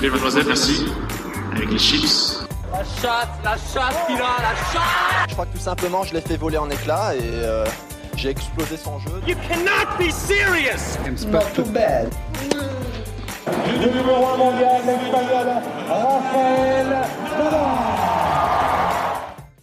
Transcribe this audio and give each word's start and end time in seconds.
Plaît, 0.00 0.08
mademoiselle, 0.08 0.46
merci. 0.46 0.86
Avec 1.54 1.70
les 1.70 1.78
chips. 1.78 2.42
La 2.72 2.78
chatte, 2.78 3.28
la 3.44 3.50
chatte 3.50 4.06
qu'il 4.06 4.16
a, 4.16 4.40
la 4.40 4.56
chatte 4.72 5.28
Je 5.28 5.34
crois 5.34 5.44
que 5.44 5.52
tout 5.52 5.62
simplement, 5.62 6.04
je 6.04 6.14
l'ai 6.14 6.22
fait 6.22 6.38
voler 6.38 6.56
en 6.56 6.70
éclats 6.70 7.14
et 7.14 7.20
euh, 7.22 7.66
j'ai 8.16 8.30
explosé 8.30 8.78
son 8.78 8.98
jeu. 8.98 9.20
You 9.28 9.36
cannot 9.46 9.98
be 9.98 10.10
serious 10.10 10.96
Not 11.30 11.52
too 11.54 11.64
bad. 11.66 12.08
du 13.66 13.88
numéro 13.88 14.24
1 14.24 14.36
mondial, 14.38 14.80
l'espagnol 14.86 15.48
Rafael 15.86 16.96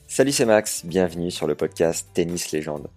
Salut, 0.08 0.32
c'est 0.32 0.46
Max, 0.46 0.86
bienvenue 0.86 1.32
sur 1.32 1.48
le 1.48 1.56
podcast 1.56 2.10
Tennis 2.14 2.52
Légende. 2.52 2.90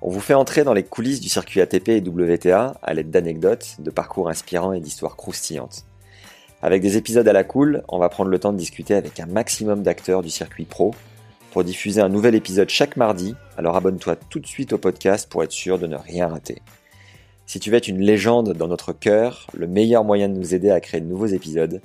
On 0.00 0.10
vous 0.10 0.18
fait 0.18 0.34
entrer 0.34 0.64
dans 0.64 0.74
les 0.74 0.82
coulisses 0.82 1.20
du 1.20 1.28
circuit 1.28 1.60
ATP 1.60 1.90
et 1.90 2.00
WTA 2.00 2.74
à 2.82 2.92
l'aide 2.92 3.12
d'anecdotes, 3.12 3.76
de 3.78 3.90
parcours 3.92 4.28
inspirants 4.28 4.72
et 4.72 4.80
d'histoires 4.80 5.14
croustillantes. 5.14 5.84
Avec 6.64 6.80
des 6.80 6.96
épisodes 6.96 7.26
à 7.26 7.32
la 7.32 7.42
cool, 7.42 7.82
on 7.88 7.98
va 7.98 8.08
prendre 8.08 8.30
le 8.30 8.38
temps 8.38 8.52
de 8.52 8.56
discuter 8.56 8.94
avec 8.94 9.18
un 9.18 9.26
maximum 9.26 9.82
d'acteurs 9.82 10.22
du 10.22 10.30
circuit 10.30 10.64
pro 10.64 10.94
pour 11.50 11.64
diffuser 11.64 12.00
un 12.00 12.08
nouvel 12.08 12.36
épisode 12.36 12.68
chaque 12.68 12.96
mardi, 12.96 13.34
alors 13.58 13.74
abonne-toi 13.74 14.14
tout 14.14 14.38
de 14.38 14.46
suite 14.46 14.72
au 14.72 14.78
podcast 14.78 15.28
pour 15.28 15.42
être 15.42 15.50
sûr 15.50 15.80
de 15.80 15.88
ne 15.88 15.96
rien 15.96 16.28
rater. 16.28 16.62
Si 17.46 17.58
tu 17.58 17.68
veux 17.68 17.76
être 17.76 17.88
une 17.88 18.00
légende 18.00 18.52
dans 18.52 18.68
notre 18.68 18.92
cœur, 18.92 19.48
le 19.52 19.66
meilleur 19.66 20.04
moyen 20.04 20.28
de 20.28 20.38
nous 20.38 20.54
aider 20.54 20.70
à 20.70 20.80
créer 20.80 21.00
de 21.00 21.06
nouveaux 21.06 21.26
épisodes, 21.26 21.82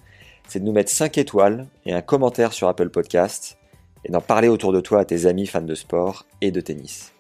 c'est 0.48 0.60
de 0.60 0.66
nous 0.66 0.72
mettre 0.72 0.92
5 0.92 1.18
étoiles 1.18 1.66
et 1.88 1.94
un 1.94 2.04
commentaire 2.04 2.54
sur 2.54 2.68
Apple 2.68 2.90
Podcast 2.90 3.58
et 4.06 4.12
d'en 4.12 4.22
parler 4.22 4.48
autour 4.48 4.74
de 4.74 4.80
toi 4.80 5.00
à 5.00 5.06
tes 5.06 5.26
amis 5.26 5.48
fans 5.48 5.62
de 5.62 5.76
sport 5.76 6.28
et 6.42 6.52
de 6.52 6.62
tennis. 6.62 7.14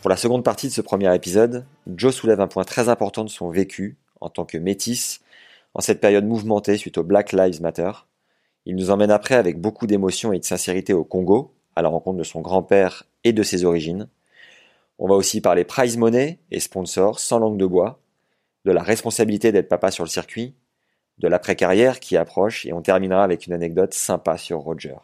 Pour 0.00 0.08
la 0.08 0.16
seconde 0.16 0.44
partie 0.44 0.68
de 0.68 0.72
ce 0.72 0.80
premier 0.80 1.14
épisode, 1.14 1.66
Joe 1.94 2.14
soulève 2.14 2.40
un 2.40 2.48
point 2.48 2.64
très 2.64 2.88
important 2.88 3.22
de 3.22 3.28
son 3.28 3.50
vécu 3.50 3.98
en 4.22 4.30
tant 4.30 4.46
que 4.46 4.56
métis 4.56 5.20
en 5.74 5.80
cette 5.80 6.00
période 6.00 6.26
mouvementée 6.26 6.76
suite 6.76 6.98
au 6.98 7.04
Black 7.04 7.32
Lives 7.32 7.62
Matter. 7.62 7.92
Il 8.66 8.76
nous 8.76 8.90
emmène 8.90 9.10
après 9.10 9.34
avec 9.34 9.60
beaucoup 9.60 9.86
d'émotion 9.86 10.32
et 10.32 10.38
de 10.38 10.44
sincérité 10.44 10.92
au 10.92 11.04
Congo, 11.04 11.54
à 11.76 11.82
la 11.82 11.88
rencontre 11.88 12.18
de 12.18 12.24
son 12.24 12.40
grand-père 12.40 13.04
et 13.24 13.32
de 13.32 13.42
ses 13.42 13.64
origines. 13.64 14.08
On 14.98 15.08
va 15.08 15.14
aussi 15.14 15.40
parler 15.40 15.64
prize 15.64 15.96
money 15.96 16.40
et 16.50 16.60
sponsors 16.60 17.20
sans 17.20 17.38
langue 17.38 17.58
de 17.58 17.66
bois, 17.66 18.02
de 18.64 18.72
la 18.72 18.82
responsabilité 18.82 19.52
d'être 19.52 19.68
papa 19.68 19.90
sur 19.90 20.04
le 20.04 20.10
circuit, 20.10 20.54
de 21.18 21.28
l'après-carrière 21.28 22.00
qui 22.00 22.16
approche 22.16 22.66
et 22.66 22.72
on 22.72 22.82
terminera 22.82 23.24
avec 23.24 23.46
une 23.46 23.52
anecdote 23.52 23.94
sympa 23.94 24.36
sur 24.36 24.58
Roger. 24.58 24.96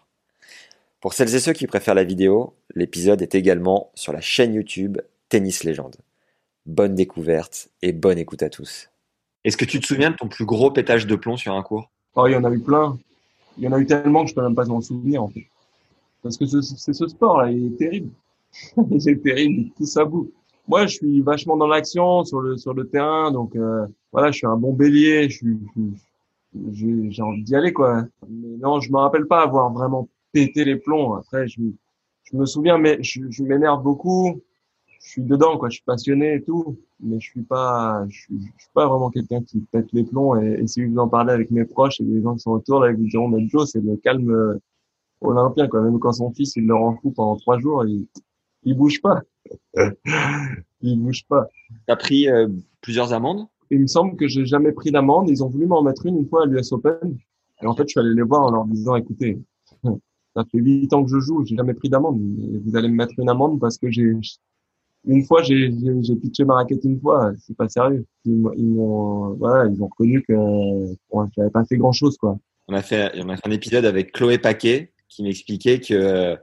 Pour 1.00 1.14
celles 1.14 1.34
et 1.34 1.40
ceux 1.40 1.52
qui 1.52 1.66
préfèrent 1.66 1.94
la 1.94 2.04
vidéo, 2.04 2.56
l'épisode 2.74 3.22
est 3.22 3.34
également 3.34 3.90
sur 3.94 4.12
la 4.12 4.20
chaîne 4.20 4.54
YouTube 4.54 4.98
Tennis 5.28 5.64
Légende. 5.64 5.96
Bonne 6.64 6.94
découverte 6.94 7.68
et 7.82 7.92
bonne 7.92 8.18
écoute 8.18 8.42
à 8.42 8.50
tous. 8.50 8.90
Est-ce 9.46 9.56
que 9.56 9.64
tu 9.64 9.78
te 9.78 9.86
souviens 9.86 10.10
de 10.10 10.16
ton 10.16 10.26
plus 10.26 10.44
gros 10.44 10.72
pétage 10.72 11.06
de 11.06 11.14
plomb 11.14 11.36
sur 11.36 11.54
un 11.54 11.62
cours? 11.62 11.88
Oh, 12.16 12.26
il 12.26 12.32
y 12.32 12.36
en 12.36 12.42
a 12.42 12.50
eu 12.50 12.58
plein. 12.58 12.98
Il 13.56 13.62
y 13.64 13.68
en 13.68 13.72
a 13.72 13.78
eu 13.78 13.86
tellement 13.86 14.24
que 14.24 14.30
je 14.30 14.34
peux 14.34 14.42
même 14.42 14.56
pas 14.56 14.64
m'en 14.64 14.80
souvenir, 14.80 15.22
en 15.22 15.28
fait. 15.28 15.46
Parce 16.22 16.36
que 16.36 16.46
ce- 16.46 16.60
c'est 16.62 16.92
ce 16.92 17.06
sport-là, 17.06 17.52
il 17.52 17.66
est 17.66 17.76
terrible. 17.76 18.10
il 18.90 19.08
est 19.08 19.22
terrible, 19.22 19.70
pousse 19.76 19.96
à 19.96 20.04
bout. 20.04 20.32
Moi, 20.66 20.86
je 20.88 20.96
suis 20.96 21.20
vachement 21.20 21.56
dans 21.56 21.68
l'action 21.68 22.24
sur 22.24 22.40
le 22.40 22.84
terrain, 22.88 23.30
donc 23.30 23.54
euh, 23.54 23.86
voilà, 24.10 24.32
je 24.32 24.38
suis 24.38 24.46
un 24.48 24.56
bon 24.56 24.72
bélier. 24.72 25.28
Je 25.30 25.36
suis, 25.36 25.58
j'ai 26.72 27.22
envie 27.22 27.42
d'y 27.44 27.54
aller, 27.54 27.72
quoi. 27.72 28.02
Mais 28.28 28.56
non, 28.58 28.80
je 28.80 28.90
me 28.90 28.98
rappelle 28.98 29.26
pas 29.26 29.42
avoir 29.42 29.72
vraiment 29.72 30.08
pété 30.32 30.64
les 30.64 30.76
plombs. 30.76 31.14
Après, 31.14 31.46
je, 31.46 31.60
je 32.24 32.36
me 32.36 32.46
souviens, 32.46 32.78
mais 32.78 32.98
je 33.00 33.42
m'énerve 33.44 33.82
beaucoup. 33.82 34.40
Je 35.06 35.12
suis 35.12 35.22
dedans, 35.22 35.56
quoi. 35.56 35.68
Je 35.68 35.76
suis 35.76 35.84
passionné 35.84 36.34
et 36.34 36.42
tout, 36.42 36.76
mais 36.98 37.20
je 37.20 37.30
suis 37.30 37.42
pas, 37.42 38.04
je 38.08 38.22
suis, 38.22 38.40
je 38.40 38.62
suis 38.64 38.72
pas 38.74 38.88
vraiment 38.88 39.08
quelqu'un 39.08 39.40
qui 39.40 39.60
pète 39.60 39.92
les 39.92 40.02
plombs. 40.02 40.34
Et, 40.40 40.62
et 40.62 40.66
si 40.66 40.84
vous 40.84 40.98
en 40.98 41.06
parlez 41.06 41.32
avec 41.32 41.52
mes 41.52 41.64
proches 41.64 42.00
et 42.00 42.04
les 42.04 42.20
gens 42.22 42.34
qui 42.34 42.40
sont 42.40 42.50
autour, 42.50 42.80
là, 42.80 42.90
ils 42.90 42.96
vous 42.96 43.06
diront, 43.06 43.28
mais 43.28 43.46
Joe, 43.46 43.70
c'est 43.70 43.80
le 43.80 43.96
calme 43.98 44.28
euh, 44.32 44.58
olympien, 45.20 45.68
quoi. 45.68 45.80
Même 45.80 46.00
quand 46.00 46.12
son 46.12 46.32
fils, 46.32 46.56
il 46.56 46.66
le 46.66 46.74
rend 46.74 46.96
fou 46.96 47.12
pendant 47.12 47.36
trois 47.36 47.56
jours, 47.60 47.84
il, 47.86 48.08
il 48.64 48.76
bouge 48.76 49.00
pas. 49.00 49.22
il 50.80 51.00
bouge 51.00 51.24
pas. 51.28 51.46
T'as 51.86 51.94
pris 51.94 52.28
euh, 52.28 52.48
plusieurs 52.80 53.12
amendes? 53.12 53.46
Il 53.70 53.82
me 53.82 53.86
semble 53.86 54.16
que 54.16 54.26
j'ai 54.26 54.44
jamais 54.44 54.72
pris 54.72 54.90
d'amende. 54.90 55.30
Ils 55.30 55.44
ont 55.44 55.48
voulu 55.48 55.66
m'en 55.66 55.82
mettre 55.82 56.04
une 56.06 56.16
une 56.16 56.28
fois 56.28 56.42
à 56.42 56.46
l'US 56.46 56.72
Open. 56.72 57.16
Et 57.62 57.66
en 57.66 57.76
fait, 57.76 57.84
je 57.84 57.90
suis 57.90 58.00
allé 58.00 58.12
les 58.12 58.22
voir 58.22 58.42
en 58.42 58.50
leur 58.50 58.64
disant, 58.64 58.96
écoutez, 58.96 59.38
ça 60.34 60.44
fait 60.50 60.58
huit 60.58 60.92
ans 60.92 61.04
que 61.04 61.10
je 61.10 61.20
joue, 61.20 61.44
j'ai 61.44 61.54
jamais 61.54 61.74
pris 61.74 61.90
d'amende. 61.90 62.20
Vous 62.64 62.74
allez 62.74 62.88
me 62.88 62.96
mettre 62.96 63.14
une 63.18 63.28
amende 63.28 63.60
parce 63.60 63.78
que 63.78 63.88
j'ai, 63.88 64.12
une 65.06 65.24
fois, 65.24 65.42
j'ai, 65.42 65.70
pitché 66.20 66.44
ma 66.44 66.54
raquette 66.56 66.84
une 66.84 67.00
fois. 67.00 67.32
C'est 67.38 67.56
pas 67.56 67.68
sérieux. 67.68 68.04
Ils 68.24 68.42
ils 68.56 68.66
m'ont- 68.66 69.34
voilà, 69.34 69.70
ils 69.70 69.82
ont 69.82 69.86
reconnu 69.86 70.22
que, 70.22 70.32
ouais, 70.34 71.26
j'avais 71.36 71.50
pas 71.50 71.64
fait 71.64 71.76
grand 71.76 71.92
chose, 71.92 72.16
quoi. 72.16 72.36
on 72.68 72.74
a, 72.74 72.82
fait, 72.82 73.12
on 73.22 73.28
a 73.28 73.36
fait 73.36 73.46
un 73.48 73.52
épisode 73.52 73.84
avec 73.84 74.12
Chloé 74.12 74.38
Paquet 74.38 74.92
qui 75.08 75.22
m'expliquait 75.22 75.78
que 75.80 76.36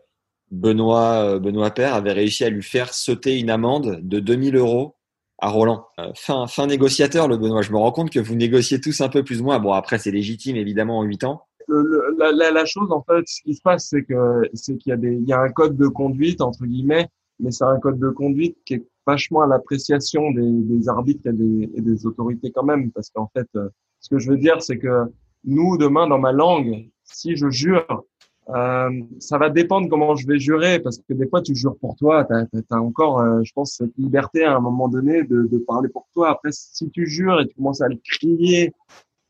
Benoît, 0.52 1.24
euh, 1.36 1.40
Benoît 1.40 1.72
Père 1.72 1.94
avait 1.96 2.12
réussi 2.14 2.44
à 2.44 2.50
lui 2.50 2.64
faire 2.64 2.94
sauter 2.94 3.40
une 3.40 3.50
amende 3.50 4.00
de 4.04 4.20
2000 4.20 4.56
euros 4.56 4.96
à 5.40 5.50
Roland. 5.50 5.86
Euh, 6.00 6.12
fin, 6.16 6.48
fin 6.48 6.68
négociateur, 6.68 7.28
le 7.28 7.38
Benoît. 7.38 7.62
Je 7.64 7.72
me 7.72 7.78
rends 7.78 7.92
compte 7.92 8.12
que 8.12 8.20
vous 8.20 8.36
négociez 8.36 8.80
tous 8.80 9.02
un 9.02 9.10
peu 9.10 9.24
plus 9.24 9.42
ou 9.42 9.46
moins. 9.46 9.60
Bon, 9.60 9.74
après, 9.74 9.98
c'est 9.98 10.12
légitime, 10.12 10.56
évidemment, 10.56 11.00
en 11.00 11.04
8 11.04 11.24
ans. 11.24 11.42
le- 11.68 11.82
le- 11.82 12.16
la, 12.20 12.32
la, 12.32 12.52
la 12.52 12.66
chose 12.66 12.92
en 12.92 13.02
fait, 13.04 13.24
ce 13.26 13.42
qui 13.42 13.54
se 13.56 13.62
passe, 13.62 13.88
c'est 13.90 14.04
que 14.04 14.42
c'est 14.54 14.78
qu'il 14.78 14.90
y 14.92 14.94
a 14.94 14.98
des, 14.98 15.14
il 15.14 15.28
y 15.28 15.34
a 15.34 15.40
un 15.40 15.50
code 15.50 15.76
de 15.78 15.88
conduite 15.88 16.42
entre 16.42 16.66
guillemets, 16.66 17.08
mais 17.44 17.52
c'est 17.52 17.66
un 17.66 17.80
code 17.80 18.00
de 18.00 18.10
conduite 18.10 18.58
qui 18.66 18.76
est 18.76 18.88
vachement 19.06 19.42
à 19.42 19.48
l'appréciation 19.48 20.32
des, 20.32 20.50
des 20.50 20.90
arbitres 20.90 21.28
et 21.28 21.34
des, 21.34 21.70
et 21.76 21.82
des 21.82 22.06
autorités 22.06 22.52
quand 22.52 22.64
même, 22.64 22.92
parce 22.92 23.10
qu'en 23.10 23.30
fait, 23.36 23.48
euh, 23.56 23.70
ce 24.00 24.10
que 24.10 24.18
je 24.18 24.32
veux 24.32 24.38
dire, 24.38 24.62
c'est 24.62 24.78
que 24.78 25.04
nous 25.44 25.78
demain 25.78 26.08
dans 26.08 26.20
ma 26.20 26.32
langue, 26.32 26.90
si 27.04 27.36
je 27.36 27.50
jure, 27.50 28.06
euh, 28.50 28.90
ça 29.20 29.38
va 29.38 29.50
dépendre 29.50 29.90
comment 29.90 30.16
je 30.16 30.26
vais 30.26 30.40
jurer, 30.40 30.80
parce 30.80 30.98
que 30.98 31.14
des 31.14 31.28
fois 31.28 31.42
tu 31.42 31.54
jures 31.54 31.78
pour 31.78 31.96
toi, 31.96 32.26
t'as 32.26 32.46
as, 32.70 32.82
encore, 32.82 33.20
euh, 33.20 33.42
je 33.44 33.52
pense, 33.54 33.74
cette 33.74 33.96
liberté 33.98 34.46
à 34.46 34.56
un 34.56 34.60
moment 34.62 34.88
donné 34.88 35.24
de, 35.24 35.44
de 35.44 35.58
parler 35.60 35.90
pour 35.90 36.08
toi. 36.14 36.30
Après, 36.30 36.50
si 36.52 36.90
tu 36.90 37.06
jures 37.08 37.42
et 37.42 37.48
tu 37.48 37.56
commences 37.56 37.82
à 37.82 37.90
le 37.90 37.98
crier 38.04 38.74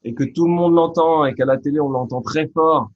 et 0.03 0.13
que 0.13 0.23
tout 0.23 0.45
le 0.45 0.51
monde 0.51 0.73
l'entend 0.75 1.25
et 1.25 1.33
qu'à 1.33 1.45
la 1.45 1.57
télé 1.57 1.79
on 1.79 1.89
l'entend 1.89 2.21
très 2.21 2.47
fort, 2.47 2.89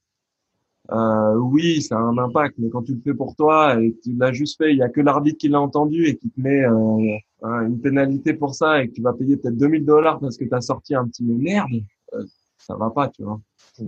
euh, 0.92 1.36
oui, 1.36 1.81
ça 1.81 1.98
a 1.98 2.00
un 2.00 2.18
impact. 2.18 2.56
Mais 2.58 2.70
quand 2.70 2.84
tu 2.84 2.94
le 2.94 3.02
fais 3.03 3.14
pour 3.14 3.36
toi 3.36 3.80
et 3.81 3.92
que 3.92 4.02
tu 4.02 4.16
l'as 4.18 4.31
juste 4.31 4.58
fait, 4.58 4.72
il 4.72 4.78
y 4.78 4.84
a 4.84 4.90
que 4.90 5.02
l'arbitre 5.02 5.38
qui 5.38 5.50
l'a 5.50 5.59
entendu 5.59 6.06
et 6.08 6.16
qui 6.16 6.30
te 6.30 6.40
met 6.40 6.64
euh, 6.64 7.18
hein, 7.44 7.68
une 7.68 7.80
pénalité 7.80 8.34
pour 8.34 8.56
ça 8.56 8.81
et 8.81 8.88
que 8.88 8.94
tu 8.94 9.02
vas 9.02 9.14
payer 9.14 9.38
peut-être 9.38 9.58
2000 9.58 9.86
dollars 9.86 10.20
parce 10.20 10.38
que 10.38 10.46
tu 10.46 10.53
as 10.53 10.62
sorti 10.62 10.96
un 10.96 11.06
petit 11.08 11.24
merde, 11.24 11.72
euh, 12.14 12.24
ça 12.58 12.76
va 12.76 12.90
pas, 12.90 13.09
tu 13.09 13.24
vois. 13.24 13.40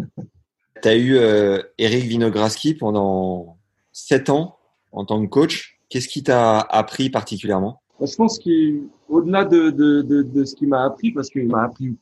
Tu 0.81 0.87
as 0.87 0.95
eu 0.95 1.17
euh, 1.17 1.61
Eric 1.77 2.05
Vinograski 2.05 2.73
pendant 2.73 3.57
7 3.91 4.29
ans 4.29 4.55
en 4.93 5.03
tant 5.03 5.21
que 5.21 5.29
coach. 5.29 5.77
Qu'est-ce 5.89 6.07
qui 6.07 6.23
t'a 6.23 6.61
appris 6.61 7.09
particulièrement? 7.09 7.81
Je 7.99 8.15
pense 8.15 8.39
qu'au-delà 8.39 9.43
de, 9.43 9.71
de, 9.71 10.01
de, 10.03 10.21
de 10.21 10.45
ce 10.45 10.55
qu'il 10.55 10.69
m'a 10.69 10.85
appris, 10.85 11.11
parce 11.11 11.29
qu'il 11.29 11.49
m'a 11.49 11.63
appris 11.63 11.97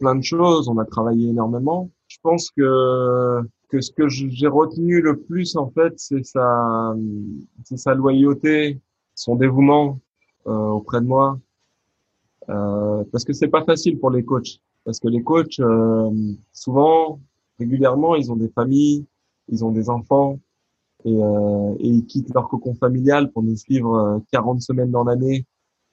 plein 0.00 0.16
de 0.16 0.24
choses, 0.24 0.68
on 0.68 0.78
a 0.78 0.84
travaillé 0.84 1.28
énormément. 1.28 1.90
Je 2.08 2.16
pense 2.20 2.50
que 2.50 3.40
que 3.72 3.80
ce 3.80 3.90
que 3.90 4.06
j'ai 4.08 4.48
retenu 4.48 5.00
le 5.00 5.18
plus 5.18 5.56
en 5.56 5.70
fait, 5.70 5.94
c'est 5.96 6.24
sa 6.24 6.94
c'est 7.64 7.78
sa 7.78 7.94
loyauté, 7.94 8.78
son 9.14 9.34
dévouement 9.34 9.98
euh, 10.46 10.68
auprès 10.78 11.00
de 11.00 11.06
moi, 11.06 11.40
euh, 12.50 13.02
parce 13.10 13.24
que 13.24 13.32
c'est 13.32 13.48
pas 13.48 13.64
facile 13.64 13.98
pour 13.98 14.10
les 14.10 14.24
coachs, 14.24 14.60
parce 14.84 15.00
que 15.00 15.08
les 15.08 15.22
coachs 15.22 15.58
euh, 15.58 16.10
souvent 16.52 17.18
régulièrement 17.58 18.14
ils 18.14 18.30
ont 18.30 18.36
des 18.36 18.50
familles, 18.50 19.06
ils 19.48 19.64
ont 19.64 19.72
des 19.72 19.88
enfants 19.88 20.38
et, 21.06 21.16
euh, 21.16 21.74
et 21.80 21.88
ils 21.88 22.04
quittent 22.04 22.34
leur 22.34 22.48
cocon 22.50 22.74
familial 22.74 23.32
pour 23.32 23.42
nous 23.42 23.56
suivre 23.56 23.94
euh, 23.94 24.18
40 24.32 24.60
semaines 24.60 24.90
dans 24.90 25.04
l'année 25.04 25.46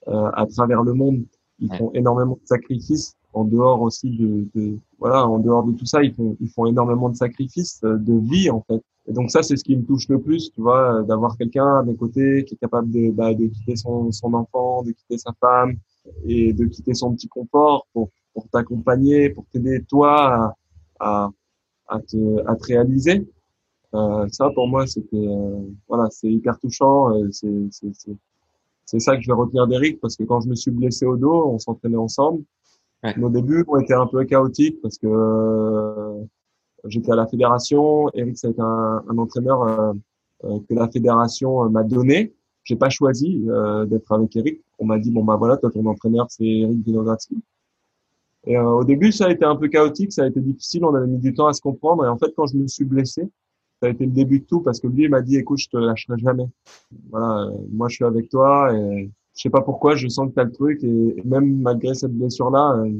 euh, 0.08 0.30
à 0.34 0.44
travers 0.46 0.82
le 0.82 0.92
monde. 0.92 1.24
Ils 1.60 1.74
font 1.76 1.90
énormément 1.94 2.38
de 2.40 2.46
sacrifices 2.46 3.16
en 3.32 3.44
dehors 3.44 3.80
aussi 3.82 4.10
de, 4.10 4.46
de 4.54 4.78
voilà 4.98 5.26
en 5.26 5.38
dehors 5.38 5.64
de 5.64 5.72
tout 5.72 5.86
ça 5.86 6.02
ils 6.02 6.14
font 6.14 6.36
ils 6.40 6.48
font 6.48 6.66
énormément 6.66 7.08
de 7.08 7.16
sacrifices 7.16 7.80
euh, 7.84 7.96
de 7.96 8.14
vie 8.14 8.50
en 8.50 8.62
fait 8.62 8.82
et 9.06 9.12
donc 9.12 9.30
ça 9.30 9.42
c'est 9.42 9.56
ce 9.56 9.64
qui 9.64 9.76
me 9.76 9.84
touche 9.84 10.08
le 10.08 10.20
plus 10.20 10.50
tu 10.52 10.60
vois 10.60 10.96
euh, 10.96 11.02
d'avoir 11.02 11.36
quelqu'un 11.36 11.78
à 11.78 11.82
mes 11.82 11.94
côtés 11.94 12.44
qui 12.44 12.54
est 12.54 12.58
capable 12.58 12.90
de 12.90 13.10
bah, 13.10 13.32
de 13.34 13.46
quitter 13.46 13.76
son 13.76 14.10
son 14.10 14.34
enfant 14.34 14.82
de 14.82 14.92
quitter 14.92 15.18
sa 15.18 15.32
femme 15.40 15.76
et 16.24 16.52
de 16.52 16.64
quitter 16.66 16.94
son 16.94 17.14
petit 17.14 17.28
confort 17.28 17.86
pour 17.92 18.10
pour 18.32 18.48
t'accompagner, 18.48 19.30
pour 19.30 19.46
t'aider 19.46 19.82
toi 19.84 20.34
à, 20.34 20.54
à, 21.00 21.30
à, 21.88 22.00
te, 22.00 22.46
à 22.46 22.56
te 22.56 22.64
réaliser. 22.64 23.28
Euh, 23.94 24.28
ça, 24.30 24.50
pour 24.54 24.68
moi, 24.68 24.86
c'était 24.86 25.16
euh, 25.16 25.60
voilà, 25.88 26.08
c'est 26.10 26.30
hyper 26.30 26.58
touchant. 26.58 27.08
C'est 27.32 27.48
c'est 27.70 27.92
c'est 28.84 29.00
ça 29.00 29.16
que 29.16 29.22
je 29.22 29.28
vais 29.28 29.34
retenir 29.34 29.66
d'Eric 29.66 30.00
parce 30.00 30.16
que 30.16 30.24
quand 30.24 30.40
je 30.40 30.48
me 30.48 30.54
suis 30.54 30.70
blessé 30.70 31.06
au 31.06 31.16
dos, 31.16 31.46
on 31.46 31.58
s'entraînait 31.58 31.96
ensemble. 31.96 32.42
Nos 33.16 33.30
débuts 33.30 33.64
ont 33.68 33.80
été 33.80 33.94
un 33.94 34.06
peu 34.06 34.24
chaotiques 34.24 34.80
parce 34.82 34.98
que 34.98 35.06
euh, 35.06 36.22
j'étais 36.86 37.12
à 37.12 37.16
la 37.16 37.26
fédération. 37.26 38.10
Eric, 38.14 38.36
ça 38.36 38.48
a 38.48 38.50
été 38.50 38.60
un, 38.60 39.02
un 39.08 39.18
entraîneur 39.18 39.62
euh, 39.62 39.92
euh, 40.44 40.58
que 40.68 40.74
la 40.74 40.88
fédération 40.88 41.68
m'a 41.70 41.82
donné. 41.82 42.34
J'ai 42.62 42.76
pas 42.76 42.90
choisi 42.90 43.42
d'être 43.86 44.12
avec 44.12 44.36
Eric. 44.36 44.60
On 44.78 44.84
m'a 44.84 44.98
dit 44.98 45.10
bon 45.10 45.24
bah 45.24 45.36
voilà, 45.36 45.56
toi 45.56 45.70
ton 45.70 45.84
entraîneur 45.86 46.26
c'est 46.28 46.44
Eric 46.44 46.84
Vinogradski. 46.84 47.42
Et 48.46 48.58
au 48.58 48.84
début, 48.84 49.12
ça 49.12 49.26
a 49.26 49.30
été 49.30 49.44
un 49.44 49.56
peu 49.56 49.68
chaotique, 49.68 50.12
ça 50.12 50.24
a 50.24 50.26
été 50.26 50.40
difficile. 50.40 50.84
On 50.84 50.94
avait 50.94 51.06
mis 51.06 51.18
du 51.18 51.34
temps 51.34 51.46
à 51.46 51.52
se 51.52 51.60
comprendre. 51.60 52.04
Et 52.04 52.08
en 52.08 52.16
fait, 52.16 52.32
quand 52.36 52.46
je 52.46 52.56
me 52.56 52.66
suis 52.68 52.84
blessé, 52.84 53.28
ça 53.80 53.88
a 53.88 53.90
été 53.90 54.04
le 54.04 54.12
début 54.12 54.40
de 54.40 54.44
tout 54.44 54.60
parce 54.60 54.78
que 54.78 54.86
lui 54.86 55.04
il 55.04 55.10
m'a 55.10 55.22
dit 55.22 55.36
écoute 55.36 55.58
je 55.58 55.68
te 55.68 55.76
lâcherai 55.76 56.18
jamais 56.18 56.46
voilà 57.10 57.48
euh, 57.48 57.56
moi 57.72 57.88
je 57.88 57.96
suis 57.96 58.04
avec 58.04 58.28
toi 58.28 58.74
et 58.76 59.10
je 59.40 59.44
sais 59.44 59.50
pas 59.50 59.62
pourquoi 59.62 59.96
je 59.96 60.06
sens 60.06 60.28
que 60.28 60.34
tu 60.34 60.40
as 60.40 60.44
le 60.44 60.52
truc 60.52 60.84
et, 60.84 61.22
même 61.24 61.62
malgré 61.62 61.94
cette 61.94 62.12
blessure 62.12 62.50
là 62.50 62.74
euh, 62.76 62.92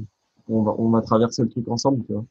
on 0.49 0.63
va 0.63 0.75
on 0.79 0.89
va 0.89 1.03
traverser 1.03 1.43
le 1.43 1.51
truc 1.51 1.69
ensemble 1.69 2.03
tu 2.07 2.15
vois. 2.15 2.25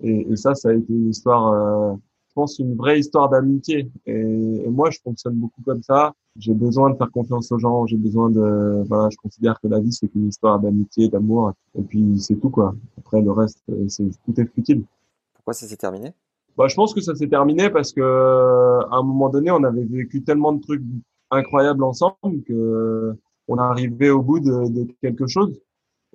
Et, 0.00 0.26
et 0.28 0.36
ça 0.36 0.56
ça 0.56 0.70
a 0.70 0.72
été 0.72 0.92
une 0.92 1.10
histoire 1.10 1.52
euh, 1.52 1.94
je 2.30 2.34
pense 2.34 2.58
une 2.58 2.74
vraie 2.74 2.98
histoire 2.98 3.28
d'amitié. 3.28 3.88
Et, 4.06 4.12
et, 4.12 4.68
moi 4.68 4.90
je 4.90 4.98
fonctionne 5.04 5.34
beaucoup 5.34 5.62
comme 5.64 5.84
ça. 5.84 6.14
J'ai 6.36 6.52
besoin 6.52 6.90
de 6.90 6.96
faire 6.96 7.12
confiance 7.12 7.52
aux 7.52 7.58
gens. 7.58 7.86
J'ai 7.86 7.96
besoin 7.96 8.28
de 8.28 8.82
voilà 8.88 9.08
je 9.08 9.16
considère 9.16 9.60
que 9.60 9.68
la 9.68 9.78
vie 9.78 9.92
c'est 9.92 10.12
une 10.16 10.26
histoire 10.26 10.58
d'amitié 10.58 11.08
d'amour. 11.08 11.52
Et 11.78 11.82
puis 11.82 12.18
c'est 12.18 12.36
tout 12.36 12.50
quoi. 12.50 12.74
Après 12.98 13.22
le 13.22 13.30
reste 13.30 13.62
c'est 13.86 14.10
tout 14.24 14.40
est 14.40 14.52
futile 14.52 14.82
pourquoi 15.34 15.54
ça 15.54 15.66
s'est 15.68 15.76
terminé? 15.76 16.12
Bah, 16.56 16.66
je 16.66 16.74
pense 16.74 16.92
que 16.92 17.00
ça 17.00 17.14
s'est 17.14 17.28
terminé 17.28 17.70
parce 17.70 17.92
que 17.92 18.02
à 18.02 18.96
un 18.96 19.02
moment 19.04 19.28
donné, 19.28 19.52
on 19.52 19.62
avait 19.62 19.84
vécu 19.84 20.22
tellement 20.24 20.52
de 20.52 20.60
trucs 20.60 20.82
incroyables 21.30 21.84
ensemble 21.84 22.42
que 22.46 23.16
on 23.48 23.56
arrivait 23.56 24.10
au 24.10 24.22
bout 24.22 24.40
de, 24.40 24.68
de 24.68 24.86
quelque 25.02 25.26
chose. 25.26 25.58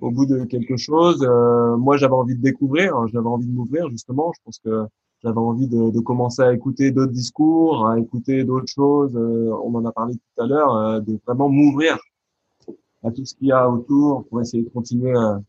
Au 0.00 0.10
bout 0.10 0.26
de 0.26 0.44
quelque 0.44 0.76
chose, 0.76 1.22
euh, 1.22 1.76
moi 1.76 1.96
j'avais 1.96 2.14
envie 2.14 2.34
de 2.36 2.42
découvrir, 2.42 2.96
hein, 2.96 3.06
j'avais 3.12 3.28
envie 3.28 3.46
de 3.46 3.52
m'ouvrir 3.52 3.88
justement. 3.90 4.32
Je 4.34 4.40
pense 4.44 4.58
que 4.58 4.86
j'avais 5.22 5.38
envie 5.38 5.68
de, 5.68 5.90
de, 5.90 6.00
commencer 6.00 6.42
à 6.42 6.52
écouter 6.52 6.90
d'autres 6.90 7.12
discours, 7.12 7.88
à 7.88 7.98
écouter 7.98 8.44
d'autres 8.44 8.66
choses. 8.68 9.16
Euh, 9.16 9.54
on 9.64 9.74
en 9.74 9.84
a 9.84 9.92
parlé 9.92 10.14
tout 10.14 10.42
à 10.42 10.46
l'heure, 10.46 10.76
euh, 10.76 11.00
de 11.00 11.18
vraiment 11.26 11.48
m'ouvrir 11.48 11.98
à 13.04 13.10
tout 13.10 13.24
ce 13.24 13.34
qu'il 13.34 13.48
y 13.48 13.52
a 13.52 13.70
autour 13.70 14.24
pour 14.26 14.40
essayer 14.40 14.64
de 14.64 14.68
continuer 14.68 15.12
à, 15.16 15.40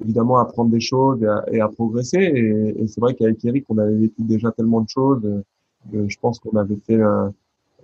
évidemment 0.00 0.38
apprendre 0.38 0.70
des 0.70 0.80
choses 0.80 1.22
et 1.22 1.26
à, 1.26 1.44
et 1.52 1.60
à 1.60 1.68
progresser. 1.68 2.18
Et, 2.18 2.82
et 2.82 2.86
c'est 2.86 3.00
vrai 3.00 3.14
qu'avec 3.14 3.44
Eric, 3.44 3.64
on 3.68 3.78
avait 3.78 3.96
vécu 3.96 4.22
déjà 4.22 4.50
tellement 4.52 4.80
de 4.80 4.88
choses. 4.88 5.22
que 5.92 6.08
je 6.08 6.18
pense 6.18 6.38
qu'on 6.38 6.56
avait 6.56 6.78
fait 6.86 7.00
euh, 7.00 7.28
euh, 7.28 7.30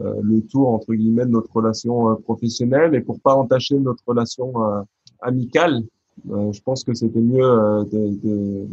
le 0.00 0.40
tour 0.40 0.68
entre 0.68 0.94
guillemets 0.94 1.26
de 1.26 1.30
notre 1.30 1.52
relation 1.52 2.10
euh, 2.10 2.14
professionnelle. 2.14 2.94
Et 2.94 3.00
pour 3.00 3.20
pas 3.20 3.34
entacher 3.34 3.78
notre 3.78 4.02
relation 4.06 4.52
amicale, 5.20 5.82
je 6.26 6.60
pense 6.62 6.84
que 6.84 6.94
c'était 6.94 7.20
mieux 7.20 7.84
de, 7.90 8.18
de, 8.22 8.66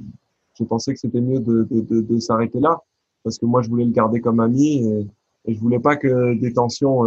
je 0.57 0.63
pensais 0.63 0.93
que 0.93 0.99
c'était 0.99 1.21
mieux 1.21 1.39
de, 1.39 1.67
de, 1.69 2.01
de, 2.01 2.19
s'arrêter 2.19 2.59
là 2.59 2.81
parce 3.23 3.37
que 3.37 3.45
moi 3.45 3.61
je 3.61 3.69
voulais 3.69 3.85
le 3.85 3.91
garder 3.91 4.21
comme 4.21 4.39
ami 4.39 4.85
et, 4.85 5.07
et 5.45 5.53
je 5.53 5.59
voulais 5.59 5.79
pas 5.79 5.95
que 5.95 6.33
des 6.39 6.53
tensions 6.53 7.03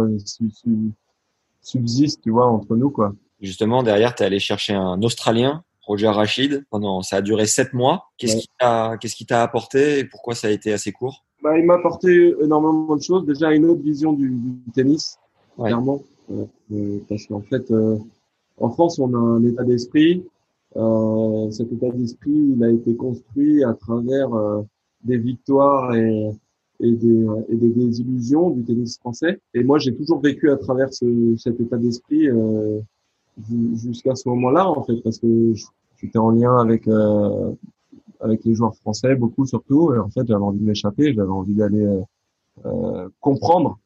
subsistent, 1.61 2.21
tu 2.21 2.31
vois, 2.31 2.47
entre 2.47 2.75
nous 2.75 2.89
quoi. 2.89 3.13
Justement, 3.41 3.81
derrière, 3.81 4.13
tu 4.13 4.21
es 4.21 4.25
allé 4.27 4.39
chercher 4.39 4.73
un 4.73 5.01
Australien 5.01 5.63
Roger 5.81 6.09
Rachid. 6.09 6.65
Pendant, 6.69 7.01
ça 7.01 7.17
a 7.17 7.21
duré 7.21 7.47
sept 7.47 7.73
mois. 7.73 8.11
Qu'est-ce 8.17 8.37
qui 8.37 8.49
t'a, 8.59 8.97
qu'est-ce 8.99 9.15
qui 9.15 9.25
t'a 9.25 9.41
apporté 9.41 9.99
et 9.99 10.05
pourquoi 10.05 10.35
ça 10.35 10.47
a 10.47 10.51
été 10.51 10.71
assez 10.71 10.91
court? 10.91 11.25
Bah, 11.41 11.57
il 11.57 11.65
m'a 11.65 11.75
apporté 11.75 12.33
énormément 12.41 12.95
de 12.95 13.01
choses. 13.01 13.25
Déjà 13.25 13.53
une 13.53 13.65
autre 13.65 13.81
vision 13.81 14.13
du, 14.13 14.29
du 14.29 14.71
tennis, 14.73 15.17
clairement, 15.57 16.01
euh, 16.31 16.45
euh, 16.73 16.99
parce 17.09 17.25
qu'en 17.27 17.41
fait, 17.41 17.69
euh, 17.71 17.97
en 18.57 18.69
France, 18.69 18.99
on 18.99 19.13
a 19.13 19.17
un 19.17 19.43
état 19.43 19.63
d'esprit. 19.63 20.23
Euh, 20.75 21.51
cet 21.51 21.71
état 21.71 21.89
d'esprit, 21.89 22.53
il 22.55 22.63
a 22.63 22.69
été 22.71 22.95
construit 22.95 23.63
à 23.63 23.73
travers 23.73 24.33
euh, 24.33 24.61
des 25.03 25.17
victoires 25.17 25.93
et, 25.95 26.31
et, 26.79 26.91
des, 26.91 27.25
et 27.49 27.55
des 27.55 27.69
désillusions 27.69 28.51
du 28.51 28.63
tennis 28.63 28.97
français. 28.99 29.39
Et 29.53 29.63
moi, 29.63 29.79
j'ai 29.79 29.95
toujours 29.95 30.21
vécu 30.21 30.49
à 30.49 30.57
travers 30.57 30.93
ce, 30.93 31.35
cet 31.37 31.59
état 31.59 31.77
d'esprit 31.77 32.27
jusqu'à 33.73 34.15
ce 34.15 34.29
moment-là, 34.29 34.69
en 34.69 34.83
fait, 34.83 34.97
parce 35.03 35.17
que 35.17 35.53
j'étais 35.97 36.19
en 36.19 36.31
lien 36.31 36.57
avec 36.57 36.87
euh, 36.87 37.51
avec 38.21 38.43
les 38.45 38.53
joueurs 38.55 38.75
français, 38.75 39.15
beaucoup 39.15 39.45
surtout. 39.45 39.93
Et 39.93 39.99
en 39.99 40.09
fait, 40.09 40.25
j'avais 40.27 40.43
envie 40.43 40.59
de 40.59 40.65
m'échapper, 40.65 41.13
j'avais 41.13 41.29
envie 41.29 41.53
d'aller 41.55 41.83
euh, 41.83 42.01
euh, 42.65 43.09
comprendre 43.19 43.79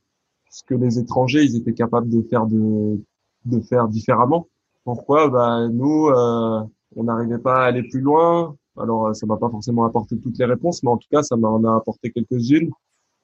ce 0.49 0.63
que 0.63 0.75
les 0.75 0.99
étrangers 0.99 1.43
ils 1.43 1.55
étaient 1.55 1.73
capables 1.73 2.09
de 2.09 2.21
faire 2.21 2.45
de 2.45 2.99
de 3.45 3.59
faire 3.61 3.87
différemment. 3.87 4.47
Pourquoi? 4.83 5.29
Bah 5.29 5.67
nous, 5.69 6.07
euh, 6.07 6.61
on 6.95 7.03
n'arrivait 7.03 7.39
pas 7.39 7.63
à 7.63 7.65
aller 7.65 7.83
plus 7.83 8.01
loin. 8.01 8.55
Alors, 8.77 9.15
ça 9.15 9.25
m'a 9.25 9.37
pas 9.37 9.49
forcément 9.49 9.85
apporté 9.85 10.17
toutes 10.19 10.38
les 10.38 10.45
réponses, 10.45 10.83
mais 10.83 10.89
en 10.89 10.97
tout 10.97 11.07
cas, 11.09 11.23
ça 11.23 11.38
m'en 11.38 11.63
a 11.63 11.77
apporté 11.77 12.11
quelques-unes 12.11 12.71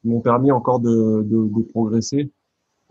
qui 0.02 0.08
m'ont 0.08 0.22
permis 0.22 0.52
encore 0.52 0.80
de, 0.80 1.24
de, 1.24 1.48
de 1.48 1.62
progresser. 1.64 2.32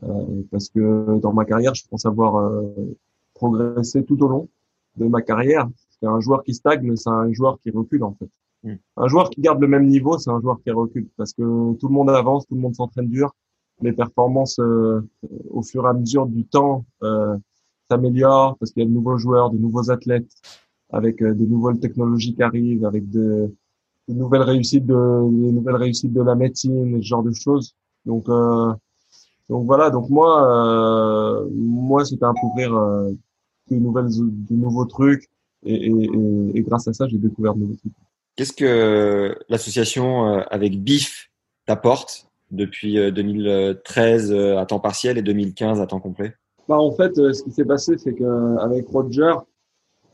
Euh, 0.02 0.42
parce 0.50 0.68
que 0.68 1.18
dans 1.20 1.32
ma 1.32 1.44
carrière, 1.44 1.74
je 1.74 1.86
pense 1.88 2.06
avoir 2.06 2.36
euh, 2.36 2.96
progressé 3.34 4.04
tout 4.04 4.22
au 4.22 4.28
long 4.28 4.48
de 4.96 5.06
ma 5.06 5.22
carrière. 5.22 5.68
Un 6.06 6.20
joueur 6.20 6.42
qui 6.42 6.54
stagne, 6.54 6.96
c'est 6.96 7.10
un 7.10 7.32
joueur 7.32 7.58
qui 7.60 7.70
recule 7.70 8.04
en 8.04 8.14
fait. 8.14 8.28
Mm. 8.62 8.74
Un 8.96 9.08
joueur 9.08 9.30
qui 9.30 9.40
garde 9.40 9.60
le 9.60 9.68
même 9.68 9.86
niveau, 9.86 10.18
c'est 10.18 10.30
un 10.30 10.40
joueur 10.40 10.60
qui 10.62 10.70
recule 10.70 11.08
parce 11.16 11.32
que 11.32 11.42
tout 11.74 11.88
le 11.88 11.94
monde 11.94 12.10
avance, 12.10 12.46
tout 12.46 12.54
le 12.54 12.60
monde 12.60 12.74
s'entraîne 12.74 13.08
dur. 13.08 13.34
Les 13.82 13.92
performances 13.92 14.58
euh, 14.58 15.00
au 15.50 15.62
fur 15.62 15.86
et 15.86 15.88
à 15.88 15.92
mesure 15.94 16.26
du 16.26 16.44
temps 16.44 16.84
euh, 17.02 17.36
s'améliorent 17.90 18.56
parce 18.58 18.72
qu'il 18.72 18.82
y 18.82 18.86
a 18.86 18.88
de 18.88 18.94
nouveaux 18.94 19.16
joueurs, 19.16 19.50
de 19.50 19.58
nouveaux 19.58 19.90
athlètes 19.90 20.30
avec 20.90 21.22
euh, 21.22 21.34
de 21.34 21.46
nouvelles 21.46 21.78
technologies 21.78 22.34
qui 22.34 22.42
arrivent, 22.42 22.84
avec 22.84 23.08
de, 23.10 23.54
de, 24.08 24.14
nouvelles 24.14 24.42
réussites 24.42 24.86
de 24.86 24.94
les 24.94 25.52
nouvelles 25.52 25.76
réussites 25.76 26.12
de 26.12 26.22
la 26.22 26.34
médecine, 26.34 27.00
ce 27.00 27.06
genre 27.06 27.22
de 27.22 27.32
choses. 27.32 27.74
Donc 28.04 28.28
euh, 28.28 28.72
donc 29.48 29.66
voilà, 29.66 29.90
donc 29.90 30.08
moi 30.10 30.46
euh, 30.46 31.48
moi 31.52 32.04
c'était 32.04 32.24
un 32.24 32.34
couvrir 32.34 32.74
euh, 32.74 33.10
de 33.70 33.76
nouvelles, 33.76 34.08
de 34.08 34.54
nouveaux 34.54 34.84
trucs. 34.84 35.28
Et, 35.64 35.86
et, 35.86 36.08
et, 36.54 36.62
grâce 36.62 36.88
à 36.88 36.92
ça, 36.92 37.06
j'ai 37.06 37.18
découvert 37.18 37.54
de 37.54 37.60
nouveaux 37.60 37.76
trucs. 37.76 37.92
Qu'est-ce 38.36 38.52
que 38.52 39.36
l'association 39.48 40.26
euh, 40.26 40.42
avec 40.50 40.82
BIF 40.82 41.30
t'apporte 41.66 42.30
depuis 42.50 42.94
2013 43.12 44.32
euh, 44.32 44.34
euh, 44.34 44.58
à 44.58 44.66
temps 44.66 44.80
partiel 44.80 45.18
et 45.18 45.22
2015 45.22 45.80
à 45.80 45.86
temps 45.86 46.00
complet? 46.00 46.34
Bah, 46.68 46.78
En 46.78 46.92
fait, 46.92 47.14
ce 47.14 47.42
qui 47.42 47.50
s'est 47.50 47.64
passé, 47.64 47.96
c'est 47.98 48.14
qu'avec 48.14 48.88
Roger, 48.88 49.34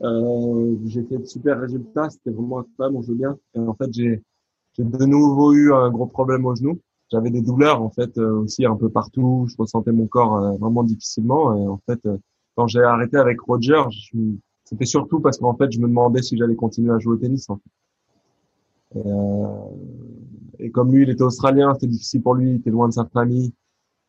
euh, 0.03 0.76
j'ai 0.87 1.03
fait 1.05 1.19
de 1.19 1.25
super 1.25 1.61
résultats. 1.61 2.11
C'était 2.11 2.31
vraiment 2.31 2.61
incroyable, 2.61 2.97
on 2.97 3.03
joue 3.03 3.15
bien. 3.15 3.37
Et 3.55 3.61
en 3.61 3.75
fait, 3.75 3.93
j'ai 3.93 4.23
de 4.79 5.07
nouveau 5.07 5.53
eu 5.53 5.73
un 5.73 5.91
gros 5.91 6.07
problème 6.07 6.45
au 6.47 6.55
genou. 6.55 6.81
J'avais 7.11 7.31
des 7.31 7.41
douleurs 7.41 7.83
en 7.83 7.91
fait 7.91 8.19
aussi 8.19 8.67
un 8.67 8.75
peu 8.75 8.88
partout. 8.88 9.47
Je 9.49 9.55
ressentais 9.57 9.93
mon 9.93 10.09
corps 10.09 10.59
vraiment 10.59 10.83
difficilement. 10.83 11.57
Et 11.57 11.67
en 11.69 11.81
fait, 11.88 12.00
quand 12.57 12.67
j'ai 12.67 12.83
arrêté 12.83 13.17
avec 13.17 13.41
Roger, 13.41 13.83
c'était 14.66 14.85
surtout 14.85 15.20
parce 15.20 15.38
qu'en 15.38 15.54
fait, 15.56 15.70
je 15.73 15.78
me 15.80 15.87
demandais 15.87 16.23
si 16.23 16.37
j'allais 16.37 16.56
continuer 16.56 16.92
à 16.92 16.99
jouer 16.99 17.14
au 17.14 17.16
tennis. 17.16 17.49
En 17.49 17.56
fait. 17.56 18.99
et, 18.99 19.02
euh, 19.06 19.46
et, 20.58 20.70
comme 20.70 20.92
lui, 20.92 21.04
il 21.04 21.11
était 21.11 21.23
australien, 21.23 21.73
c'était 21.75 21.87
difficile 21.87 22.23
pour 22.23 22.35
lui, 22.35 22.50
il 22.50 22.56
était 22.56 22.70
loin 22.70 22.88
de 22.88 22.92
sa 22.92 23.04
famille, 23.06 23.52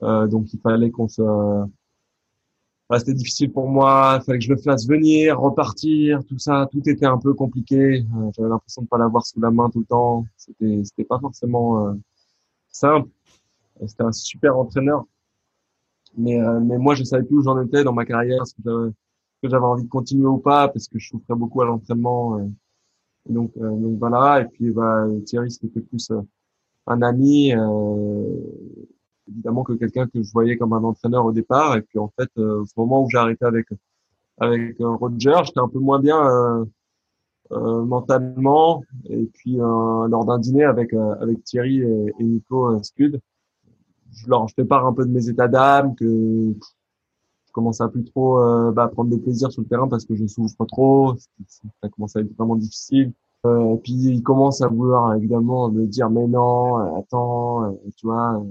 euh, 0.01 0.27
donc 0.27 0.51
il 0.53 0.59
fallait 0.59 0.89
qu'on 0.89 1.07
se. 1.07 1.21
Enfin, 2.89 2.99
c'était 2.99 3.13
difficile 3.13 3.51
pour 3.51 3.67
moi, 3.69 4.17
il 4.19 4.25
fallait 4.25 4.39
que 4.39 4.45
je 4.45 4.53
le 4.53 4.57
fasse 4.57 4.87
venir, 4.87 5.39
repartir, 5.39 6.23
tout 6.23 6.39
ça, 6.39 6.67
tout 6.71 6.81
était 6.89 7.05
un 7.05 7.17
peu 7.17 7.33
compliqué. 7.33 8.05
Euh, 8.15 8.31
J'avais 8.35 8.49
l'impression 8.49 8.81
de 8.81 8.87
pas 8.87 8.97
l'avoir 8.97 9.25
sous 9.25 9.39
la 9.41 9.51
main 9.51 9.69
tout 9.69 9.79
le 9.79 9.85
temps. 9.85 10.25
C'était, 10.37 10.81
c'était 10.85 11.03
pas 11.03 11.19
forcément 11.19 11.85
euh, 11.85 11.93
simple. 12.69 13.09
C'était 13.85 14.03
un 14.03 14.11
super 14.11 14.57
entraîneur, 14.57 15.05
mais, 16.17 16.39
euh, 16.41 16.59
mais 16.61 16.77
moi, 16.79 16.95
je 16.95 17.03
savais 17.03 17.23
plus 17.23 17.37
où 17.37 17.43
j'en 17.43 17.61
étais 17.61 17.83
dans 17.83 17.93
ma 17.93 18.05
carrière, 18.05 18.47
ce 18.47 18.55
que 18.55 18.93
j'avais 19.43 19.65
envie 19.65 19.83
de 19.83 19.89
continuer 19.89 20.27
ou 20.27 20.37
pas, 20.37 20.67
parce 20.67 20.87
que 20.87 20.99
je 20.99 21.09
souffrais 21.09 21.35
beaucoup 21.35 21.61
à 21.61 21.65
l'entraînement. 21.65 22.39
Euh, 22.39 22.47
donc, 23.29 23.51
euh, 23.57 23.69
donc 23.69 23.99
voilà. 23.99 24.41
Et 24.41 24.45
puis 24.45 24.71
bah, 24.71 25.05
Thierry, 25.25 25.51
c'était 25.51 25.81
plus 25.81 26.11
un 26.87 27.01
ami, 27.01 27.51
évidemment 29.27 29.63
que 29.63 29.73
quelqu'un 29.73 30.07
que 30.07 30.23
je 30.23 30.31
voyais 30.31 30.57
comme 30.57 30.73
un 30.73 30.83
entraîneur 30.83 31.25
au 31.25 31.31
départ. 31.31 31.75
Et 31.75 31.81
puis 31.81 31.99
en 31.99 32.11
fait, 32.17 32.29
au 32.37 32.65
moment 32.77 33.03
où 33.03 33.09
j'ai 33.09 33.17
arrêté 33.17 33.45
avec 33.45 33.67
avec 34.39 34.77
Roger, 34.79 35.33
j'étais 35.43 35.59
un 35.59 35.67
peu 35.67 35.79
moins 35.79 35.99
bien 35.99 36.65
euh, 37.51 37.83
mentalement. 37.83 38.83
Et 39.09 39.25
puis 39.33 39.57
lors 39.57 40.25
d'un 40.25 40.39
dîner 40.39 40.63
avec 40.63 40.93
avec 40.93 41.43
Thierry 41.43 41.81
et, 41.81 42.13
et 42.19 42.23
Nico 42.23 42.81
Scud, 42.83 43.19
je 44.13 44.29
leur 44.29 44.49
fais 44.51 44.65
part 44.65 44.85
un 44.85 44.93
peu 44.93 45.05
de 45.05 45.11
mes 45.11 45.29
états 45.29 45.47
d'âme, 45.47 45.95
que 45.95 46.53
commence 47.57 47.81
à 47.81 47.87
plus 47.87 48.03
trop 48.03 48.39
euh, 48.39 48.71
bah, 48.71 48.87
prendre 48.87 49.09
des 49.09 49.17
plaisirs 49.17 49.51
sur 49.51 49.63
le 49.63 49.67
terrain 49.67 49.87
parce 49.87 50.05
que 50.05 50.15
je 50.15 50.27
souffre 50.27 50.63
trop. 50.65 51.15
Ça 51.47 51.89
commence 51.89 52.15
à 52.15 52.19
être 52.19 52.31
vraiment 52.37 52.55
difficile. 52.55 53.13
Euh, 53.47 53.73
et 53.73 53.77
puis 53.79 53.93
il 53.93 54.21
commence 54.21 54.61
à 54.61 54.67
vouloir 54.67 55.15
évidemment 55.15 55.69
me 55.71 55.87
dire 55.87 56.09
mais 56.11 56.27
non, 56.27 56.79
euh, 56.79 56.99
attends, 56.99 57.65
euh, 57.65 57.75
tu 57.95 58.05
vois, 58.05 58.43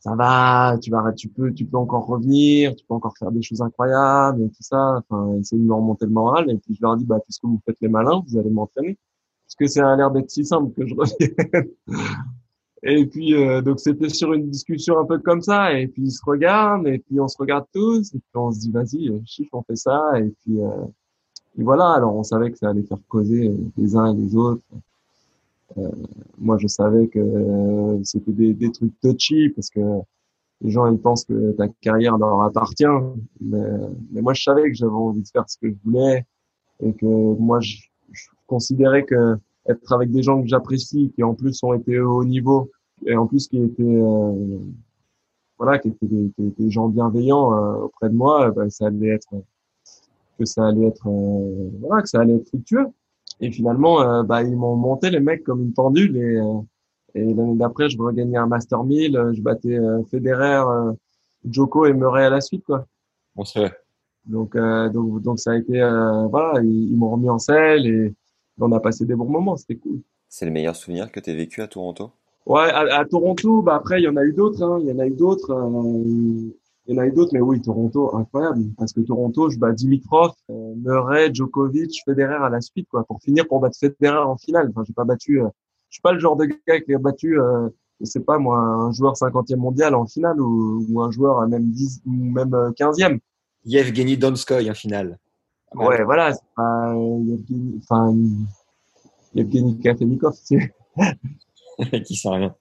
ça 0.00 0.14
va, 0.14 0.76
tu 0.82 0.90
vas, 0.90 1.10
tu 1.14 1.28
peux, 1.30 1.54
tu 1.54 1.64
peux 1.64 1.78
encore 1.78 2.06
revenir, 2.06 2.74
tu 2.76 2.84
peux 2.86 2.94
encore 2.94 3.16
faire 3.18 3.32
des 3.32 3.42
choses 3.42 3.62
incroyables 3.62 4.42
et 4.42 4.48
tout 4.48 4.62
ça. 4.62 5.02
Enfin, 5.08 5.38
essayer 5.40 5.60
de 5.62 5.66
me 5.66 5.74
remonter 5.74 6.04
le 6.04 6.12
moral. 6.12 6.50
Et 6.50 6.58
puis 6.58 6.74
je 6.74 6.82
leur 6.82 6.96
dis 6.98 7.06
bah 7.06 7.20
puisque 7.24 7.44
vous 7.44 7.60
faites 7.64 7.80
les 7.80 7.88
malins, 7.88 8.22
vous 8.28 8.38
allez 8.38 8.50
m'entraîner. 8.50 8.98
Parce 9.46 9.54
que 9.56 9.66
ça 9.66 9.90
a 9.90 9.96
l'air 9.96 10.10
d'être 10.10 10.30
si 10.30 10.44
simple 10.44 10.72
que 10.74 10.86
je 10.86 10.94
revienne. 10.94 11.70
Et 12.82 13.06
puis 13.06 13.34
euh, 13.34 13.60
donc 13.60 13.80
c'était 13.80 14.08
sur 14.08 14.32
une 14.32 14.50
discussion 14.50 14.98
un 14.98 15.04
peu 15.04 15.18
comme 15.18 15.42
ça, 15.42 15.72
et 15.72 15.88
puis 15.88 16.02
ils 16.04 16.10
se 16.12 16.22
regardent, 16.24 16.86
et 16.86 16.98
puis 16.98 17.20
on 17.20 17.28
se 17.28 17.36
regarde 17.38 17.66
tous, 17.72 18.14
et 18.14 18.18
puis 18.18 18.30
on 18.34 18.52
se 18.52 18.60
dit 18.60 18.70
vas-y, 18.70 19.08
euh, 19.08 19.20
chiffre, 19.26 19.50
on 19.52 19.62
fait 19.62 19.76
ça, 19.76 20.12
et 20.16 20.32
puis, 20.42 20.60
euh, 20.60 20.84
et 21.58 21.62
voilà. 21.62 21.90
Alors 21.94 22.14
on 22.14 22.22
savait 22.22 22.52
que 22.52 22.58
ça 22.58 22.70
allait 22.70 22.84
faire 22.84 22.98
causer 23.08 23.52
les 23.76 23.96
uns 23.96 24.14
et 24.14 24.16
les 24.16 24.36
autres. 24.36 24.62
Euh, 25.76 25.88
moi 26.38 26.56
je 26.58 26.66
savais 26.68 27.08
que 27.08 27.98
c'était 28.04 28.32
des, 28.32 28.54
des 28.54 28.72
trucs 28.72 28.98
touchy 29.00 29.50
parce 29.50 29.70
que 29.70 29.80
les 30.62 30.70
gens 30.70 30.90
ils 30.90 30.98
pensent 30.98 31.24
que 31.24 31.52
ta 31.52 31.68
carrière 31.80 32.16
leur 32.16 32.42
appartient, 32.42 32.84
mais, 33.40 33.58
mais 34.12 34.22
moi 34.22 34.34
je 34.34 34.42
savais 34.44 34.62
que 34.70 34.74
j'avais 34.74 34.92
envie 34.92 35.22
de 35.22 35.28
faire 35.28 35.48
ce 35.48 35.58
que 35.58 35.68
je 35.68 35.76
voulais 35.84 36.24
et 36.80 36.92
que 36.94 37.06
moi 37.06 37.60
je, 37.60 37.76
je 38.12 38.28
considérais 38.46 39.04
que 39.04 39.36
être 39.68 39.92
avec 39.92 40.10
des 40.10 40.22
gens 40.22 40.42
que 40.42 40.48
j'apprécie, 40.48 41.12
qui 41.14 41.22
en 41.22 41.34
plus 41.34 41.62
ont 41.62 41.74
été 41.74 41.98
au 42.00 42.18
haut 42.18 42.24
niveau, 42.24 42.70
et 43.06 43.16
en 43.16 43.26
plus 43.26 43.48
qui 43.48 43.58
étaient 43.62 43.82
euh, 43.82 44.58
voilà, 45.58 45.78
qui 45.78 45.88
étaient 45.88 46.06
des, 46.06 46.70
gens 46.70 46.88
bienveillants 46.88 47.52
euh, 47.52 47.84
auprès 47.84 48.08
de 48.08 48.14
moi, 48.14 48.50
bah, 48.52 48.70
ça 48.70 48.86
allait 48.86 49.08
être 49.08 49.28
que 50.38 50.44
ça 50.44 50.68
allait 50.68 50.86
être 50.86 51.08
euh, 51.08 51.70
voilà, 51.80 52.02
que 52.02 52.08
ça 52.08 52.20
allait 52.20 52.36
être 52.36 52.48
fructueux. 52.48 52.86
Et 53.40 53.50
finalement, 53.50 54.24
bah, 54.24 54.42
ils 54.42 54.56
m'ont 54.56 54.76
monté 54.76 55.10
les 55.10 55.20
mecs 55.20 55.44
comme 55.44 55.62
une 55.62 55.72
pendule 55.72 56.16
et 56.16 56.36
euh, 56.36 56.60
et 57.14 57.24
l'année 57.34 57.56
d'après, 57.56 57.88
je 57.88 57.98
regagnais 57.98 58.36
un 58.36 58.46
Master 58.46 58.84
1000, 58.84 59.32
je 59.32 59.40
battais 59.40 59.78
Federer, 60.10 60.62
Joko 61.50 61.86
et 61.86 61.94
Murray 61.94 62.26
à 62.26 62.30
la 62.30 62.40
suite 62.40 62.64
quoi. 62.64 62.86
On 63.34 63.44
se 63.44 63.60
Donc 64.26 64.56
donc 64.92 65.22
donc 65.22 65.38
ça 65.40 65.52
a 65.52 65.56
été 65.56 65.78
voilà, 66.30 66.60
ils, 66.62 66.92
ils 66.92 66.96
m'ont 66.96 67.10
remis 67.10 67.30
en 67.30 67.38
selle 67.38 67.86
et 67.86 68.14
on 68.60 68.72
a 68.72 68.80
passé 68.80 69.04
des 69.04 69.14
bons 69.14 69.28
moments, 69.28 69.56
c'était 69.56 69.76
cool. 69.76 70.00
C'est 70.28 70.44
le 70.44 70.50
meilleur 70.50 70.76
souvenir 70.76 71.10
que 71.10 71.20
tu 71.20 71.30
as 71.30 71.34
vécu 71.34 71.62
à 71.62 71.68
Toronto? 71.68 72.10
Ouais, 72.46 72.70
à, 72.70 72.98
à, 72.98 73.04
Toronto, 73.04 73.62
bah 73.62 73.74
après 73.74 74.00
il 74.00 74.04
y 74.04 74.08
en 74.08 74.16
a 74.16 74.24
eu 74.24 74.32
d'autres, 74.32 74.62
hein. 74.62 74.78
il 74.80 74.88
y 74.88 74.92
en 74.92 74.98
a 74.98 75.06
eu 75.06 75.14
d'autres, 75.14 75.50
euh, 75.50 76.50
il 76.88 76.94
y 76.94 76.98
en 76.98 77.02
a 77.02 77.06
eu 77.06 77.12
d'autres, 77.12 77.32
mais 77.34 77.42
oui, 77.42 77.60
Toronto, 77.60 78.16
incroyable, 78.16 78.64
parce 78.78 78.94
que 78.94 79.00
Toronto, 79.00 79.50
je 79.50 79.58
bats 79.58 79.72
Dimitrov, 79.72 80.32
euh, 80.50 80.74
Murray, 80.76 81.28
Djokovic, 81.32 82.02
Federer 82.02 82.36
à 82.42 82.48
la 82.48 82.62
suite, 82.62 82.88
quoi, 82.90 83.04
pour 83.04 83.20
finir 83.20 83.46
pour 83.46 83.60
battre 83.60 83.76
Federer 83.78 84.16
en 84.16 84.38
finale. 84.38 84.70
Enfin, 84.70 84.84
j'ai 84.86 84.94
pas 84.94 85.04
battu, 85.04 85.42
euh, 85.42 85.48
je 85.90 85.96
suis 85.96 86.00
pas 86.00 86.12
le 86.12 86.18
genre 86.18 86.36
de 86.36 86.46
gars 86.46 86.80
qui 86.80 86.94
a 86.94 86.98
battu, 86.98 87.38
euh, 87.38 87.68
je 88.00 88.06
sais 88.06 88.20
pas 88.20 88.38
moi, 88.38 88.58
un 88.58 88.92
joueur 88.92 89.16
50e 89.16 89.56
mondial 89.56 89.94
en 89.94 90.06
finale 90.06 90.40
ou, 90.40 90.86
ou 90.88 91.02
un 91.02 91.10
joueur 91.10 91.46
même 91.46 91.70
10 91.70 92.00
ou 92.06 92.10
même 92.10 92.72
15e. 92.78 93.18
Yevgeny 93.66 94.16
Donskoy 94.16 94.70
en 94.70 94.74
finale. 94.74 95.18
Ouais, 95.74 96.02
voilà, 96.04 96.32
c'est 96.32 96.40
pas 96.56 96.94
Yevgeny, 96.94 97.80
enfin 97.82 98.14
Yevgeny 99.34 99.78
Kafelnikov, 99.78 100.34
c'est 100.34 100.72
qui 102.04 102.16
sent 102.16 102.28
rien. 102.30 102.54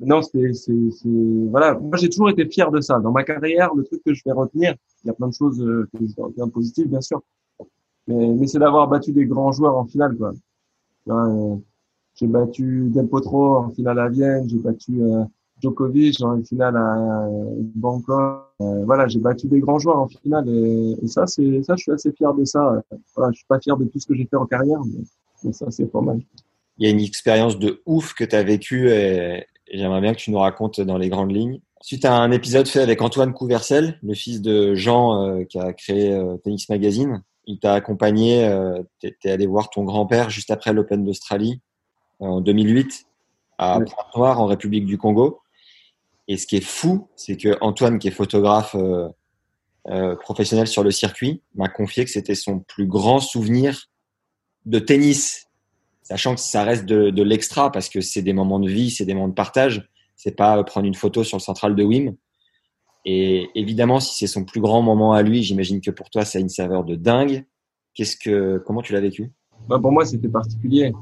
non, 0.00 0.22
c'est, 0.22 0.52
c'est, 0.54 0.90
c'est, 0.92 1.08
voilà. 1.50 1.74
Moi, 1.74 1.96
j'ai 1.96 2.08
toujours 2.08 2.30
été 2.30 2.46
fier 2.46 2.70
de 2.70 2.80
ça. 2.80 2.98
Dans 3.00 3.10
ma 3.10 3.24
carrière, 3.24 3.74
le 3.74 3.84
truc 3.84 4.02
que 4.04 4.14
je 4.14 4.22
vais 4.24 4.32
retenir, 4.32 4.74
il 5.04 5.08
y 5.08 5.10
a 5.10 5.14
plein 5.14 5.28
de 5.28 5.34
choses 5.34 5.60
euh, 5.60 5.88
que 5.92 6.06
je 6.06 6.14
vais 6.14 6.22
retenir 6.22 6.50
positives, 6.50 6.88
bien 6.88 7.00
sûr. 7.00 7.20
Mais, 8.06 8.28
mais 8.28 8.46
c'est 8.46 8.58
d'avoir 8.58 8.88
battu 8.88 9.12
des 9.12 9.26
grands 9.26 9.52
joueurs 9.52 9.76
en 9.76 9.86
finale, 9.86 10.16
quoi. 10.16 10.32
Euh, 11.08 11.56
j'ai 12.14 12.26
battu 12.26 12.90
Del 12.90 13.08
Potro 13.08 13.56
en 13.56 13.70
finale 13.70 13.98
à 13.98 14.08
Vienne, 14.08 14.48
j'ai 14.48 14.58
battu 14.58 15.02
euh, 15.02 15.24
Djokovic 15.60 16.20
en 16.22 16.42
finale 16.42 16.76
à 16.76 17.28
Bangkok. 17.74 18.44
Euh, 18.60 18.84
voilà, 18.84 19.06
j'ai 19.06 19.20
battu 19.20 19.46
des 19.46 19.60
grands 19.60 19.78
joueurs 19.78 19.98
en 19.98 20.08
finale 20.08 20.48
et, 20.48 20.96
et, 21.02 21.06
ça, 21.06 21.26
c'est 21.26 21.62
ça, 21.62 21.76
je 21.76 21.82
suis 21.82 21.92
assez 21.92 22.12
fier 22.12 22.34
de 22.34 22.44
ça. 22.44 22.82
Voilà, 23.14 23.30
je 23.32 23.36
suis 23.38 23.46
pas 23.46 23.60
fier 23.60 23.76
de 23.76 23.84
tout 23.84 24.00
ce 24.00 24.06
que 24.06 24.14
j'ai 24.14 24.26
fait 24.26 24.36
en 24.36 24.46
carrière, 24.46 24.80
mais, 24.84 25.04
mais 25.44 25.52
ça, 25.52 25.70
c'est 25.70 25.86
pas 25.86 26.00
mal 26.00 26.20
il 26.78 26.86
y 26.86 26.90
a 26.90 26.90
une 26.90 27.00
expérience 27.00 27.58
de 27.58 27.82
ouf 27.86 28.14
que 28.14 28.24
tu 28.24 28.36
as 28.36 28.42
vécue 28.42 28.90
et, 28.90 29.46
et 29.66 29.78
j'aimerais 29.78 30.00
bien 30.00 30.14
que 30.14 30.18
tu 30.18 30.30
nous 30.30 30.38
racontes 30.38 30.80
dans 30.80 30.96
les 30.96 31.08
grandes 31.08 31.32
lignes. 31.32 31.60
Suite 31.80 32.04
à 32.04 32.14
un 32.14 32.30
épisode 32.30 32.68
fait 32.68 32.80
avec 32.80 33.02
Antoine 33.02 33.32
Couvercel, 33.32 33.98
le 34.02 34.14
fils 34.14 34.40
de 34.40 34.74
Jean 34.74 35.22
euh, 35.22 35.44
qui 35.44 35.58
a 35.58 35.72
créé 35.72 36.12
euh, 36.12 36.36
Tennis 36.38 36.68
Magazine, 36.68 37.22
il 37.46 37.58
t'a 37.58 37.74
accompagné, 37.74 38.46
tu 39.00 39.14
es 39.24 39.30
allé 39.30 39.46
voir 39.46 39.70
ton 39.70 39.82
grand-père 39.82 40.28
juste 40.28 40.50
après 40.50 40.74
l'Open 40.74 41.02
d'Australie 41.02 41.62
en 42.18 42.42
2008 42.42 43.06
à 43.56 43.80
Pointe-Noire 43.80 44.38
en 44.42 44.44
République 44.44 44.84
du 44.84 44.98
Congo. 44.98 45.40
Et 46.28 46.36
ce 46.36 46.46
qui 46.46 46.56
est 46.56 46.64
fou, 46.64 47.08
c'est 47.16 47.36
que 47.36 47.56
Antoine, 47.60 47.98
qui 47.98 48.08
est 48.08 48.12
photographe 48.12 48.76
euh, 48.76 50.16
professionnel 50.16 50.66
sur 50.66 50.84
le 50.84 50.90
circuit, 50.90 51.42
m'a 51.54 51.68
confié 51.68 52.04
que 52.04 52.10
c'était 52.10 52.34
son 52.34 52.60
plus 52.60 52.86
grand 52.86 53.20
souvenir 53.20 53.88
de 54.66 54.78
tennis 54.78 55.48
sachant 56.08 56.34
que 56.34 56.40
ça 56.40 56.64
reste 56.64 56.86
de, 56.86 57.22
l'extra 57.22 57.70
parce 57.70 57.90
que 57.90 58.00
c'est 58.00 58.22
des 58.22 58.32
moments 58.32 58.60
de 58.60 58.68
vie, 58.68 58.90
c'est 58.90 59.04
des 59.04 59.12
moments 59.12 59.28
de 59.28 59.34
partage. 59.34 59.90
C'est 60.16 60.34
pas 60.34 60.62
prendre 60.64 60.86
une 60.86 60.94
photo 60.94 61.22
sur 61.22 61.36
le 61.36 61.42
central 61.42 61.76
de 61.76 61.84
Wim. 61.84 62.16
Et 63.04 63.50
évidemment, 63.54 64.00
si 64.00 64.16
c'est 64.16 64.26
son 64.26 64.44
plus 64.44 64.60
grand 64.60 64.80
moment 64.80 65.12
à 65.12 65.22
lui, 65.22 65.42
j'imagine 65.42 65.82
que 65.82 65.90
pour 65.90 66.08
toi, 66.08 66.24
ça 66.24 66.38
a 66.38 66.40
une 66.40 66.48
saveur 66.48 66.84
de 66.84 66.94
dingue. 66.94 67.44
Qu'est-ce 67.94 68.16
que, 68.16 68.56
comment 68.66 68.80
tu 68.80 68.94
l'as 68.94 69.00
vécu? 69.00 69.30
Bah 69.68 69.78
Pour 69.78 69.92
moi, 69.92 70.06
c'était 70.06 70.28
particulier. 70.28 70.92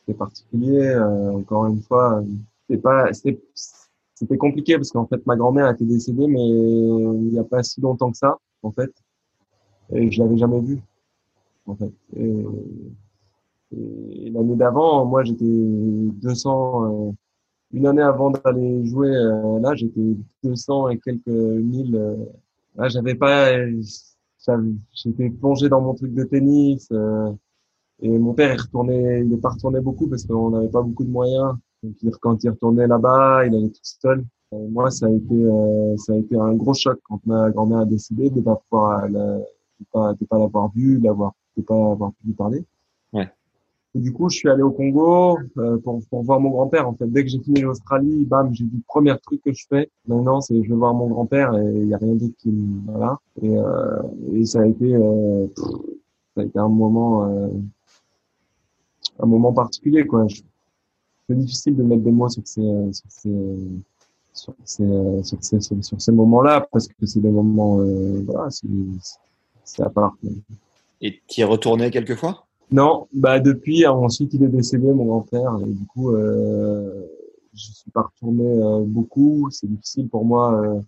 C'était 0.00 0.16
particulier. 0.16 0.80
Euh, 0.80 1.32
encore 1.34 1.66
une 1.66 1.82
fois, 1.82 2.22
c'était 2.66 2.80
pas, 2.80 3.12
c'était 4.18 4.36
compliqué 4.36 4.74
parce 4.74 4.90
qu'en 4.90 5.06
fait, 5.06 5.24
ma 5.26 5.36
grand-mère 5.36 5.70
été 5.70 5.84
décédée, 5.84 6.26
mais 6.26 6.44
il 6.44 7.30
n'y 7.30 7.38
a 7.38 7.44
pas 7.44 7.62
si 7.62 7.80
longtemps 7.80 8.10
que 8.10 8.16
ça, 8.16 8.36
en 8.64 8.72
fait. 8.72 8.90
Et 9.92 10.10
je 10.10 10.20
l'avais 10.20 10.36
jamais 10.36 10.60
vue, 10.60 10.80
en 11.66 11.76
fait. 11.76 11.92
Et 12.16 12.44
l'année 14.30 14.56
d'avant, 14.56 15.04
moi, 15.04 15.22
j'étais 15.22 15.44
200. 15.44 17.08
Euh, 17.08 17.12
une 17.72 17.86
année 17.86 18.02
avant 18.02 18.30
d'aller 18.30 18.84
jouer 18.86 19.14
euh, 19.14 19.60
là, 19.60 19.74
j'étais 19.76 20.16
200 20.42 20.88
et 20.88 20.98
quelques 20.98 21.26
mille. 21.28 21.94
Euh, 21.94 22.16
là, 22.74 22.88
j'avais 22.88 23.14
pas. 23.14 23.52
J'étais 24.94 25.30
plongé 25.30 25.68
dans 25.68 25.80
mon 25.80 25.94
truc 25.94 26.12
de 26.12 26.24
tennis. 26.24 26.90
et 28.02 28.18
mon 28.18 28.34
père, 28.34 28.52
il 28.52 28.60
retournait, 28.60 29.22
il 29.24 29.32
est 29.32 29.40
pas 29.40 29.50
retourné 29.50 29.80
beaucoup 29.80 30.08
parce 30.08 30.24
qu'on 30.24 30.50
n'avait 30.50 30.70
pas 30.70 30.82
beaucoup 30.82 31.04
de 31.04 31.10
moyens. 31.10 31.54
Quand 32.20 32.42
il 32.42 32.50
retournait 32.50 32.86
là-bas, 32.86 33.46
il 33.46 33.54
allait 33.54 33.68
tout 33.68 33.80
seul. 33.82 34.24
moi, 34.52 34.90
ça 34.90 35.06
a 35.06 35.10
été, 35.10 35.50
ça 35.96 36.12
a 36.12 36.16
été 36.16 36.36
un 36.36 36.54
gros 36.54 36.74
choc 36.74 36.98
quand 37.04 37.20
ma 37.26 37.50
grand-mère 37.50 37.80
a 37.80 37.84
décidé 37.84 38.30
de 38.30 38.40
pas 38.40 38.60
pouvoir, 38.68 39.08
de 39.08 39.44
pas, 39.92 40.14
de 40.14 40.24
pas 40.24 40.38
l'avoir 40.38 40.70
vue, 40.74 40.98
d'avoir, 40.98 41.32
de 41.56 41.62
pas 41.62 41.74
avoir 41.74 42.10
pu 42.12 42.26
lui 42.26 42.34
parler. 42.34 42.64
Ouais. 43.12 43.30
Et 43.94 44.00
du 44.00 44.12
coup, 44.12 44.28
je 44.28 44.36
suis 44.36 44.48
allé 44.50 44.62
au 44.62 44.70
Congo 44.70 45.38
euh, 45.56 45.78
pour, 45.78 46.00
pour 46.10 46.22
voir 46.22 46.40
mon 46.40 46.50
grand-père. 46.50 46.86
En 46.86 46.94
fait, 46.94 47.10
dès 47.10 47.24
que 47.24 47.30
j'ai 47.30 47.40
fini 47.40 47.62
l'Australie, 47.62 48.26
bam, 48.26 48.54
j'ai 48.54 48.64
dit 48.64 48.76
le 48.76 48.82
premier 48.86 49.16
truc 49.18 49.42
que 49.42 49.52
je 49.52 49.66
fais. 49.68 49.90
Maintenant, 50.06 50.40
c'est 50.40 50.62
je 50.62 50.68
vais 50.68 50.76
voir 50.76 50.92
mon 50.92 51.08
grand-père 51.08 51.54
et 51.56 51.80
il 51.80 51.88
y 51.88 51.94
a 51.94 51.98
rien 51.98 52.14
d'autre 52.14 52.34
qui 52.38 52.50
me 52.50 52.82
voilà. 52.92 53.18
Et, 53.40 53.56
euh, 53.56 54.02
et 54.34 54.44
ça 54.44 54.60
a 54.60 54.66
été 54.66 54.94
euh, 54.94 55.46
ça 56.34 56.42
a 56.42 56.44
été 56.44 56.58
un 56.58 56.68
moment 56.68 57.28
euh, 57.28 57.48
un 59.20 59.26
moment 59.26 59.52
particulier 59.54 60.06
quoi. 60.06 60.26
C'est 61.28 61.36
difficile 61.36 61.76
de 61.76 61.82
mettre 61.82 62.02
des 62.02 62.10
mots 62.10 62.28
sur 62.28 62.46
ces 62.46 62.62
sur 62.92 63.10
ces 63.10 63.58
sur 64.32 64.54
ces 64.64 65.22
sur 65.22 65.38
ces, 65.42 65.60
sur, 65.60 65.84
sur 65.84 66.00
ces 66.00 66.12
moments-là 66.12 66.66
parce 66.72 66.88
que 66.88 67.06
c'est 67.06 67.20
des 67.20 67.30
moments 67.30 67.80
euh, 67.80 68.22
voilà 68.24 68.48
c'est 69.64 69.82
à 69.82 69.90
part. 69.90 70.16
Et 71.00 71.20
tu 71.28 71.40
y 71.40 71.42
es 71.42 71.44
retourné 71.44 71.90
quelquefois? 71.90 72.46
Non, 72.70 73.06
bah 73.12 73.40
depuis, 73.40 73.86
ensuite 73.86 74.34
il 74.34 74.42
est 74.42 74.48
décédé, 74.48 74.92
mon 74.92 75.06
grand-père, 75.06 75.56
et 75.62 75.70
du 75.70 75.86
coup, 75.86 76.10
euh, 76.12 77.06
je 77.54 77.72
suis 77.72 77.90
pas 77.90 78.02
retourné 78.02 78.44
euh, 78.44 78.84
beaucoup. 78.84 79.48
C'est 79.50 79.66
difficile 79.66 80.08
pour 80.08 80.24
moi 80.24 80.60
euh, 80.60 80.80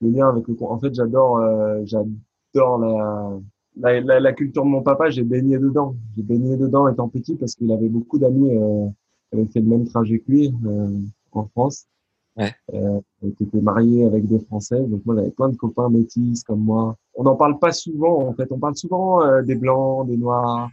le 0.00 0.10
lien 0.10 0.28
avec 0.28 0.46
le. 0.46 0.56
En 0.62 0.78
fait, 0.78 0.94
j'adore, 0.94 1.38
euh, 1.38 1.82
j'adore 1.84 2.78
la, 2.78 3.38
la, 3.76 4.00
la, 4.00 4.20
la, 4.20 4.32
culture 4.32 4.64
de 4.64 4.68
mon 4.68 4.82
papa. 4.82 5.10
J'ai 5.10 5.24
baigné 5.24 5.58
dedans. 5.58 5.96
J'ai 6.16 6.22
baigné 6.22 6.56
dedans 6.56 6.88
étant 6.88 7.08
petit 7.08 7.34
parce 7.34 7.54
qu'il 7.54 7.72
avait 7.72 7.88
beaucoup 7.88 8.18
d'amis 8.18 8.52
euh, 9.36 9.42
avaient 9.42 9.52
fait 9.52 9.60
le 9.60 9.66
même 9.66 9.86
trajet 9.86 10.18
que 10.18 10.30
lui 10.30 10.54
euh, 10.66 10.98
en 11.32 11.46
France. 11.46 11.86
Ouais. 12.38 12.52
Euh, 12.74 13.00
qui 13.38 13.44
étaient 13.44 13.62
mariés 13.62 14.04
avec 14.04 14.26
des 14.26 14.38
Français. 14.40 14.78
Donc 14.78 15.06
moi, 15.06 15.14
j'avais 15.14 15.30
plein 15.30 15.48
de 15.48 15.56
copains 15.56 15.88
métis 15.88 16.42
comme 16.44 16.60
moi. 16.60 16.94
On 17.14 17.22
n'en 17.22 17.34
parle 17.34 17.58
pas 17.58 17.72
souvent. 17.72 18.28
En 18.28 18.34
fait, 18.34 18.52
on 18.52 18.58
parle 18.58 18.76
souvent 18.76 19.42
des 19.42 19.54
blancs, 19.54 20.06
des 20.06 20.18
noirs 20.18 20.68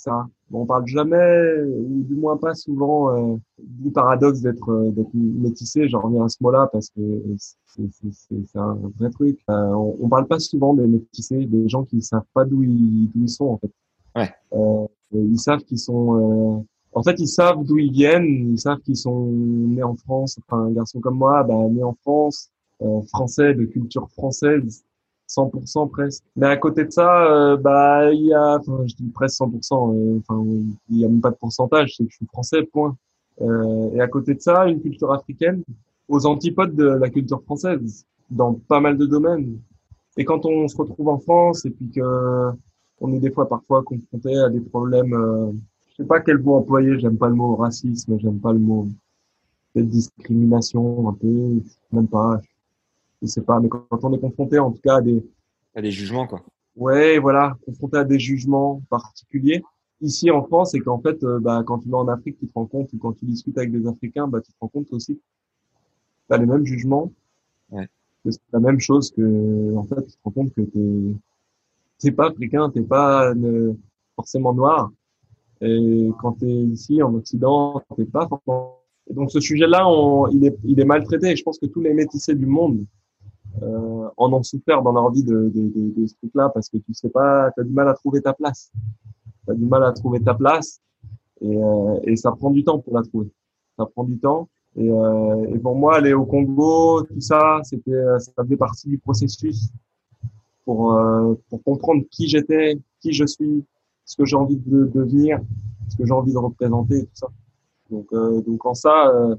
ça. 0.00 0.26
on 0.52 0.66
parle 0.66 0.86
jamais, 0.86 1.62
ou 1.62 2.02
du 2.02 2.14
moins 2.14 2.36
pas 2.36 2.54
souvent, 2.54 3.14
euh, 3.14 3.36
du 3.58 3.90
paradoxe 3.90 4.40
d'être 4.40 4.70
euh, 4.70 4.90
d'être 4.90 5.10
métissé. 5.14 5.88
J'en 5.88 6.00
reviens 6.00 6.24
à 6.24 6.28
ce 6.28 6.38
mot-là 6.40 6.68
parce 6.72 6.90
que 6.90 7.00
c'est 7.36 8.58
un 8.58 8.78
vrai 8.98 9.10
truc. 9.10 9.38
Euh, 9.50 9.52
on, 9.52 9.96
on, 10.00 10.08
parle 10.08 10.26
pas 10.26 10.38
souvent 10.38 10.74
des 10.74 10.86
métissés, 10.86 11.44
des 11.46 11.68
gens 11.68 11.84
qui 11.84 12.02
savent 12.02 12.24
pas 12.34 12.44
d'où 12.44 12.62
ils, 12.62 13.28
sont 13.28 13.46
en 13.46 13.58
fait. 13.58 13.70
Ouais. 14.16 14.30
Euh, 14.52 14.86
ils 15.12 15.38
savent 15.38 15.62
qu'ils 15.64 15.78
sont. 15.78 16.66
Euh, 16.94 16.98
en 16.98 17.02
fait, 17.02 17.18
ils 17.18 17.28
savent 17.28 17.64
d'où 17.64 17.78
ils 17.78 17.92
viennent. 17.92 18.52
Ils 18.52 18.58
savent 18.58 18.80
qu'ils 18.80 18.96
sont 18.96 19.26
nés 19.26 19.82
en 19.82 19.96
France. 19.96 20.38
Enfin, 20.46 20.64
un 20.64 20.72
garçon 20.72 21.00
comme 21.00 21.18
moi, 21.18 21.42
bah, 21.42 21.54
né 21.70 21.82
en 21.82 21.94
France, 22.02 22.50
français 23.08 23.54
de 23.54 23.64
culture 23.64 24.08
française 24.10 24.84
100% 25.30 25.90
presque. 25.90 26.24
Mais 26.36 26.46
à 26.46 26.56
côté 26.56 26.84
de 26.84 26.90
ça, 26.90 27.24
euh, 27.24 27.56
bah 27.56 28.12
il 28.12 28.26
y 28.26 28.34
a, 28.34 28.58
enfin 28.58 28.84
je 28.86 28.94
dis 28.94 29.08
presque 29.10 29.40
100%. 29.40 29.94
Euh, 29.94 30.18
enfin 30.18 30.44
il 30.90 30.98
y 30.98 31.04
a 31.04 31.08
même 31.08 31.20
pas 31.20 31.30
de 31.30 31.36
pourcentage, 31.36 31.94
c'est 31.96 32.04
que 32.04 32.10
je 32.10 32.16
suis 32.16 32.26
français, 32.26 32.62
point. 32.64 32.96
Euh, 33.40 33.90
et 33.94 34.00
à 34.00 34.08
côté 34.08 34.34
de 34.34 34.40
ça, 34.40 34.66
une 34.66 34.80
culture 34.80 35.12
africaine 35.12 35.62
aux 36.08 36.26
antipodes 36.26 36.74
de 36.74 36.84
la 36.84 37.08
culture 37.10 37.42
française 37.42 38.04
dans 38.30 38.54
pas 38.54 38.80
mal 38.80 38.98
de 38.98 39.06
domaines. 39.06 39.58
Et 40.16 40.24
quand 40.24 40.44
on 40.44 40.68
se 40.68 40.76
retrouve 40.76 41.08
en 41.08 41.18
France 41.18 41.64
et 41.64 41.70
puis 41.70 41.90
que 41.90 42.50
on 43.00 43.12
est 43.14 43.20
des 43.20 43.30
fois 43.30 43.48
parfois 43.48 43.82
confronté 43.82 44.36
à 44.36 44.50
des 44.50 44.60
problèmes, 44.60 45.14
euh, 45.14 45.52
sais 46.00 46.06
pas 46.06 46.20
quel 46.20 46.38
mot 46.38 46.56
employer, 46.56 46.98
j'aime 46.98 47.18
pas 47.18 47.28
le 47.28 47.34
mot 47.34 47.56
racisme, 47.56 48.18
j'aime 48.18 48.40
pas 48.40 48.52
le 48.52 48.58
mot 48.58 48.88
discrimination 49.76 51.08
un 51.08 51.12
peu, 51.12 51.62
même 51.92 52.08
pas, 52.08 52.40
je 53.22 53.26
sais 53.26 53.42
pas, 53.42 53.60
mais 53.60 53.68
quand 53.68 53.86
on 54.02 54.12
est 54.12 54.18
confronté 54.18 54.58
en 54.58 54.72
tout 54.72 54.80
cas 54.82 54.96
à 54.96 55.00
des 55.00 55.24
à 55.74 55.82
des 55.82 55.92
jugements 55.92 56.26
quoi. 56.26 56.42
Ouais, 56.76 57.18
voilà, 57.18 57.56
confronté 57.64 57.98
à 57.98 58.04
des 58.04 58.18
jugements 58.18 58.82
particuliers. 58.88 59.62
Ici 60.00 60.30
en 60.30 60.42
France, 60.44 60.70
c'est 60.70 60.80
qu'en 60.80 60.98
fait, 60.98 61.22
euh, 61.24 61.38
bah, 61.38 61.62
quand 61.64 61.80
tu 61.80 61.90
vas 61.90 61.98
en 61.98 62.08
Afrique, 62.08 62.38
tu 62.38 62.46
te 62.48 62.54
rends 62.54 62.66
compte, 62.66 62.90
ou 62.92 62.98
quand 62.98 63.12
tu 63.12 63.26
discutes 63.26 63.58
avec 63.58 63.70
des 63.70 63.86
Africains, 63.86 64.26
bah, 64.26 64.40
tu 64.40 64.50
te 64.50 64.56
rends 64.60 64.68
compte 64.68 64.90
aussi 64.92 65.16
que 65.16 65.20
tu 66.28 66.34
as 66.34 66.38
les 66.38 66.46
mêmes 66.46 66.64
jugements. 66.64 67.12
Ouais. 67.70 67.86
Que 68.24 68.30
c'est 68.30 68.40
la 68.52 68.60
même 68.60 68.80
chose 68.80 69.10
que, 69.10 69.76
en 69.76 69.84
fait, 69.84 70.02
tu 70.06 70.12
te 70.12 70.18
rends 70.24 70.30
compte 70.30 70.54
que 70.54 70.62
t'es, 70.62 71.16
t'es 71.98 72.12
pas 72.12 72.28
africain, 72.28 72.70
t'es 72.70 72.82
pas 72.82 73.34
ne, 73.34 73.74
forcément 74.16 74.54
noir. 74.54 74.90
Et 75.60 76.10
quand 76.20 76.32
tu 76.32 76.46
es 76.46 76.62
ici 76.64 77.02
en 77.02 77.14
Occident, 77.14 77.82
t'es 77.96 78.04
pas 78.04 78.26
forcément. 78.28 78.76
Et 79.08 79.14
donc 79.14 79.30
ce 79.30 79.40
sujet-là, 79.40 79.86
il 80.32 80.46
est, 80.46 80.56
il 80.64 80.78
est 80.80 80.84
maltraité. 80.84 81.30
Et 81.30 81.36
je 81.36 81.42
pense 81.42 81.58
que 81.58 81.66
tous 81.66 81.80
les 81.80 81.92
métissés 81.92 82.34
du 82.34 82.46
monde 82.46 82.84
euh, 83.62 84.08
en 84.16 84.32
ont 84.32 84.42
souffert 84.42 84.82
dans 84.82 84.92
leur 84.92 85.10
vie 85.10 85.24
de, 85.24 85.50
de, 85.54 85.68
de, 85.68 86.00
de 86.00 86.06
ce 86.06 86.14
truc-là 86.16 86.50
parce 86.54 86.68
que 86.68 86.78
tu 86.78 86.94
sais 86.94 87.10
pas, 87.10 87.50
tu 87.52 87.60
as 87.60 87.64
du 87.64 87.72
mal 87.72 87.88
à 87.88 87.94
trouver 87.94 88.22
ta 88.22 88.32
place. 88.32 88.70
Tu 89.44 89.50
as 89.50 89.54
du 89.54 89.64
mal 89.64 89.84
à 89.84 89.92
trouver 89.92 90.20
ta 90.20 90.34
place 90.34 90.80
et, 91.40 91.56
euh, 91.56 92.00
et 92.04 92.16
ça 92.16 92.32
prend 92.32 92.50
du 92.50 92.64
temps 92.64 92.78
pour 92.78 92.94
la 92.94 93.02
trouver. 93.02 93.28
Ça 93.78 93.86
prend 93.86 94.04
du 94.04 94.18
temps. 94.18 94.48
Et, 94.76 94.88
euh, 94.88 95.54
et 95.54 95.58
pour 95.58 95.74
moi, 95.74 95.96
aller 95.96 96.14
au 96.14 96.24
Congo, 96.24 97.02
tout 97.02 97.20
ça, 97.20 97.60
c'était, 97.64 98.18
ça 98.18 98.32
faisait 98.36 98.56
partie 98.56 98.88
du 98.88 98.98
processus 98.98 99.70
pour, 100.64 100.94
euh, 100.94 101.34
pour 101.48 101.62
comprendre 101.64 102.04
qui 102.10 102.28
j'étais, 102.28 102.78
qui 103.00 103.12
je 103.12 103.24
suis, 103.24 103.64
ce 104.04 104.16
que 104.16 104.24
j'ai 104.24 104.36
envie 104.36 104.56
de 104.56 104.86
devenir, 104.86 105.40
ce 105.88 105.96
que 105.96 106.06
j'ai 106.06 106.12
envie 106.12 106.32
de 106.32 106.38
représenter, 106.38 107.02
tout 107.04 107.10
ça. 107.14 107.28
Donc, 107.90 108.06
euh, 108.12 108.40
donc 108.42 108.64
en 108.66 108.74
ça, 108.74 109.08
euh, 109.08 109.36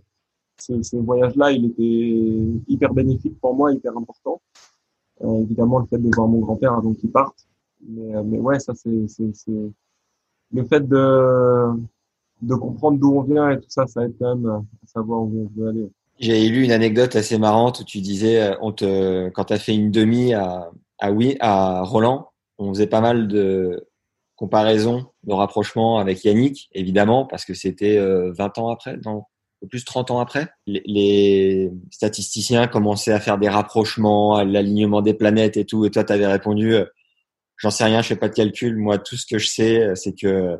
ce, 0.60 0.82
ce 0.82 0.98
voyage-là, 0.98 1.52
il 1.52 1.66
était 1.66 2.62
hyper 2.68 2.94
bénéfique 2.94 3.40
pour 3.40 3.56
moi, 3.56 3.74
hyper 3.74 3.98
important. 3.98 4.42
Euh, 5.24 5.42
évidemment, 5.42 5.80
le 5.80 5.86
fait 5.86 5.98
de 5.98 6.10
voir 6.14 6.28
mon 6.28 6.40
grand-père 6.40 6.74
avant 6.74 6.94
qu'il 6.94 7.12
parte. 7.12 7.48
Mais, 7.88 8.16
euh, 8.16 8.24
mais 8.24 8.40
ouais, 8.40 8.60
ça, 8.60 8.74
c'est 8.76 8.90
le 10.54 10.64
fait 10.66 10.88
de, 10.88 11.70
de 12.42 12.56
comprendre 12.56 13.00
d'où 13.00 13.14
on 13.16 13.22
vient 13.22 13.52
et 13.52 13.60
tout 13.60 13.70
ça, 13.70 13.88
ça 13.88 14.04
aide 14.04 14.14
quand 14.20 14.36
même 14.36 14.50
à 14.50 14.62
savoir 14.86 15.22
où 15.22 15.50
on 15.56 15.60
veut 15.60 15.70
aller. 15.70 15.90
J'ai 16.20 16.50
lu 16.50 16.64
une 16.64 16.72
anecdote 16.72 17.16
assez 17.16 17.40
marrante 17.40 17.80
où 17.80 17.84
tu 17.84 18.00
disais, 18.00 18.42
euh, 18.42 18.56
on 18.62 18.72
te, 18.72 19.30
quand 19.30 19.46
tu 19.46 19.54
as 19.54 19.60
fait 19.60 19.74
une 19.74 19.92
demi 19.92 20.34
à, 20.34 20.70
à, 21.00 21.12
oui, 21.12 21.38
à 21.40 21.82
Roland, 21.82 22.28
on 22.60 22.70
faisait 22.74 22.88
pas 22.88 23.02
mal 23.02 23.28
de 23.28 23.88
comparaisons, 24.42 25.06
de 25.24 25.34
rapprochements 25.34 26.00
avec 26.00 26.24
Yannick, 26.24 26.68
évidemment, 26.74 27.26
parce 27.26 27.46
que 27.46 27.54
c'était 27.54 28.00
20 28.00 28.58
ans 28.58 28.70
après, 28.70 28.98
non 29.06 29.26
plus 29.68 29.84
30 29.84 30.12
ans 30.12 30.20
après, 30.20 30.48
les, 30.66 31.72
statisticiens 31.92 32.68
commençaient 32.68 33.12
à 33.12 33.20
faire 33.20 33.38
des 33.38 33.50
rapprochements, 33.50 34.44
l'alignement 34.44 35.02
des 35.02 35.14
planètes 35.14 35.58
et 35.58 35.66
tout. 35.66 35.86
Et 35.86 35.92
toi, 35.92 36.04
tu 36.04 36.14
avais 36.14 36.28
répondu, 36.28 36.74
euh, 36.74 36.86
j'en 37.58 37.70
sais 37.70 37.84
rien, 37.84 38.02
je 38.02 38.08
fais 38.08 38.16
pas 38.16 38.30
de 38.30 38.34
calcul. 38.34 38.78
Moi, 38.78 38.98
tout 38.98 39.18
ce 39.18 39.26
que 39.26 39.38
je 39.38 39.48
sais, 39.48 39.82
euh, 39.82 39.96
c'est 39.96 40.14
que 40.14 40.58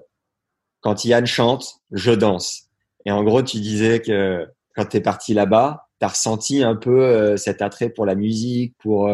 quand 0.82 1.04
Yann 1.06 1.26
chante, 1.26 1.82
je 1.92 2.12
danse. 2.12 2.70
Et 3.06 3.12
en 3.12 3.24
gros, 3.24 3.42
tu 3.42 3.60
disais 3.60 4.02
que 4.02 4.48
quand 4.76 4.86
tu 4.86 4.98
es 4.98 5.02
parti 5.02 5.34
là-bas, 5.34 5.88
tu 6.00 6.06
as 6.06 6.10
ressenti 6.10 6.64
un 6.64 6.76
peu 6.76 7.02
euh, 7.02 7.38
cet 7.38 7.62
attrait 7.62 7.90
pour 7.90 8.06
la 8.06 8.16
musique, 8.16 8.76
pour 8.78 9.10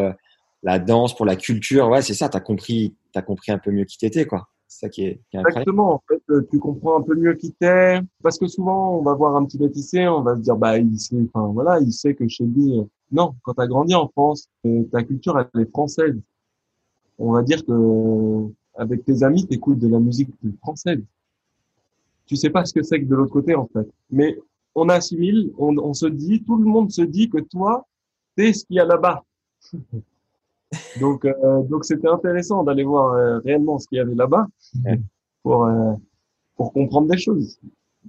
la 0.62 0.78
danse, 0.78 1.16
pour 1.16 1.26
la 1.26 1.36
culture. 1.36 1.88
Ouais, 1.88 2.02
c'est 2.02 2.14
ça, 2.14 2.28
tu 2.28 2.36
as 2.36 2.40
compris, 2.40 2.94
as 3.14 3.22
compris 3.22 3.52
un 3.52 3.58
peu 3.58 3.70
mieux 3.70 3.84
qui 3.84 3.98
t'étais, 3.98 4.26
quoi. 4.26 4.48
Ça 4.68 4.90
qui 4.90 5.04
est, 5.04 5.20
Exactement. 5.32 5.94
En 5.94 6.02
fait, 6.06 6.22
euh, 6.28 6.46
tu 6.50 6.58
comprends 6.58 6.98
un 6.98 7.02
peu 7.02 7.14
mieux 7.14 7.32
qui 7.32 7.52
t'es. 7.52 8.00
Parce 8.22 8.38
que 8.38 8.46
souvent, 8.46 8.98
on 8.98 9.02
va 9.02 9.14
voir 9.14 9.34
un 9.34 9.46
petit 9.46 9.58
métissé, 9.58 10.06
on 10.06 10.20
va 10.20 10.36
se 10.36 10.42
dire, 10.42 10.56
bah, 10.56 10.78
il 10.78 11.00
sait, 11.00 11.16
voilà, 11.34 11.80
il 11.80 11.90
sait 11.90 12.14
que 12.14 12.28
chez 12.28 12.44
lui, 12.44 12.78
euh, 12.78 12.84
non, 13.10 13.34
quand 13.42 13.54
tu 13.54 13.62
as 13.62 13.66
grandi 13.66 13.94
en 13.94 14.08
France, 14.08 14.50
euh, 14.66 14.84
ta 14.92 15.02
culture, 15.02 15.38
elle 15.38 15.62
est 15.62 15.70
française. 15.70 16.20
On 17.18 17.32
va 17.32 17.42
dire 17.42 17.64
que, 17.64 18.52
avec 18.74 19.06
tes 19.06 19.22
amis, 19.22 19.46
tu 19.46 19.54
écoutes 19.54 19.78
de 19.78 19.88
la 19.88 19.98
musique 19.98 20.28
française. 20.60 21.02
Tu 22.26 22.36
sais 22.36 22.50
pas 22.50 22.66
ce 22.66 22.74
que 22.74 22.82
c'est 22.82 23.00
que 23.00 23.06
de 23.06 23.14
l'autre 23.14 23.32
côté, 23.32 23.54
en 23.54 23.66
fait. 23.68 23.88
Mais 24.10 24.38
on 24.74 24.90
assimile, 24.90 25.50
on, 25.56 25.78
on 25.78 25.94
se 25.94 26.06
dit, 26.06 26.42
tout 26.44 26.58
le 26.58 26.66
monde 26.66 26.90
se 26.90 27.02
dit 27.02 27.30
que 27.30 27.38
toi, 27.38 27.86
t'es 28.36 28.52
ce 28.52 28.66
qu'il 28.66 28.76
y 28.76 28.80
a 28.80 28.84
là-bas. 28.84 29.24
Donc, 31.00 31.24
euh, 31.24 31.62
donc 31.62 31.84
c'était 31.84 32.08
intéressant 32.08 32.62
d'aller 32.62 32.84
voir 32.84 33.14
euh, 33.14 33.38
réellement 33.40 33.78
ce 33.78 33.88
qu'il 33.88 33.98
y 33.98 34.00
avait 34.00 34.14
là-bas 34.14 34.46
pour 35.42 35.64
euh, 35.64 35.94
pour 36.56 36.72
comprendre 36.72 37.08
des 37.08 37.18
choses. 37.18 37.58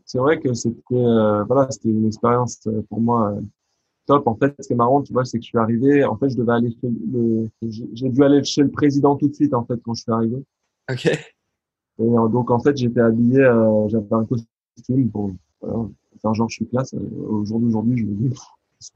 C'est 0.05 0.17
vrai 0.17 0.39
que 0.39 0.53
c'était 0.53 0.83
voilà, 0.89 1.69
c'était 1.69 1.89
une 1.89 2.05
expérience 2.07 2.67
pour 2.89 2.99
moi 2.99 3.35
top. 4.05 4.27
En 4.27 4.35
fait, 4.35 4.53
ce 4.59 4.67
qui 4.67 4.73
est 4.73 4.75
marrant, 4.75 5.01
tu 5.01 5.13
vois, 5.13 5.25
c'est 5.25 5.37
que 5.37 5.43
je 5.43 5.49
suis 5.49 5.57
arrivé. 5.57 6.03
En 6.03 6.17
fait, 6.17 6.29
je 6.29 6.35
devais 6.35 6.53
aller 6.53 6.71
chez 6.71 6.89
le, 7.11 7.49
j'ai 7.93 8.09
dû 8.09 8.23
aller 8.23 8.43
chez 8.43 8.63
le 8.63 8.71
président 8.71 9.15
tout 9.15 9.27
de 9.27 9.33
suite 9.33 9.53
en 9.53 9.65
fait 9.65 9.79
quand 9.83 9.93
je 9.93 10.01
suis 10.03 10.11
arrivé. 10.11 10.43
Ok. 10.89 11.05
Et 11.05 12.05
donc 12.31 12.49
en 12.49 12.59
fait, 12.59 12.75
j'étais 12.77 13.01
habillé, 13.01 13.39
j'avais 13.87 14.13
un 14.13 14.25
costume 14.25 15.09
pour 15.11 15.31
voilà, 15.61 15.89
faire 16.21 16.33
genre 16.33 16.49
je 16.49 16.55
suis 16.55 16.67
classe. 16.67 16.93
Aujourd'hui, 16.93 17.69
aujourd'hui, 17.69 17.97
je 17.97 18.05
me 18.05 18.15
dis, 18.15 18.33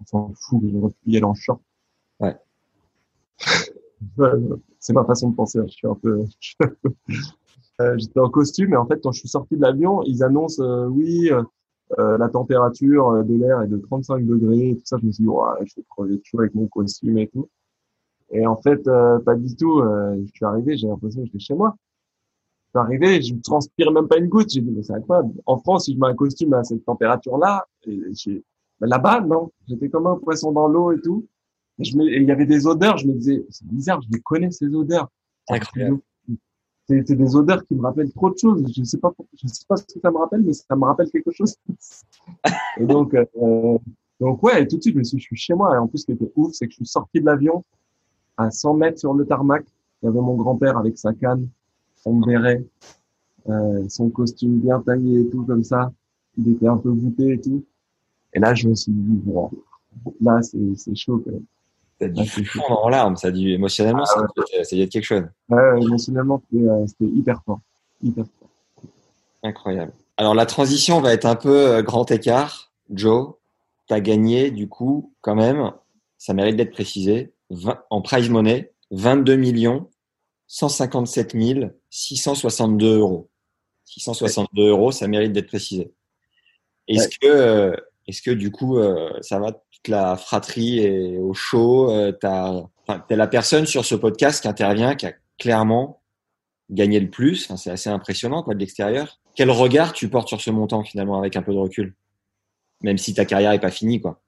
on 0.01 0.05
s'en 0.05 0.33
fout, 0.35 0.61
j'aurais 0.71 0.91
pu 0.91 1.11
y 1.11 1.17
aller 1.17 1.25
en 1.25 1.33
short. 1.33 1.61
Ouais 2.19 2.35
c'est 4.79 4.93
ma 4.93 5.03
façon 5.05 5.29
de 5.29 5.35
penser. 5.35 5.59
Hein. 5.59 5.65
Je 5.67 5.73
suis 5.73 5.87
un 5.87 5.95
peu. 5.95 6.25
Euh, 7.81 7.95
j'étais 7.97 8.19
en 8.19 8.29
costume 8.29 8.73
et 8.73 8.77
en 8.77 8.85
fait, 8.85 8.99
quand 9.01 9.11
je 9.11 9.19
suis 9.19 9.27
sorti 9.29 9.55
de 9.55 9.61
l'avion, 9.61 10.03
ils 10.03 10.23
annoncent 10.23 10.61
euh, 10.61 10.85
oui, 10.85 11.31
euh, 11.97 12.17
la 12.19 12.29
température 12.29 13.23
de 13.23 13.33
l'air 13.33 13.61
est 13.63 13.67
de 13.67 13.77
35 13.77 14.25
degrés 14.25 14.75
tout 14.77 14.85
ça. 14.85 14.97
Je 15.01 15.07
me 15.07 15.11
suis 15.11 15.23
dit, 15.23 15.27
ouais, 15.27 15.65
je 15.65 15.73
vais 15.77 15.83
crever 15.89 16.21
chaud 16.23 16.39
avec 16.39 16.53
mon 16.53 16.67
costume 16.67 17.17
et 17.17 17.27
tout. 17.27 17.49
Et 18.31 18.45
en 18.45 18.55
fait, 18.55 18.83
pas 19.25 19.35
du 19.35 19.55
tout. 19.55 19.81
je 19.81 20.31
suis 20.33 20.45
arrivé, 20.45 20.77
j'ai 20.77 20.87
l'impression 20.87 21.21
que 21.21 21.27
j'étais 21.27 21.39
chez 21.39 21.53
moi. 21.53 21.75
Je 22.65 22.79
suis 22.79 22.85
arrivé, 22.85 23.21
je 23.21 23.33
ne 23.33 23.41
transpire 23.41 23.91
même 23.91 24.07
pas 24.07 24.17
une 24.17 24.27
goutte. 24.27 24.49
J'ai 24.49 24.61
dit, 24.61 24.71
mais 24.71 24.81
c'est 24.81 24.93
incroyable. 24.93 25.33
En 25.45 25.57
France, 25.57 25.85
si 25.85 25.93
je 25.93 25.99
mets 25.99 26.07
un 26.07 26.15
costume 26.15 26.53
à 26.53 26.63
cette 26.63 26.83
température-là, 26.85 27.65
ben 27.85 28.87
là-bas, 28.89 29.21
non. 29.21 29.51
J'étais 29.67 29.89
comme 29.89 30.07
un 30.07 30.17
poisson 30.17 30.51
dans 30.51 30.67
l'eau 30.67 30.91
et 30.91 31.01
tout 31.01 31.27
il 31.79 32.23
y 32.23 32.31
avait 32.31 32.45
des 32.45 32.67
odeurs, 32.67 32.97
je 32.97 33.07
me 33.07 33.13
disais, 33.13 33.45
c'est 33.49 33.67
bizarre, 33.67 34.01
je 34.01 34.09
les 34.11 34.21
connais 34.21 34.51
ces 34.51 34.67
odeurs. 34.73 35.09
C'est 36.85 37.15
des 37.15 37.35
odeurs 37.35 37.63
qui 37.63 37.75
me 37.75 37.81
rappellent 37.81 38.11
trop 38.11 38.29
de 38.29 38.37
choses. 38.37 38.63
Je 38.75 38.83
sais 38.83 38.97
pas, 38.97 39.13
je 39.41 39.47
sais 39.47 39.65
pas 39.67 39.77
ce 39.77 39.83
que 39.83 39.99
ça 40.01 40.11
me 40.11 40.17
rappelle, 40.17 40.41
mais 40.41 40.53
ça 40.53 40.75
me 40.75 40.83
rappelle 40.83 41.09
quelque 41.09 41.31
chose. 41.31 41.55
et 42.77 42.85
donc, 42.85 43.13
euh, 43.13 43.77
donc 44.19 44.43
ouais, 44.43 44.67
tout 44.67 44.77
de 44.77 44.81
suite, 44.81 44.93
je 44.93 44.99
me 44.99 45.03
suis, 45.03 45.17
je 45.17 45.23
suis 45.23 45.35
chez 45.37 45.53
moi. 45.53 45.75
Et 45.75 45.77
en 45.77 45.87
plus, 45.87 45.99
ce 45.99 46.05
qui 46.05 46.11
était 46.11 46.31
ouf, 46.35 46.51
c'est 46.53 46.67
que 46.67 46.71
je 46.71 46.77
suis 46.77 46.85
sorti 46.85 47.21
de 47.21 47.25
l'avion 47.25 47.63
à 48.35 48.51
100 48.51 48.73
mètres 48.75 48.99
sur 48.99 49.13
le 49.13 49.25
tarmac. 49.25 49.65
Il 50.01 50.07
y 50.07 50.09
avait 50.09 50.19
mon 50.19 50.35
grand-père 50.35 50.77
avec 50.77 50.97
sa 50.97 51.13
canne, 51.13 51.47
son 51.95 52.19
béret, 52.19 52.65
euh, 53.47 53.87
son 53.87 54.09
costume 54.09 54.59
bien 54.59 54.81
taillé 54.81 55.21
et 55.21 55.29
tout 55.29 55.45
comme 55.45 55.63
ça. 55.63 55.91
Il 56.37 56.49
était 56.51 56.67
un 56.67 56.77
peu 56.77 56.89
voûté 56.89 57.33
et 57.33 57.39
tout. 57.39 57.63
Et 58.33 58.39
là, 58.39 58.53
je 58.53 58.67
me 58.67 58.75
suis 58.75 58.91
dit, 58.91 59.21
bon, 59.23 59.49
là, 60.19 60.41
c'est 60.41 60.95
chaud 60.95 61.21
quand 61.23 61.31
même. 61.31 61.45
Ça 62.03 62.21
a 62.21 62.41
dû 62.41 62.45
fondre 62.45 62.85
en 62.85 62.89
larmes, 62.89 63.15
ça 63.15 63.27
a 63.27 63.31
dû 63.31 63.51
émotionnellement, 63.51 64.03
ah, 64.03 64.05
ça, 64.05 64.19
a 64.19 64.75
dû 64.75 64.81
être 64.81 64.91
quelque 64.91 65.03
chose. 65.03 65.23
Ouais, 65.49 65.81
émotionnellement, 65.81 66.41
euh, 66.55 66.85
c'était 66.87 67.11
hyper 67.11 67.41
fort. 67.45 67.59
Hyper 68.01 68.25
fort. 68.25 68.49
Incroyable. 69.43 69.93
Alors 70.17 70.35
la 70.35 70.45
transition 70.45 71.01
va 71.01 71.13
être 71.13 71.25
un 71.25 71.35
peu 71.35 71.67
euh, 71.67 71.81
grand 71.81 72.09
écart. 72.11 72.71
Joe, 72.89 73.33
tu 73.87 73.93
as 73.93 74.01
gagné 74.01 74.51
du 74.51 74.67
coup 74.67 75.13
quand 75.21 75.35
même, 75.35 75.71
ça 76.17 76.33
mérite 76.33 76.55
d'être 76.55 76.71
précisé, 76.71 77.33
en 77.89 78.01
prize 78.01 78.29
money, 78.29 78.71
22 78.91 79.35
millions 79.35 79.89
157 80.47 81.35
662 81.89 82.99
euros. 82.99 83.29
662 83.85 84.69
euros, 84.69 84.91
ça 84.91 85.07
mérite 85.07 85.31
d'être 85.31 85.47
précisé. 85.47 85.91
Est-ce 86.87 87.09
que, 87.17 87.25
euh, 87.27 87.75
est-ce 88.07 88.21
que 88.21 88.31
du 88.31 88.51
coup, 88.51 88.77
euh, 88.77 89.11
ça 89.21 89.39
va 89.39 89.51
toute 89.51 89.87
la 89.87 90.17
fratrie 90.17 90.79
est 90.79 91.17
au 91.17 91.33
chaud 91.33 91.89
euh, 91.89 92.11
T'as, 92.11 92.63
la 93.09 93.27
personne 93.27 93.65
sur 93.65 93.85
ce 93.85 93.95
podcast 93.95 94.41
qui 94.41 94.47
intervient, 94.47 94.95
qui 94.95 95.05
a 95.05 95.13
clairement 95.37 96.01
gagné 96.69 96.99
le 96.99 97.09
plus. 97.09 97.45
Enfin, 97.45 97.57
c'est 97.57 97.71
assez 97.71 97.89
impressionnant, 97.89 98.43
quoi, 98.43 98.53
de 98.53 98.59
l'extérieur. 98.59 99.19
Quel 99.35 99.49
regard 99.49 99.93
tu 99.93 100.09
portes 100.09 100.27
sur 100.27 100.41
ce 100.41 100.51
montant 100.51 100.83
finalement, 100.83 101.17
avec 101.17 101.35
un 101.35 101.41
peu 101.41 101.53
de 101.53 101.57
recul, 101.57 101.95
même 102.81 102.97
si 102.97 103.13
ta 103.13 103.25
carrière 103.25 103.51
est 103.51 103.59
pas 103.59 103.71
finie, 103.71 104.01
quoi. 104.01 104.19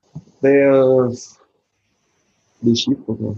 Mais, 0.41 0.63
euh, 0.63 1.09
des 2.63 2.75
chiffres, 2.75 3.01
quoi. 3.05 3.35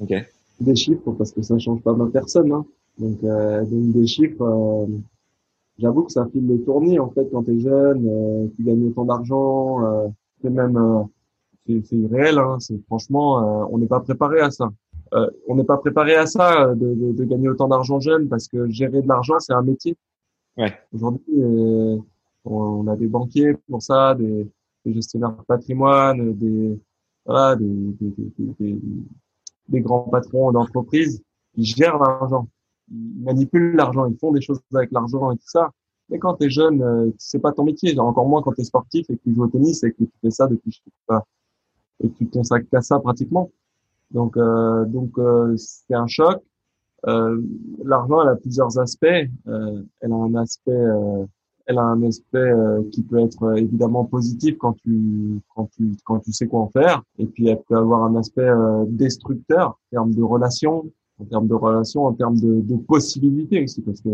Ok. 0.00 0.14
Des 0.60 0.76
chiffres 0.76 1.12
parce 1.12 1.32
que 1.32 1.42
ça 1.42 1.58
change 1.58 1.82
pas 1.82 1.92
ma 1.92 2.06
personne. 2.06 2.52
Hein. 2.52 2.64
Donc, 2.98 3.22
euh, 3.22 3.60
donc 3.64 3.92
des 3.92 4.06
chiffres. 4.06 4.88
J'avoue 5.78 6.04
que 6.04 6.12
ça 6.12 6.26
file 6.32 6.46
le 6.46 6.60
tournis 6.62 6.98
en 6.98 7.10
fait 7.10 7.28
quand 7.30 7.44
t'es 7.44 7.58
jeune, 7.60 8.06
euh, 8.08 8.48
tu 8.56 8.64
gagnes 8.64 8.88
autant 8.88 9.04
d'argent, 9.04 9.84
euh, 9.84 10.08
c'est 10.42 10.50
même 10.50 10.76
euh, 10.76 11.02
c'est 11.66 11.80
c'est 11.86 11.96
irréel. 11.96 12.38
Hein, 12.38 12.56
c'est 12.58 12.78
franchement, 12.86 13.62
euh, 13.62 13.66
on 13.70 13.78
n'est 13.78 13.86
pas 13.86 14.00
préparé 14.00 14.40
à 14.40 14.50
ça. 14.50 14.70
Euh, 15.14 15.30
on 15.46 15.54
n'est 15.54 15.64
pas 15.64 15.78
préparé 15.78 16.16
à 16.16 16.26
ça 16.26 16.64
euh, 16.64 16.74
de, 16.74 16.94
de, 16.94 17.12
de 17.12 17.24
gagner 17.24 17.48
autant 17.48 17.68
d'argent 17.68 18.00
jeune 18.00 18.28
parce 18.28 18.48
que 18.48 18.68
gérer 18.68 19.02
de 19.02 19.08
l'argent 19.08 19.38
c'est 19.38 19.52
un 19.54 19.62
métier. 19.62 19.96
Ouais. 20.56 20.72
Aujourd'hui, 20.92 21.22
euh, 21.38 21.96
on, 22.44 22.54
on 22.54 22.86
a 22.88 22.96
des 22.96 23.06
banquiers 23.06 23.54
pour 23.70 23.80
ça, 23.80 24.14
des, 24.16 24.50
des 24.84 24.92
gestionnaires 24.92 25.36
de 25.36 25.42
patrimoine, 25.46 26.34
des 26.34 26.78
voilà, 27.24 27.54
des, 27.56 27.64
des, 27.66 28.14
des, 28.16 28.54
des, 28.58 28.80
des 29.68 29.80
grands 29.80 30.08
patrons 30.10 30.50
d'entreprise 30.50 31.22
qui 31.54 31.64
gèrent 31.64 31.98
l'argent 31.98 32.48
ils 32.90 33.22
manipulent 33.22 33.76
l'argent, 33.76 34.06
ils 34.06 34.16
font 34.18 34.32
des 34.32 34.40
choses 34.40 34.60
avec 34.74 34.90
l'argent 34.92 35.30
et 35.32 35.36
tout 35.36 35.48
ça. 35.48 35.70
Mais 36.10 36.18
quand 36.18 36.34
tu 36.34 36.46
es 36.46 36.50
jeune, 36.50 36.82
euh, 36.82 37.10
c'est 37.18 37.38
pas 37.38 37.52
ton 37.52 37.64
métier. 37.64 37.98
Encore 37.98 38.28
moins 38.28 38.42
quand 38.42 38.52
tu 38.52 38.62
es 38.62 38.64
sportif 38.64 39.08
et 39.10 39.16
que 39.16 39.22
tu 39.22 39.34
joues 39.34 39.44
au 39.44 39.48
tennis 39.48 39.82
et 39.84 39.92
que 39.92 40.04
tu 40.04 40.12
fais 40.22 40.30
ça 40.30 40.46
depuis 40.46 40.72
je 40.72 40.78
sais 40.78 40.90
pas, 41.06 41.24
et 42.02 42.08
que 42.08 42.14
tu 42.16 42.26
consacres 42.28 42.68
qu'à 42.70 42.80
ça 42.80 42.98
pratiquement. 42.98 43.50
Donc, 44.10 44.36
euh, 44.36 44.84
donc 44.86 45.18
euh, 45.18 45.54
c'est 45.56 45.94
un 45.94 46.06
choc. 46.06 46.42
Euh, 47.06 47.40
l'argent, 47.84 48.22
elle 48.22 48.28
a 48.28 48.36
plusieurs 48.36 48.78
aspects. 48.78 49.06
Euh, 49.06 49.82
elle 50.00 50.12
a 50.12 50.16
un 50.16 50.34
aspect, 50.34 50.72
euh, 50.72 51.24
elle 51.66 51.78
a 51.78 51.82
un 51.82 52.02
aspect 52.02 52.50
qui 52.92 53.02
peut 53.02 53.18
être 53.18 53.58
évidemment 53.58 54.04
positif 54.04 54.56
quand 54.58 54.72
tu 54.72 55.40
quand 55.54 55.68
tu 55.76 55.92
quand 56.04 56.20
tu 56.20 56.32
sais 56.32 56.46
quoi 56.46 56.60
en 56.60 56.68
faire. 56.68 57.02
Et 57.18 57.26
puis 57.26 57.48
elle 57.48 57.60
peut 57.68 57.76
avoir 57.76 58.04
un 58.04 58.16
aspect 58.16 58.50
destructeur 58.88 59.68
en 59.68 59.76
termes 59.90 60.14
de 60.14 60.22
relations, 60.22 60.90
en 61.18 61.24
termes 61.24 61.48
de 61.48 61.54
relations, 61.54 62.06
en 62.06 62.12
termes 62.12 62.38
de, 62.38 62.60
de 62.60 62.76
possibilités 62.76 63.62
aussi, 63.64 63.82
parce 63.82 64.00
que 64.00 64.08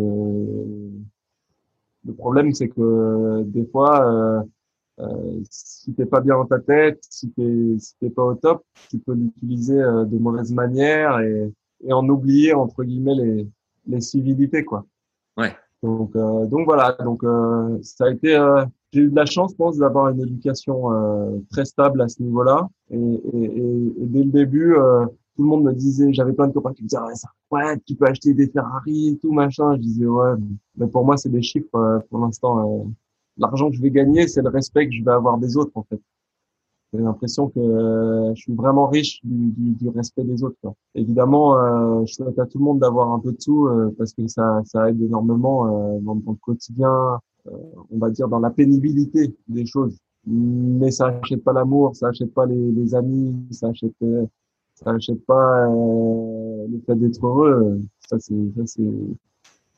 le 2.07 2.13
problème 2.13 2.53
c'est 2.53 2.69
que 2.69 3.43
des 3.45 3.67
fois, 3.67 3.93
euh, 4.07 4.43
euh, 5.01 5.41
si 5.51 5.93
t'es 5.95 6.07
pas 6.07 6.21
bien 6.21 6.37
dans 6.37 6.47
ta 6.47 6.61
tête, 6.61 6.99
si 7.09 7.31
t'es 7.31 7.77
si 7.79 7.95
t'es 8.01 8.11
pas 8.11 8.25
au 8.25 8.35
top, 8.35 8.63
tu 8.91 8.99
peux 8.99 9.15
l'utiliser 9.15 9.81
euh, 9.81 10.05
de 10.05 10.19
mauvaise 10.19 10.53
manière 10.53 11.21
et, 11.21 11.53
et 11.83 11.93
en 11.93 12.09
oublier 12.09 12.55
entre 12.55 12.85
guillemets 12.85 13.15
les 13.15 13.49
les 13.87 14.01
civilités 14.01 14.65
quoi. 14.65 14.85
Ouais. 15.37 15.53
Donc 15.83 16.15
euh, 16.17 16.47
donc 16.47 16.67
voilà, 16.67 16.97
donc 17.05 17.23
euh, 17.25 17.79
ça 17.83 18.07
a 18.07 18.11
été 18.11 18.35
euh, 18.37 18.65
j'ai 18.95 19.01
eu 19.01 19.11
de 19.11 19.17
la 19.17 19.27
chance, 19.27 19.51
je 19.51 19.57
pense, 19.57 19.77
d'avoir 19.77 20.09
une 20.11 20.21
éducation 20.21 20.93
euh, 20.93 21.39
très 21.51 21.65
stable 21.65 22.01
à 22.01 22.09
ce 22.09 22.23
niveau-là. 22.23 22.69
Et, 22.91 22.97
et, 22.97 23.45
et, 23.45 24.03
et 24.03 24.07
dès 24.07 24.23
le 24.23 24.31
début, 24.31 24.77
euh, 24.77 25.05
tout 25.35 25.43
le 25.43 25.49
monde 25.49 25.65
me 25.65 25.73
disait, 25.73 26.13
j'avais 26.13 26.33
plein 26.33 26.49
de 26.49 26.53
copains 26.53 26.73
qui 26.73 26.83
me 26.83 26.89
disaient, 26.89 27.01
ça, 27.15 27.29
ouais, 27.51 27.79
tu 27.87 27.95
peux 27.95 28.07
acheter 28.07 28.35
des 28.35 28.49
Ferrari 28.49 29.19
tout, 29.21 29.33
machin. 29.33 29.75
Je 29.77 29.81
disais, 29.81 30.07
ouais, 30.07 30.33
mais 30.77 30.87
pour 30.87 31.05
moi, 31.05 31.17
c'est 31.17 31.31
des 31.31 31.43
chiffres, 31.43 31.75
euh, 31.75 31.99
pour 32.11 32.21
l'instant. 32.21 32.81
Euh, 32.81 32.85
L'argent 33.37 33.69
que 33.69 33.75
je 33.75 33.83
vais 33.83 33.91
gagner, 33.91 34.29
c'est 34.29 34.43
le 34.43 34.49
respect 34.49 34.87
que 34.87 34.95
je 34.95 35.03
vais 35.03 35.11
avoir 35.11 35.39
des 35.39 35.57
autres, 35.57 35.73
en 35.75 35.83
fait. 35.83 36.01
J'ai 36.93 37.01
l'impression 37.01 37.49
que 37.49 37.59
euh, 37.59 38.33
je 38.37 38.43
suis 38.43 38.55
vraiment 38.55 38.87
riche 38.87 39.19
du, 39.25 39.49
du, 39.49 39.73
du 39.73 39.89
respect 39.89 40.23
des 40.23 40.45
autres. 40.45 40.57
Quoi. 40.63 40.75
Évidemment, 40.95 41.59
euh, 41.59 42.05
je 42.05 42.15
souhaite 42.15 42.39
à 42.39 42.47
tout 42.47 42.59
le 42.59 42.65
monde 42.65 42.79
d'avoir 42.79 43.13
un 43.13 43.19
peu 43.19 43.33
de 43.33 43.41
sous 43.41 43.67
euh, 43.67 43.93
parce 43.99 44.13
que 44.13 44.29
ça, 44.29 44.63
ça 44.65 44.89
aide 44.89 45.03
énormément 45.03 45.67
euh, 45.67 45.99
dans, 45.99 46.15
dans 46.15 46.31
le 46.31 46.39
quotidien, 46.41 47.19
on 47.91 47.99
va 47.99 48.11
dire 48.11 48.29
dans 48.29 48.39
la 48.39 48.51
pénibilité 48.51 49.37
des 49.49 49.67
choses. 49.67 49.99
Mais 50.25 50.93
ça 50.93 51.09
achète 51.09 51.43
pas 51.43 51.53
l'amour, 51.53 51.97
ça 51.97 52.07
achète 52.11 52.33
pas 52.33 52.47
les, 52.47 52.71
les 52.71 52.95
amis, 52.95 53.35
ça 53.51 53.71
achète, 53.71 53.93
ça 54.75 54.91
achète 54.91 55.25
pas 55.25 55.67
euh, 55.69 56.67
le 56.69 56.81
fait 56.87 56.97
d'être 56.97 57.25
heureux. 57.27 57.81
Ça 58.09 58.19
c'est, 58.19 58.35
ça 58.57 58.63
c'est, 58.67 58.83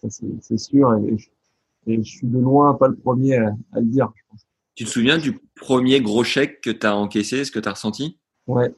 ça 0.00 0.10
c'est, 0.10 0.26
c'est 0.40 0.58
sûr. 0.58 0.94
Et 1.06 1.18
je, 1.18 1.28
et 1.86 2.02
je 2.02 2.10
suis 2.10 2.26
de 2.26 2.38
loin 2.38 2.74
pas 2.74 2.88
le 2.88 2.96
premier 2.96 3.36
à, 3.36 3.54
à 3.72 3.80
le 3.80 3.86
dire. 3.86 4.12
Je 4.14 4.22
pense. 4.30 4.46
Tu 4.74 4.84
te 4.84 4.90
souviens 4.90 5.18
du 5.18 5.38
premier 5.54 6.00
gros 6.00 6.24
chèque 6.24 6.60
que 6.60 6.70
tu 6.70 6.86
as 6.86 6.96
encaissé, 6.96 7.44
ce 7.44 7.50
que 7.50 7.58
tu 7.58 7.68
as 7.68 7.72
ressenti? 7.72 8.18
Ouais. 8.46 8.74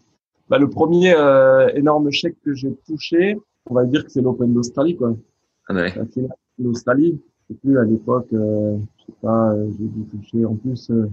Bah, 0.49 0.59
le 0.59 0.71
premier 0.71 1.15
euh, 1.15 1.69
énorme 1.75 2.11
chèque 2.11 2.37
que 2.45 2.55
j'ai 2.55 2.73
touché, 2.87 3.37
on 3.69 3.75
va 3.75 3.85
dire 3.85 4.05
que 4.05 4.11
c'est 4.11 4.23
l'Open 4.23 4.55
d'Australie, 4.55 4.97
quoi. 4.97 5.17
ah 5.67 5.75
ouais. 5.75 5.95
La 5.95 6.07
finale 6.07 6.37
d'Australie. 6.59 7.21
Je 7.51 7.55
sais 7.55 7.61
plus, 7.61 7.79
à 7.79 7.85
l'époque, 7.85 8.29
euh, 8.33 8.77
je 8.99 9.07
sais 9.07 9.19
pas, 9.23 9.53
euh, 9.53 9.71
j'ai 9.79 9.87
dû 9.87 10.05
toucher. 10.05 10.45
En 10.45 10.55
plus, 10.55 10.91
euh, 10.91 11.11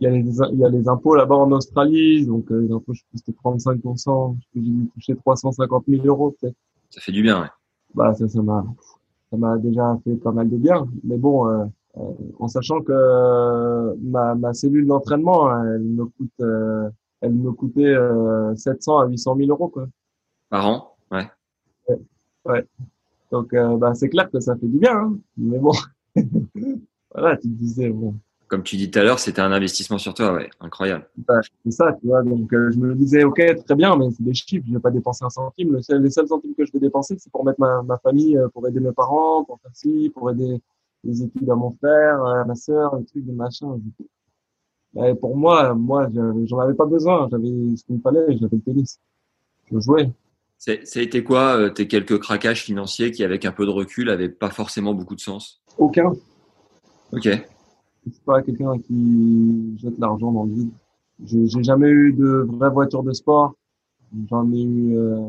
il 0.00 0.04
y 0.04 0.06
a 0.06 0.10
les, 0.10 0.20
il 0.52 0.58
y 0.58 0.64
a 0.64 0.68
les 0.68 0.88
impôts 0.88 1.14
là-bas 1.14 1.36
en 1.36 1.52
Australie, 1.52 2.26
donc 2.26 2.50
euh, 2.50 2.60
les 2.60 2.72
impôts, 2.72 2.94
je 2.94 3.02
pense 3.10 3.20
que 3.20 3.26
c'était 3.26 3.38
35%. 3.78 4.36
J'ai 4.54 4.60
dû 4.60 4.90
toucher 4.94 5.16
350 5.16 5.84
000 5.88 6.06
euros, 6.06 6.34
peut-être. 6.40 6.56
Ça 6.90 7.00
fait 7.00 7.12
du 7.12 7.22
bien, 7.22 7.42
ouais. 7.42 7.48
Bah, 7.94 8.14
ça, 8.14 8.28
ça 8.28 8.42
m'a, 8.42 8.64
ça 9.30 9.36
m'a 9.36 9.58
déjà 9.58 9.98
fait 10.04 10.16
pas 10.16 10.32
mal 10.32 10.48
de 10.48 10.56
bien. 10.56 10.86
Mais 11.04 11.18
bon, 11.18 11.46
euh, 11.46 11.64
euh, 11.98 12.12
en 12.38 12.48
sachant 12.48 12.80
que 12.80 12.92
euh, 12.92 13.94
ma, 14.00 14.34
ma 14.34 14.54
cellule 14.54 14.86
d'entraînement, 14.86 15.50
elle 15.64 15.82
me 15.82 16.04
coûte, 16.06 16.30
euh, 16.40 16.88
elle 17.20 17.34
me 17.34 17.52
coûtait 17.52 17.84
euh, 17.84 18.54
700 18.54 19.00
à 19.00 19.06
800 19.06 19.36
000 19.36 19.50
euros, 19.50 19.68
quoi. 19.68 19.86
Par 20.48 20.66
an, 20.66 20.96
ouais. 21.10 21.28
Donc, 23.30 23.52
euh, 23.52 23.76
bah, 23.76 23.94
c'est 23.94 24.08
clair 24.08 24.30
que 24.30 24.40
ça 24.40 24.56
fait 24.56 24.66
du 24.66 24.78
bien, 24.78 24.96
hein. 24.96 25.18
mais 25.36 25.58
bon, 25.58 25.72
voilà, 27.14 27.36
tu 27.36 27.48
te 27.48 27.54
disais, 27.54 27.90
bon, 27.90 28.16
Comme 28.50 28.64
tu 28.64 28.76
dis 28.76 28.90
tout 28.90 28.98
à 28.98 29.04
l'heure, 29.04 29.20
c'était 29.20 29.40
un 29.40 29.52
investissement 29.52 29.96
sur 29.96 30.12
toi, 30.12 30.32
ouais. 30.32 30.50
Incroyable. 30.58 31.08
bah, 31.18 31.40
c'est 31.64 31.70
ça, 31.70 31.96
tu 32.00 32.08
vois. 32.08 32.24
Donc, 32.24 32.52
euh, 32.52 32.72
je 32.72 32.78
me 32.78 32.96
disais, 32.96 33.22
ok, 33.22 33.40
très 33.64 33.76
bien, 33.76 33.96
mais 33.96 34.10
c'est 34.10 34.24
des 34.24 34.34
chiffres, 34.34 34.66
je 34.68 34.74
vais 34.74 34.80
pas 34.80 34.90
dépenser 34.90 35.24
un 35.24 35.30
centime. 35.30 35.72
Le 35.72 35.80
seul, 35.82 36.02
les 36.02 36.10
seuls 36.10 36.26
centimes 36.26 36.56
que 36.58 36.66
je 36.66 36.72
vais 36.72 36.80
dépenser, 36.80 37.14
c'est 37.16 37.30
pour 37.30 37.44
mettre 37.44 37.60
ma, 37.60 37.80
ma 37.82 37.96
famille, 37.98 38.36
euh, 38.36 38.48
pour 38.48 38.66
aider 38.66 38.80
mes 38.80 38.90
parents, 38.90 39.44
pour 39.44 39.60
faire 39.60 39.70
ci, 39.72 40.10
pour 40.12 40.32
aider 40.32 40.60
les 41.04 41.22
études 41.22 41.48
à 41.48 41.54
mon 41.54 41.70
frère, 41.70 42.24
à 42.24 42.44
ma 42.44 42.56
sœur, 42.56 42.96
les 42.96 43.04
trucs, 43.04 43.24
des 43.24 43.32
machins. 43.32 43.80
Et 44.96 45.14
pour 45.14 45.36
moi, 45.36 45.72
moi, 45.74 46.08
j'en 46.46 46.58
avais 46.58 46.74
pas 46.74 46.86
besoin. 46.86 47.28
J'avais 47.30 47.76
ce 47.76 47.84
qu'il 47.84 47.96
me 47.96 48.00
fallait, 48.00 48.36
j'avais 48.36 48.56
le 48.56 48.62
tennis. 48.62 48.98
Je 49.70 49.78
jouais. 49.78 50.10
Ça 50.58 50.72
a 50.72 51.00
été 51.00 51.22
quoi 51.22 51.56
euh, 51.56 51.70
tes 51.70 51.86
quelques 51.86 52.18
craquages 52.18 52.64
financiers 52.64 53.12
qui, 53.12 53.22
avec 53.22 53.44
un 53.44 53.52
peu 53.52 53.64
de 53.64 53.70
recul, 53.70 54.10
avaient 54.10 54.28
pas 54.28 54.50
forcément 54.50 54.92
beaucoup 54.92 55.14
de 55.14 55.20
sens? 55.20 55.62
Aucun. 55.78 56.12
Ok. 57.12 57.28
Je 58.06 58.10
suis 58.12 58.22
pas 58.22 58.42
quelqu'un 58.42 58.78
qui 58.78 59.76
jette 59.78 59.98
l'argent 59.98 60.32
dans 60.32 60.44
le 60.44 60.52
vide. 60.52 60.70
J'ai 61.24 61.62
jamais 61.62 61.88
eu 61.88 62.12
de 62.12 62.46
vraie 62.48 62.70
voiture 62.70 63.02
de 63.02 63.12
sport. 63.12 63.54
J'en 64.28 64.50
ai 64.52 64.62
eu, 64.62 64.96
euh... 64.96 65.28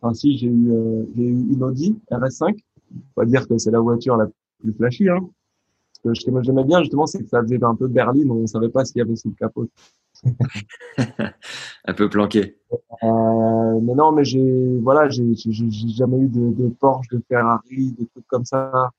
enfin 0.00 0.12
si, 0.14 0.36
j'ai 0.36 0.48
eu, 0.48 0.72
euh, 0.72 1.04
j'ai 1.14 1.22
eu 1.22 1.52
une 1.52 1.62
Audi 1.62 1.96
RS5. 2.10 2.58
On 3.16 3.20
va 3.20 3.24
dire 3.24 3.46
que 3.46 3.56
c'est 3.56 3.70
la 3.70 3.80
voiture 3.80 4.16
la 4.16 4.26
plus 4.60 4.72
flashy, 4.72 5.08
hein. 5.08 5.20
Ce 6.04 6.26
que 6.26 6.42
j'aimais 6.42 6.64
bien 6.64 6.80
justement, 6.80 7.06
c'est 7.06 7.22
que 7.22 7.28
ça 7.28 7.40
faisait 7.42 7.62
un 7.62 7.76
peu 7.76 7.86
berline, 7.86 8.30
on 8.30 8.46
savait 8.48 8.68
pas 8.68 8.84
ce 8.84 8.92
qu'il 8.92 8.98
y 8.98 9.02
avait 9.02 9.14
sous 9.14 9.28
le 9.28 9.34
capot. 9.36 9.68
Un 11.84 11.94
peu 11.94 12.08
planqué. 12.08 12.56
Euh, 13.04 13.80
mais 13.80 13.94
non, 13.94 14.10
mais 14.10 14.24
j'ai, 14.24 14.78
voilà, 14.80 15.08
j'ai, 15.08 15.32
jamais 15.34 16.18
eu 16.18 16.28
de, 16.28 16.52
de 16.52 16.68
Porsche, 16.68 17.08
de 17.08 17.22
Ferrari, 17.28 17.92
des 17.92 18.06
trucs 18.06 18.26
comme 18.26 18.44
ça. 18.44 18.90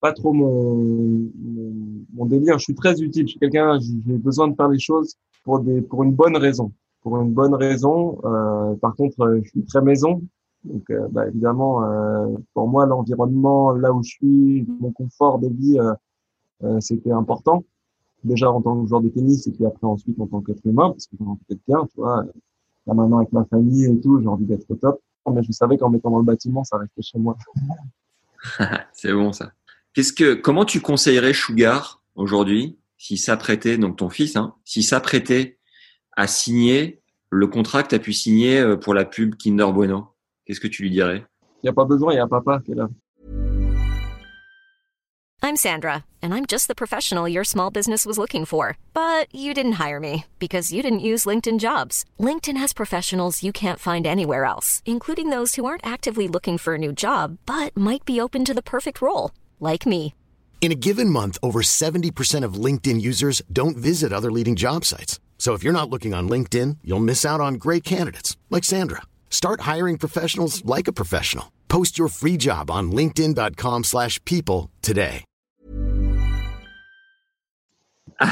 Pas 0.00 0.12
trop 0.12 0.32
mon, 0.32 0.74
mon, 0.74 1.72
mon 2.14 2.26
délire. 2.26 2.58
Je 2.58 2.64
suis 2.64 2.74
très 2.74 3.00
utile. 3.00 3.26
Je 3.26 3.32
suis 3.32 3.40
quelqu'un, 3.40 3.78
j'ai 3.80 4.16
besoin 4.18 4.48
de 4.48 4.54
faire 4.54 4.68
les 4.68 4.78
choses 4.78 5.16
pour 5.44 5.60
des, 5.60 5.80
pour 5.80 6.02
une 6.02 6.12
bonne 6.12 6.36
raison. 6.36 6.72
Pour 7.02 7.18
une 7.20 7.32
bonne 7.32 7.54
raison. 7.54 8.20
Euh, 8.24 8.74
par 8.76 8.94
contre, 8.94 9.20
euh, 9.22 9.40
je 9.42 9.48
suis 9.50 9.64
très 9.64 9.80
maison. 9.82 10.22
Donc, 10.64 10.90
euh, 10.90 11.08
bah, 11.10 11.26
évidemment, 11.26 11.84
euh, 11.84 12.26
pour 12.54 12.68
moi, 12.68 12.86
l'environnement, 12.86 13.72
là 13.72 13.92
où 13.92 14.02
je 14.02 14.10
suis, 14.10 14.66
mon 14.80 14.92
confort 14.92 15.38
de 15.38 15.48
vie, 15.48 15.78
euh, 16.62 16.80
c'était 16.80 17.12
important. 17.12 17.64
Déjà 18.22 18.50
en 18.50 18.60
tant 18.60 18.82
que 18.82 18.86
joueur 18.86 19.00
de 19.00 19.08
tennis 19.08 19.46
et 19.46 19.50
puis 19.50 19.64
après 19.64 19.86
ensuite 19.86 20.20
en 20.20 20.26
tant 20.26 20.42
qu'être 20.42 20.60
humain, 20.66 20.90
parce 20.90 21.06
que 21.06 21.16
j'ai 21.18 21.24
envie 21.24 21.40
d'être 21.48 21.62
bien, 21.66 21.86
tu 21.86 21.96
vois. 21.96 22.22
Là 22.86 22.94
maintenant 22.94 23.16
avec 23.18 23.32
ma 23.32 23.46
famille 23.46 23.86
et 23.86 23.98
tout, 23.98 24.20
j'ai 24.20 24.28
envie 24.28 24.44
d'être 24.44 24.70
au 24.70 24.74
top. 24.74 25.00
Mais 25.32 25.42
je 25.42 25.52
savais 25.52 25.78
qu'en 25.78 25.88
mettant 25.88 26.10
dans 26.10 26.18
le 26.18 26.24
bâtiment, 26.24 26.62
ça 26.64 26.76
restait 26.76 27.02
chez 27.02 27.18
moi. 27.18 27.36
C'est 28.92 29.12
bon 29.12 29.32
ça. 29.32 29.52
Qu'est-ce 29.94 30.12
que, 30.12 30.34
comment 30.34 30.64
tu 30.64 30.80
conseillerais 30.80 31.32
Sugar 31.32 32.00
aujourd'hui, 32.14 32.78
s'il 32.96 33.18
s'apprêtait, 33.18 33.76
donc 33.76 33.96
ton 33.96 34.08
fils, 34.08 34.36
hein, 34.36 34.54
s'il 34.64 34.84
s'apprêtait 34.84 35.58
à 36.16 36.28
signer 36.28 37.02
le 37.30 37.48
contrat 37.48 37.82
que 37.82 37.88
tu 37.88 37.94
as 37.96 37.98
pu 37.98 38.12
signer 38.12 38.60
euh, 38.60 38.76
pour 38.76 38.94
la 38.94 39.04
pub 39.04 39.34
Kinder 39.34 39.72
Bueno? 39.72 40.14
Qu'est-ce 40.46 40.60
que 40.60 40.68
tu 40.68 40.82
lui 40.82 40.90
dirais? 40.90 41.24
Il 41.62 41.66
n'y 41.66 41.70
a 41.70 41.72
pas 41.72 41.84
besoin, 41.84 42.12
il 42.12 42.16
y 42.16 42.20
a 42.20 42.26
papa 42.26 42.60
qui 42.64 42.72
est 42.72 42.76
là. 42.76 42.88
I'm 45.42 45.56
Sandra, 45.56 46.04
and 46.22 46.34
I'm 46.34 46.44
just 46.44 46.68
the 46.68 46.74
professional 46.74 47.26
your 47.26 47.44
small 47.44 47.70
business 47.70 48.04
was 48.04 48.18
looking 48.18 48.44
for. 48.44 48.76
But 48.92 49.34
you 49.34 49.54
didn't 49.54 49.80
hire 49.84 49.98
me 49.98 50.26
because 50.38 50.72
you 50.72 50.82
didn't 50.82 51.00
use 51.00 51.24
LinkedIn 51.24 51.58
jobs. 51.58 52.04
LinkedIn 52.20 52.58
has 52.58 52.72
professionals 52.74 53.42
you 53.42 53.50
can't 53.50 53.78
find 53.80 54.06
anywhere 54.06 54.44
else, 54.44 54.82
including 54.84 55.30
those 55.30 55.54
who 55.54 55.64
aren't 55.64 55.84
actively 55.84 56.28
looking 56.28 56.58
for 56.58 56.74
a 56.74 56.78
new 56.78 56.92
job 56.92 57.38
but 57.46 57.76
might 57.76 58.04
be 58.04 58.20
open 58.20 58.44
to 58.44 58.54
the 58.54 58.62
perfect 58.62 59.00
role, 59.00 59.30
like 59.60 59.86
me. 59.86 60.14
In 60.60 60.70
a 60.72 60.74
given 60.76 61.08
month, 61.08 61.38
over 61.42 61.62
70% 61.62 62.44
of 62.44 62.54
LinkedIn 62.54 63.00
users 63.00 63.40
don't 63.50 63.78
visit 63.78 64.12
other 64.12 64.30
leading 64.30 64.56
job 64.56 64.84
sites. 64.84 65.18
So 65.38 65.54
if 65.54 65.64
you're 65.64 65.72
not 65.72 65.88
looking 65.88 66.12
on 66.12 66.28
LinkedIn, 66.28 66.76
you'll 66.84 67.00
miss 67.00 67.24
out 67.24 67.40
on 67.40 67.54
great 67.54 67.82
candidates 67.82 68.36
like 68.50 68.62
Sandra. 68.62 69.00
Start 69.30 69.62
hiring 69.62 69.96
professionals 69.96 70.62
like 70.66 70.86
a 70.86 70.92
professional. 70.92 71.50
Post 71.68 71.96
your 71.98 72.08
free 72.08 72.36
job 72.36 72.70
on 72.70 72.90
linkedin.com/people 72.92 73.82
slash 73.84 74.22
people 74.26 74.68
today. 74.82 75.24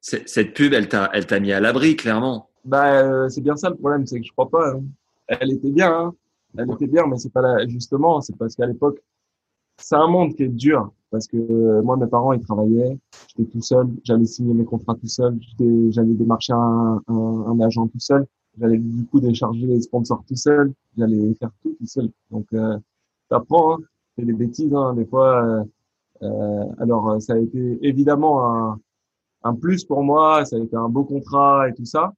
Cette 0.00 0.54
pub, 0.54 0.72
elle 0.72 0.88
t'a, 0.88 1.10
elle 1.12 1.26
t'a 1.26 1.40
mis 1.40 1.52
à 1.52 1.60
l'abri, 1.60 1.96
clairement. 1.96 2.48
Bah, 2.64 3.00
euh, 3.02 3.28
c'est 3.28 3.40
bien 3.40 3.56
ça 3.56 3.68
le 3.70 3.76
problème, 3.76 4.06
c'est 4.06 4.20
que 4.20 4.26
je 4.26 4.32
crois 4.32 4.48
pas. 4.48 4.70
hein. 4.70 4.82
Elle 5.28 5.52
était 5.52 5.70
bien, 5.70 5.92
hein. 5.92 6.14
elle 6.58 6.70
était 6.72 6.86
bien, 6.86 7.06
mais 7.06 7.16
c'est 7.18 7.32
pas 7.32 7.40
la, 7.40 7.66
justement, 7.66 8.20
c'est 8.20 8.36
parce 8.36 8.54
qu'à 8.54 8.66
l'époque, 8.66 8.98
c'est 9.78 9.96
un 9.96 10.06
monde 10.08 10.34
qui 10.34 10.44
est 10.44 10.48
dur. 10.48 10.90
Parce 11.10 11.28
que 11.28 11.36
euh, 11.36 11.80
moi, 11.82 11.96
mes 11.96 12.08
parents, 12.08 12.32
ils 12.32 12.40
travaillaient, 12.40 12.98
j'étais 13.28 13.48
tout 13.50 13.60
seul, 13.62 13.86
j'allais 14.02 14.24
signer 14.26 14.52
mes 14.52 14.64
contrats 14.64 14.96
tout 14.96 15.06
seul, 15.06 15.38
j'allais 15.90 16.14
démarcher 16.14 16.52
un, 16.54 17.00
un, 17.06 17.14
un 17.14 17.60
agent 17.60 17.86
tout 17.86 18.00
seul, 18.00 18.26
j'allais 18.58 18.78
du 18.78 19.04
coup 19.06 19.20
décharger 19.20 19.64
les 19.66 19.80
sponsors 19.80 20.24
tout 20.26 20.34
seul, 20.34 20.72
j'allais 20.98 21.32
faire 21.34 21.50
tout 21.62 21.76
tout 21.78 21.86
seul. 21.86 22.10
Donc, 22.32 22.46
euh, 22.54 22.76
t'apprends, 23.28 23.74
hein. 23.74 23.78
c'est 24.18 24.24
des 24.24 24.32
bêtises, 24.32 24.74
hein, 24.74 24.94
des 24.94 25.04
fois. 25.06 25.44
euh, 25.44 25.64
euh, 26.22 26.64
alors, 26.78 27.20
ça 27.22 27.34
a 27.34 27.38
été 27.38 27.78
évidemment 27.86 28.44
un, 28.72 28.80
un 29.44 29.54
plus 29.54 29.84
pour 29.84 30.02
moi, 30.02 30.44
ça 30.44 30.56
a 30.56 30.58
été 30.58 30.74
un 30.76 30.88
beau 30.88 31.04
contrat 31.04 31.68
et 31.68 31.74
tout 31.74 31.84
ça. 31.84 32.12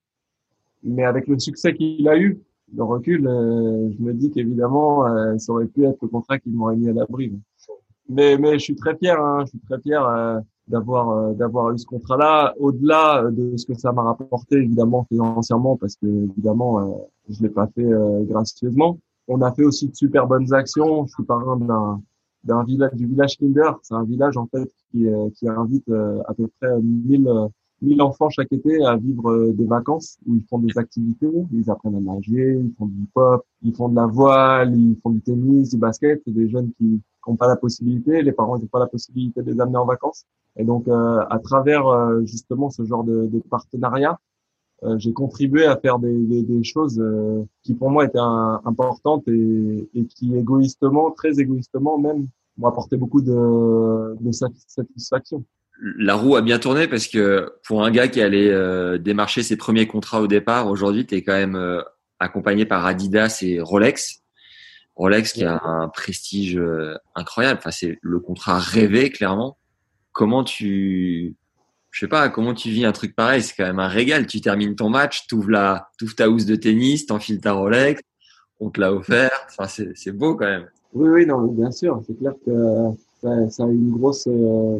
Mais 0.82 1.04
avec 1.04 1.26
le 1.26 1.38
succès 1.38 1.74
qu'il 1.74 2.08
a 2.08 2.16
eu, 2.18 2.40
le 2.74 2.82
recul, 2.82 3.26
euh, 3.26 3.90
je 3.92 4.02
me 4.02 4.14
dis 4.14 4.30
qu'évidemment, 4.30 5.06
euh, 5.06 5.36
ça 5.38 5.52
aurait 5.52 5.66
pu 5.66 5.84
être 5.84 5.98
le 6.02 6.08
contrat 6.08 6.38
qui 6.38 6.50
m'aurait 6.50 6.76
mis 6.76 6.88
à 6.88 6.92
l'abri. 6.92 7.32
Mais, 8.08 8.38
mais 8.38 8.54
je 8.54 8.64
suis 8.64 8.76
très 8.76 8.96
fier, 8.96 9.20
hein, 9.20 9.44
je 9.44 9.50
suis 9.50 9.60
très 9.60 9.80
fier 9.80 10.06
euh, 10.06 10.38
d'avoir 10.68 11.10
euh, 11.10 11.32
d'avoir 11.34 11.72
eu 11.72 11.78
ce 11.78 11.86
contrat-là. 11.86 12.54
Au-delà 12.58 13.30
de 13.30 13.56
ce 13.56 13.66
que 13.66 13.74
ça 13.74 13.92
m'a 13.92 14.02
rapporté, 14.02 14.56
évidemment 14.56 15.04
financièrement, 15.10 15.76
parce 15.76 15.96
que 15.96 16.06
évidemment, 16.06 16.80
euh, 16.80 16.96
je 17.28 17.42
l'ai 17.42 17.48
pas 17.48 17.66
fait 17.68 17.84
euh, 17.84 18.22
gracieusement. 18.24 18.98
On 19.28 19.42
a 19.42 19.52
fait 19.52 19.64
aussi 19.64 19.88
de 19.88 19.94
super 19.96 20.26
bonnes 20.26 20.52
actions. 20.54 21.06
Je 21.06 21.14
suis 21.14 21.24
parrain 21.24 21.56
d'un 21.56 22.00
d'un 22.44 22.62
village 22.64 22.94
du 22.94 23.06
village 23.06 23.36
Kinder. 23.38 23.72
C'est 23.82 23.94
un 23.94 24.04
village 24.04 24.36
en 24.36 24.46
fait 24.46 24.70
qui 24.90 25.08
euh, 25.08 25.28
qui 25.34 25.48
invite 25.48 25.88
euh, 25.88 26.22
à 26.28 26.34
peu 26.34 26.48
près 26.60 26.80
1000 26.80 27.26
euh, 27.28 27.48
1000 27.82 28.00
enfants 28.00 28.30
chaque 28.30 28.52
été 28.52 28.82
à 28.84 28.96
vivre 28.96 29.30
euh, 29.30 29.52
des 29.52 29.66
vacances 29.66 30.18
où 30.26 30.34
ils 30.34 30.44
font 30.48 30.58
des 30.58 30.76
activités, 30.78 31.30
ils 31.52 31.70
apprennent 31.70 31.96
à 31.96 32.00
nager, 32.00 32.58
ils 32.58 32.72
font 32.78 32.86
du 32.86 33.02
hip-hop, 33.02 33.44
ils 33.62 33.74
font 33.74 33.88
de 33.88 33.96
la 33.96 34.06
voile, 34.06 34.74
ils 34.74 34.96
font 35.02 35.10
du 35.10 35.20
tennis, 35.20 35.70
du 35.70 35.76
basket. 35.76 36.22
C'est 36.24 36.32
des 36.32 36.48
jeunes 36.48 36.70
qui 36.78 37.00
n'ont 37.26 37.36
pas 37.36 37.48
la 37.48 37.56
possibilité, 37.56 38.22
les 38.22 38.32
parents 38.32 38.58
n'ont 38.58 38.66
pas 38.66 38.78
la 38.78 38.86
possibilité 38.86 39.42
de 39.42 39.52
les 39.52 39.60
amener 39.60 39.78
en 39.78 39.86
vacances. 39.86 40.24
Et 40.56 40.64
donc, 40.64 40.88
euh, 40.88 41.20
à 41.28 41.38
travers 41.38 41.86
euh, 41.86 42.22
justement 42.24 42.70
ce 42.70 42.84
genre 42.84 43.04
de, 43.04 43.26
de 43.26 43.40
partenariat, 43.50 44.18
euh, 44.84 44.96
j'ai 44.98 45.12
contribué 45.12 45.64
à 45.66 45.76
faire 45.76 45.98
des, 45.98 46.12
des, 46.12 46.42
des 46.42 46.62
choses 46.64 46.98
euh, 47.00 47.42
qui 47.62 47.74
pour 47.74 47.90
moi 47.90 48.04
étaient 48.04 48.18
un- 48.18 48.60
importantes 48.64 49.26
et, 49.28 49.88
et 49.94 50.04
qui 50.06 50.36
égoïstement, 50.36 51.10
très 51.10 51.40
égoïstement 51.40 51.98
même, 51.98 52.28
m'ont 52.58 52.68
apporté 52.68 52.96
beaucoup 52.96 53.22
de, 53.22 54.16
de 54.20 54.32
sat- 54.32 54.48
satisfaction. 54.66 55.44
La 55.98 56.14
roue 56.14 56.36
a 56.36 56.42
bien 56.42 56.58
tourné 56.58 56.88
parce 56.88 57.06
que 57.06 57.52
pour 57.66 57.84
un 57.84 57.90
gars 57.90 58.08
qui 58.08 58.22
allait 58.22 58.50
euh, 58.50 58.96
démarcher 58.96 59.42
ses 59.42 59.56
premiers 59.56 59.86
contrats 59.86 60.22
au 60.22 60.26
départ, 60.26 60.68
aujourd'hui, 60.70 61.04
tu 61.06 61.16
es 61.16 61.22
quand 61.22 61.34
même 61.34 61.56
euh, 61.56 61.82
accompagné 62.18 62.64
par 62.64 62.86
Adidas 62.86 63.40
et 63.42 63.60
Rolex. 63.60 64.22
Rolex 64.96 65.32
qui 65.32 65.44
a 65.44 65.62
un 65.62 65.88
prestige 65.88 66.56
euh, 66.56 66.96
incroyable. 67.14 67.59
Enfin, 67.59 67.70
c'est 67.70 67.98
le 68.00 68.18
contrat 68.18 68.59
rêvé, 68.59 69.11
clairement. 69.11 69.59
Comment 70.12 70.42
tu, 70.42 71.37
je 71.90 72.00
sais 72.00 72.09
pas, 72.09 72.30
comment 72.30 72.54
tu 72.54 72.70
vis 72.70 72.87
un 72.87 72.92
truc 72.92 73.14
pareil? 73.14 73.42
C'est 73.42 73.54
quand 73.54 73.66
même 73.66 73.78
un 73.78 73.88
régal. 73.88 74.26
Tu 74.26 74.40
termines 74.40 74.74
ton 74.74 74.88
match, 74.88 75.26
t'ouvres 75.26 75.50
la, 75.50 75.90
t'ouvres 75.98 76.14
ta 76.14 76.30
housse 76.30 76.46
de 76.46 76.56
tennis, 76.56 77.06
t'enfiles 77.06 77.40
ta 77.40 77.52
Rolex, 77.52 78.00
on 78.59 78.70
te 78.70 78.80
l'a 78.80 78.92
offert. 78.92 79.30
Enfin, 79.50 79.68
c'est, 79.68 79.92
c'est 79.94 80.12
beau 80.12 80.35
quand 80.35 80.46
même. 80.46 80.66
Oui, 80.94 81.09
oui, 81.11 81.26
non, 81.26 81.42
bien 81.46 81.70
sûr. 81.70 82.02
C'est 82.06 82.18
clair 82.18 82.32
que 82.44 82.52
ça, 83.22 83.50
ça 83.50 83.64
a 83.64 83.66
une 83.66 83.90
grosse, 83.90 84.26
euh, 84.28 84.78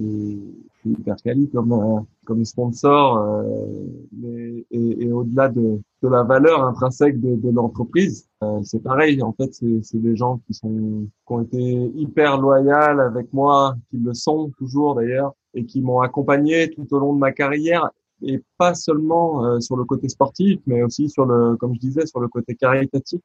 hyper 0.87 1.17
quali 1.23 1.51
comme, 1.51 1.73
euh, 1.73 2.01
comme 2.27 2.45
sponsor, 2.45 3.19
euh, 3.19 4.63
et, 4.71 5.05
et 5.05 5.13
au-delà 5.13 5.49
de, 5.49 5.81
de 6.03 6.09
la 6.09 6.23
valeur 6.25 6.63
intrinsèque 6.65 7.21
de, 7.21 7.37
de 7.37 7.51
l'entreprise, 7.51 8.29
euh, 8.43 8.61
c'est 8.63 8.83
pareil. 8.83 9.23
En 9.23 9.33
fait, 9.33 9.55
c'est, 9.55 9.99
des 9.99 10.17
gens 10.17 10.41
qui 10.47 10.53
sont, 10.53 11.07
qui 11.27 11.33
ont 11.33 11.43
été 11.43 11.63
hyper 11.95 12.39
loyaux 12.39 13.01
avec 13.01 13.33
moi, 13.33 13.77
qui 13.91 13.97
le 13.99 14.13
sont 14.13 14.51
toujours 14.59 14.97
d'ailleurs, 14.97 15.33
et 15.55 15.65
qui 15.65 15.81
m'ont 15.81 16.01
accompagné 16.01 16.71
tout 16.71 16.87
au 16.95 16.99
long 16.99 17.15
de 17.15 17.19
ma 17.19 17.33
carrière. 17.33 17.91
Et 18.23 18.43
pas 18.57 18.75
seulement 18.75 19.45
euh, 19.45 19.61
sur 19.61 19.77
le 19.77 19.85
côté 19.85 20.09
sportif, 20.09 20.59
mais 20.67 20.83
aussi 20.83 21.09
sur 21.09 21.27
le, 21.27 21.57
comme 21.57 21.75
je 21.75 21.81
disais, 21.81 22.07
sur 22.07 22.21
le 22.21 22.29
côté 22.29 22.55
caritatif. 22.55 23.21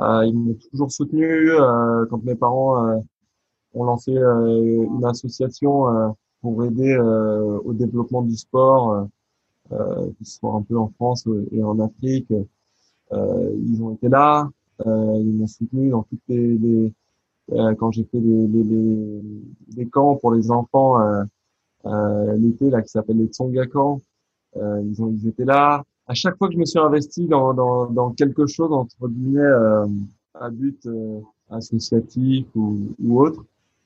Euh, 0.00 0.24
ils 0.26 0.34
m'ont 0.34 0.56
toujours 0.70 0.90
soutenu 0.90 1.50
euh, 1.50 2.06
quand 2.08 2.22
mes 2.24 2.34
parents 2.34 2.88
euh, 2.88 2.98
ont 3.74 3.84
lancé 3.84 4.12
une 4.12 5.04
association 5.04 6.14
pour 6.42 6.64
aider 6.64 6.92
euh, 6.92 7.58
au 7.64 7.72
développement 7.72 8.22
du 8.22 8.36
sport, 8.36 8.92
euh, 8.92 9.04
euh, 9.72 10.06
que 10.08 10.24
ce 10.24 10.38
soit 10.38 10.52
un 10.52 10.62
peu 10.62 10.76
en 10.76 10.88
France 10.88 11.26
et 11.52 11.62
en 11.62 11.78
Afrique. 11.78 12.30
Euh, 13.12 13.56
ils 13.64 13.82
ont 13.82 13.92
été 13.92 14.08
là, 14.08 14.48
ils 14.84 15.36
m'ont 15.38 15.46
soutenu 15.46 15.90
dans 15.90 16.02
toutes 16.02 16.20
les, 16.28 16.58
les 16.58 16.92
quand 17.78 17.92
j'ai 17.92 18.04
fait 18.04 18.20
des, 18.20 18.46
des, 18.48 19.22
des 19.68 19.86
camps 19.86 20.16
pour 20.16 20.32
les 20.32 20.50
enfants 20.50 20.98
l'été 21.84 22.70
là 22.70 22.82
qui 22.82 22.88
s'appelle 22.88 23.18
les 23.18 23.26
Tsonga 23.26 23.66
camps. 23.66 24.00
Ils 24.56 24.96
ont 25.00 25.10
ils 25.12 25.28
étaient 25.28 25.44
là. 25.44 25.84
À 26.06 26.14
chaque 26.14 26.36
fois 26.36 26.48
que 26.48 26.54
je 26.54 26.58
me 26.58 26.64
suis 26.64 26.78
investi 26.78 27.26
dans 27.26 27.52
dans, 27.54 27.86
dans 27.86 28.10
quelque 28.12 28.46
chose 28.46 28.72
entre 28.72 29.08
guillemets 29.08 29.52
à 30.34 30.50
but 30.50 30.88
associatif 31.50 32.46
ou, 32.56 32.78
ou 33.04 33.20
autre, 33.20 33.44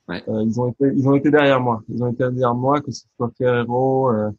Euh, 0.09 0.43
ils 0.45 0.59
ont 0.59 0.69
été 0.69 0.85
ils 0.95 1.07
ont 1.07 1.15
été 1.15 1.31
derrière 1.31 1.59
moi. 1.59 1.83
Ils 1.89 2.03
ont 2.03 2.07
été 2.07 2.23
derrière 2.23 2.55
moi 2.55 2.81
que 2.81 2.91
ce 2.91 3.05
soit 3.17 3.31
Ferrero, 3.37 4.09
euh, 4.11 4.31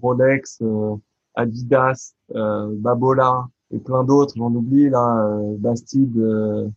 Rolex, 0.00 0.58
euh, 0.62 0.96
Adidas, 1.34 2.14
euh, 2.34 2.74
Babola 2.78 3.46
et 3.70 3.78
plein 3.78 4.04
d'autres. 4.04 4.34
J'en 4.36 4.54
oublie 4.54 4.88
là, 4.88 5.26
euh, 5.26 5.56
Bastide, 5.58 6.16
euh, 6.18 6.68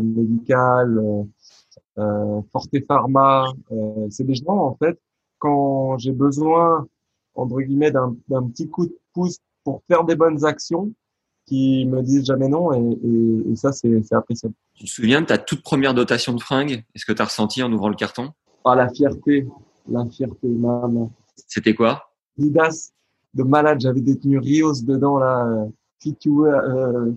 Medical, 0.00 1.26
Forte 2.52 2.76
Pharma. 2.86 3.46
C'est 4.10 4.24
des 4.24 4.34
gens 4.34 4.58
en 4.58 4.76
fait 4.76 4.98
quand 5.38 5.98
j'ai 5.98 6.12
besoin 6.12 6.86
entre 7.34 7.60
guillemets 7.60 7.90
d'un 7.90 8.14
petit 8.48 8.68
coup 8.68 8.86
de 8.86 8.96
pouce 9.12 9.38
pour 9.64 9.82
faire 9.88 10.04
des 10.04 10.14
bonnes 10.14 10.44
actions 10.44 10.92
qui 11.46 11.86
me 11.86 12.02
disent 12.02 12.24
jamais 12.26 12.48
non 12.48 12.72
et, 12.72 12.98
et, 13.04 13.52
et 13.52 13.56
ça 13.56 13.72
c'est 13.72 14.12
appréciable. 14.12 14.54
Tu 14.74 14.84
te 14.84 14.90
souviens 14.90 15.20
de 15.20 15.26
ta 15.26 15.38
toute 15.38 15.62
première 15.62 15.94
dotation 15.94 16.34
de 16.34 16.40
fringues? 16.40 16.84
Est-ce 16.94 17.06
que 17.06 17.12
tu 17.12 17.22
as 17.22 17.26
ressenti 17.26 17.62
en 17.62 17.72
ouvrant 17.72 17.88
le 17.88 17.94
carton? 17.94 18.30
Ah 18.64 18.74
la 18.74 18.88
fierté, 18.88 19.46
la 19.88 20.04
fierté, 20.06 20.48
maman. 20.48 21.10
C'était 21.46 21.74
quoi? 21.74 22.10
Adidas 22.38 22.90
de 23.32 23.42
malade, 23.42 23.80
j'avais 23.80 24.00
des 24.00 24.18
tenues 24.18 24.38
Rios 24.38 24.82
dedans 24.82 25.18
là, 25.18 25.46
euh, 25.46 25.66
fit 26.00 26.16
wear, 26.26 26.62
euh. 26.64 27.12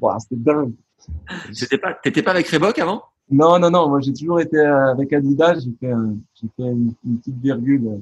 Ouah, 0.00 0.18
c'était 0.18 0.36
dingue. 0.36 0.72
C'était 1.52 1.78
pas, 1.78 1.94
t'étais 1.94 2.22
pas 2.22 2.30
avec 2.30 2.48
Reebok 2.48 2.78
avant? 2.78 3.02
Non, 3.30 3.58
non, 3.58 3.70
non, 3.70 3.88
moi 3.88 4.00
j'ai 4.00 4.12
toujours 4.12 4.40
été 4.40 4.56
euh, 4.56 4.92
avec 4.92 5.12
Adidas, 5.12 5.58
j'ai 5.60 5.72
fait, 5.78 5.90
un- 5.92 6.16
j'ai 6.34 6.48
fait 6.56 6.62
une, 6.62 6.94
une 7.04 7.18
petite 7.18 7.38
virgule 7.38 7.86
euh, 7.88 7.98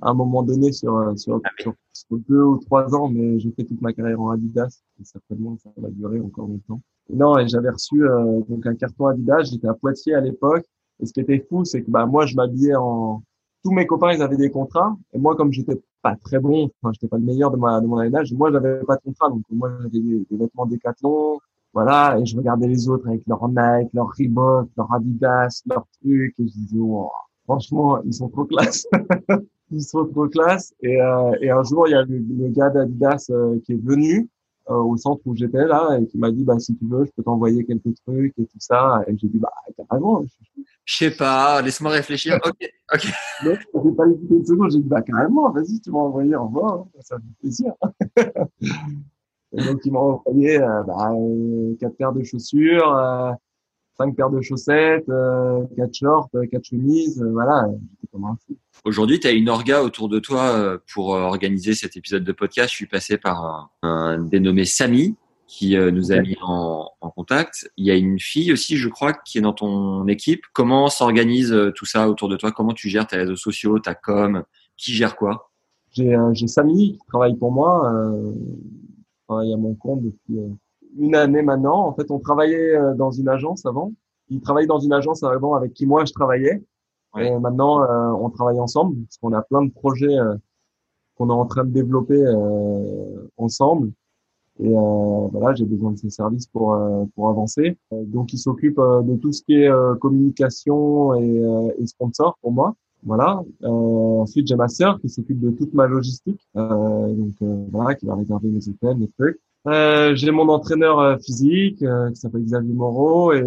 à 0.00 0.10
un 0.10 0.14
moment 0.14 0.42
donné 0.42 0.72
sur, 0.72 0.96
euh, 0.96 1.16
sur, 1.16 1.40
sur, 1.58 1.74
sur 1.92 2.18
deux 2.28 2.42
ou 2.42 2.58
trois 2.58 2.94
ans, 2.94 3.08
mais 3.08 3.38
j'ai 3.40 3.50
fait 3.52 3.64
toute 3.64 3.80
ma 3.80 3.92
carrière 3.92 4.20
en 4.20 4.30
Adidas, 4.30 4.82
et 5.00 5.04
certainement 5.04 5.56
ça 5.62 5.70
va 5.76 5.88
durer 5.90 6.20
encore 6.20 6.46
longtemps. 6.46 6.80
Non, 7.10 7.38
et 7.38 7.48
j'avais 7.48 7.70
reçu 7.70 8.04
euh, 8.04 8.40
donc 8.48 8.66
un 8.66 8.74
carton 8.74 9.06
Adidas, 9.06 9.44
j'étais 9.44 9.68
à 9.68 9.74
Poitiers 9.74 10.14
à 10.14 10.20
l'époque, 10.20 10.64
et 11.00 11.06
ce 11.06 11.12
qui 11.12 11.20
était 11.20 11.44
fou, 11.48 11.64
c'est 11.64 11.82
que 11.82 11.90
bah 11.90 12.06
moi 12.06 12.26
je 12.26 12.36
m'habillais 12.36 12.74
en... 12.76 13.22
Tous 13.64 13.72
mes 13.72 13.86
copains, 13.86 14.12
ils 14.12 14.22
avaient 14.22 14.36
des 14.36 14.50
contrats, 14.50 14.96
et 15.12 15.18
moi 15.18 15.34
comme 15.34 15.52
j'étais 15.52 15.80
pas 16.00 16.14
très 16.16 16.38
bon, 16.38 16.70
enfin 16.80 16.92
j'étais 16.92 17.08
pas 17.08 17.18
le 17.18 17.24
meilleur 17.24 17.50
de, 17.50 17.56
ma, 17.56 17.80
de 17.80 17.86
mon 17.86 17.98
âge, 17.98 18.32
moi 18.32 18.52
j'avais 18.52 18.80
pas 18.84 18.96
de 18.96 19.02
contrat, 19.02 19.30
donc 19.30 19.42
moi 19.50 19.70
j'avais 19.82 19.98
des, 19.98 20.26
des 20.30 20.36
vêtements 20.36 20.66
Décathlon, 20.66 21.38
voilà, 21.72 22.18
et 22.18 22.24
je 22.24 22.36
regardais 22.36 22.68
les 22.68 22.88
autres 22.88 23.08
avec 23.08 23.22
leur 23.26 23.46
Nike, 23.48 23.92
leur 23.92 24.10
Reebok, 24.16 24.68
leur 24.76 24.92
Adidas, 24.92 25.62
leurs 25.66 25.86
trucs, 26.00 26.34
et 26.38 26.46
je 26.46 26.52
disais, 26.52 26.78
wow, 26.78 27.10
franchement, 27.44 28.00
ils 28.04 28.14
sont 28.14 28.28
trop 28.28 28.44
classe. 28.44 28.86
ils 29.70 29.82
sont 29.82 30.06
trop 30.06 30.28
classe. 30.28 30.74
Et, 30.82 31.00
euh, 31.00 31.32
et 31.40 31.50
un 31.50 31.62
jour, 31.62 31.88
il 31.88 31.92
y 31.92 31.94
a 31.94 32.02
le, 32.02 32.18
le 32.18 32.48
gars 32.48 32.70
d'Adidas 32.70 33.26
euh, 33.30 33.58
qui 33.64 33.72
est 33.72 33.82
venu 33.82 34.28
euh, 34.70 34.74
au 34.74 34.96
centre 34.96 35.22
où 35.24 35.34
j'étais 35.34 35.64
là 35.64 35.98
et 35.98 36.06
qui 36.06 36.18
m'a 36.18 36.30
dit, 36.30 36.44
bah, 36.44 36.58
si 36.58 36.76
tu 36.76 36.84
veux, 36.86 37.04
je 37.06 37.10
peux 37.16 37.22
t'envoyer 37.22 37.64
quelques 37.64 37.94
trucs 38.04 38.34
et 38.38 38.44
tout 38.44 38.58
ça. 38.58 39.02
Et 39.06 39.16
j'ai 39.16 39.28
dit, 39.28 39.38
bah, 39.38 39.52
carrément. 39.76 40.22
Je 40.84 40.96
sais 40.96 41.10
pas, 41.10 41.62
laisse-moi 41.62 41.90
réfléchir. 41.90 42.38
Ok, 42.44 42.68
ok. 42.92 43.06
Non, 43.44 43.54
j'ai 43.84 43.92
pas 43.92 44.06
hésité 44.08 44.34
une 44.34 44.44
seconde, 44.44 44.70
j'ai 44.72 44.78
dit, 44.80 44.88
bah, 44.88 45.02
carrément, 45.02 45.50
vas-y, 45.50 45.80
tu 45.80 45.90
m'as 45.90 45.98
envoyé, 46.00 46.34
au 46.34 46.46
revoir, 46.46 46.84
ça 47.00 47.16
fait 47.16 47.40
plaisir. 47.40 47.72
Et 49.52 49.64
donc, 49.64 49.80
il 49.84 49.92
m'a 49.92 50.00
envoyé, 50.00 50.60
euh, 50.60 50.82
bah, 50.82 51.12
euh, 51.12 51.74
quatre 51.80 51.96
paires 51.96 52.12
de 52.12 52.22
chaussures, 52.22 52.94
euh, 52.94 53.32
cinq 53.98 54.14
paires 54.14 54.30
de 54.30 54.40
chaussettes, 54.40 55.08
euh, 55.08 55.64
quatre 55.76 55.94
shorts, 55.94 56.28
euh, 56.36 56.46
quatre 56.46 56.64
chemises, 56.64 57.20
euh, 57.20 57.30
voilà, 57.32 57.68
j'étais 57.90 58.06
comme 58.12 58.24
un 58.24 58.36
fou. 58.46 58.56
Aujourd'hui, 58.84 59.18
tu 59.18 59.26
as 59.26 59.32
une 59.32 59.48
orga 59.48 59.82
autour 59.82 60.08
de 60.08 60.20
toi 60.20 60.52
euh, 60.52 60.78
pour 60.94 61.08
organiser 61.08 61.74
cet 61.74 61.96
épisode 61.96 62.22
de 62.24 62.32
podcast. 62.32 62.70
Je 62.70 62.76
suis 62.76 62.86
passé 62.86 63.18
par 63.18 63.44
un, 63.44 63.70
un 63.82 64.18
dénommé 64.22 64.64
Samy 64.64 65.16
qui 65.48 65.78
nous 65.78 66.12
a 66.12 66.20
mis 66.20 66.36
en, 66.42 66.90
en 67.00 67.10
contact. 67.10 67.70
Il 67.78 67.86
y 67.86 67.90
a 67.90 67.96
une 67.96 68.20
fille 68.20 68.52
aussi, 68.52 68.76
je 68.76 68.88
crois, 68.90 69.14
qui 69.14 69.38
est 69.38 69.40
dans 69.40 69.54
ton 69.54 70.06
équipe. 70.06 70.42
Comment 70.52 70.88
s'organise 70.90 71.56
tout 71.74 71.86
ça 71.86 72.10
autour 72.10 72.28
de 72.28 72.36
toi? 72.36 72.52
Comment 72.52 72.74
tu 72.74 72.90
gères 72.90 73.06
tes 73.06 73.16
réseaux 73.16 73.34
sociaux, 73.34 73.78
ta 73.78 73.94
com? 73.94 74.44
Qui 74.76 74.92
gère 74.92 75.16
quoi? 75.16 75.50
J'ai 75.90 76.46
Samy 76.46 76.98
qui 76.98 77.06
travaille 77.08 77.34
pour 77.34 77.50
moi, 77.50 77.90
je 77.90 79.24
travaille 79.26 79.54
à 79.54 79.56
mon 79.56 79.74
compte 79.74 80.02
depuis 80.02 80.38
une 80.96 81.14
année 81.14 81.42
maintenant. 81.42 81.86
En 81.86 81.94
fait, 81.94 82.10
on 82.10 82.18
travaillait 82.18 82.76
euh, 82.76 82.94
dans 82.94 83.10
une 83.10 83.28
agence 83.28 83.66
avant. 83.66 83.92
Il 84.28 84.40
travaillait 84.40 84.66
dans 84.66 84.78
une 84.78 84.92
agence 84.92 85.22
avant 85.22 85.54
avec 85.54 85.72
qui 85.74 85.86
moi 85.86 86.04
je 86.04 86.12
travaillais. 86.12 86.62
Et 87.18 87.36
maintenant, 87.38 87.82
euh, 87.82 88.12
on 88.12 88.30
travaille 88.30 88.60
ensemble 88.60 88.96
parce 89.04 89.16
qu'on 89.16 89.32
a 89.32 89.42
plein 89.42 89.64
de 89.64 89.72
projets 89.72 90.16
euh, 90.18 90.36
qu'on 91.16 91.30
est 91.30 91.32
en 91.32 91.46
train 91.46 91.64
de 91.64 91.70
développer 91.70 92.22
euh, 92.22 93.26
ensemble. 93.36 93.90
Et 94.60 94.68
euh, 94.68 95.28
voilà, 95.32 95.54
j'ai 95.54 95.64
besoin 95.64 95.92
de 95.92 95.98
ses 95.98 96.10
services 96.10 96.46
pour 96.46 96.74
euh, 96.74 97.04
pour 97.14 97.28
avancer. 97.30 97.78
Donc, 97.90 98.32
il 98.32 98.38
s'occupe 98.38 98.78
euh, 98.78 99.02
de 99.02 99.16
tout 99.16 99.32
ce 99.32 99.42
qui 99.42 99.54
est 99.54 99.68
euh, 99.68 99.94
communication 99.96 101.14
et, 101.14 101.44
euh, 101.44 101.72
et 101.78 101.86
sponsor 101.86 102.36
pour 102.42 102.52
moi. 102.52 102.74
Voilà. 103.04 103.42
Euh, 103.62 103.68
ensuite, 103.68 104.46
j'ai 104.46 104.56
ma 104.56 104.68
sœur 104.68 105.00
qui 105.00 105.08
s'occupe 105.08 105.40
de 105.40 105.50
toute 105.50 105.72
ma 105.74 105.86
logistique. 105.86 106.40
Euh, 106.56 107.14
donc 107.14 107.34
euh, 107.42 107.64
voilà, 107.70 107.94
qui 107.94 108.06
va 108.06 108.14
réserver 108.14 108.48
mes 108.48 108.68
hôtels, 108.68 108.96
mes 108.96 109.08
trucs. 109.18 109.40
Euh, 109.66 110.14
j'ai 110.14 110.30
mon 110.30 110.48
entraîneur 110.48 111.00
euh, 111.00 111.16
physique 111.18 111.82
euh, 111.82 112.10
qui 112.10 112.16
s'appelle 112.16 112.44
Xavier 112.44 112.72
Moreau 112.72 113.32
et 113.32 113.42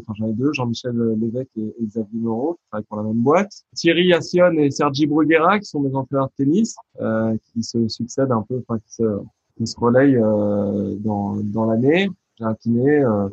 enfin 0.00 0.14
j'en 0.18 0.28
ai 0.28 0.32
deux, 0.32 0.52
Jean-Michel 0.52 0.96
Lévesque 1.20 1.50
et, 1.56 1.74
et 1.78 1.86
Xavier 1.86 2.18
Moreau 2.20 2.54
qui 2.54 2.60
travaillent 2.68 2.86
pour 2.86 2.96
la 2.96 3.02
même 3.04 3.22
boîte. 3.22 3.52
Thierry 3.74 4.12
Assion 4.12 4.50
et 4.58 4.70
Sergi 4.70 5.06
Bruguera 5.06 5.58
qui 5.58 5.66
sont 5.66 5.80
mes 5.80 5.94
entraîneurs 5.94 6.28
de 6.28 6.44
tennis 6.44 6.74
euh, 7.00 7.36
qui 7.52 7.62
se 7.62 7.86
succèdent 7.88 8.32
un 8.32 8.44
peu, 8.48 8.62
enfin 8.66 8.80
qui 8.80 8.94
se, 8.94 9.18
qui 9.58 9.66
se 9.66 9.78
relayent 9.78 10.16
euh, 10.16 10.96
dans, 10.98 11.36
dans 11.36 11.66
l'année. 11.66 12.08
J'ai 12.38 12.44
un 12.44 12.54
kiné 12.54 13.00
euh, 13.04 13.28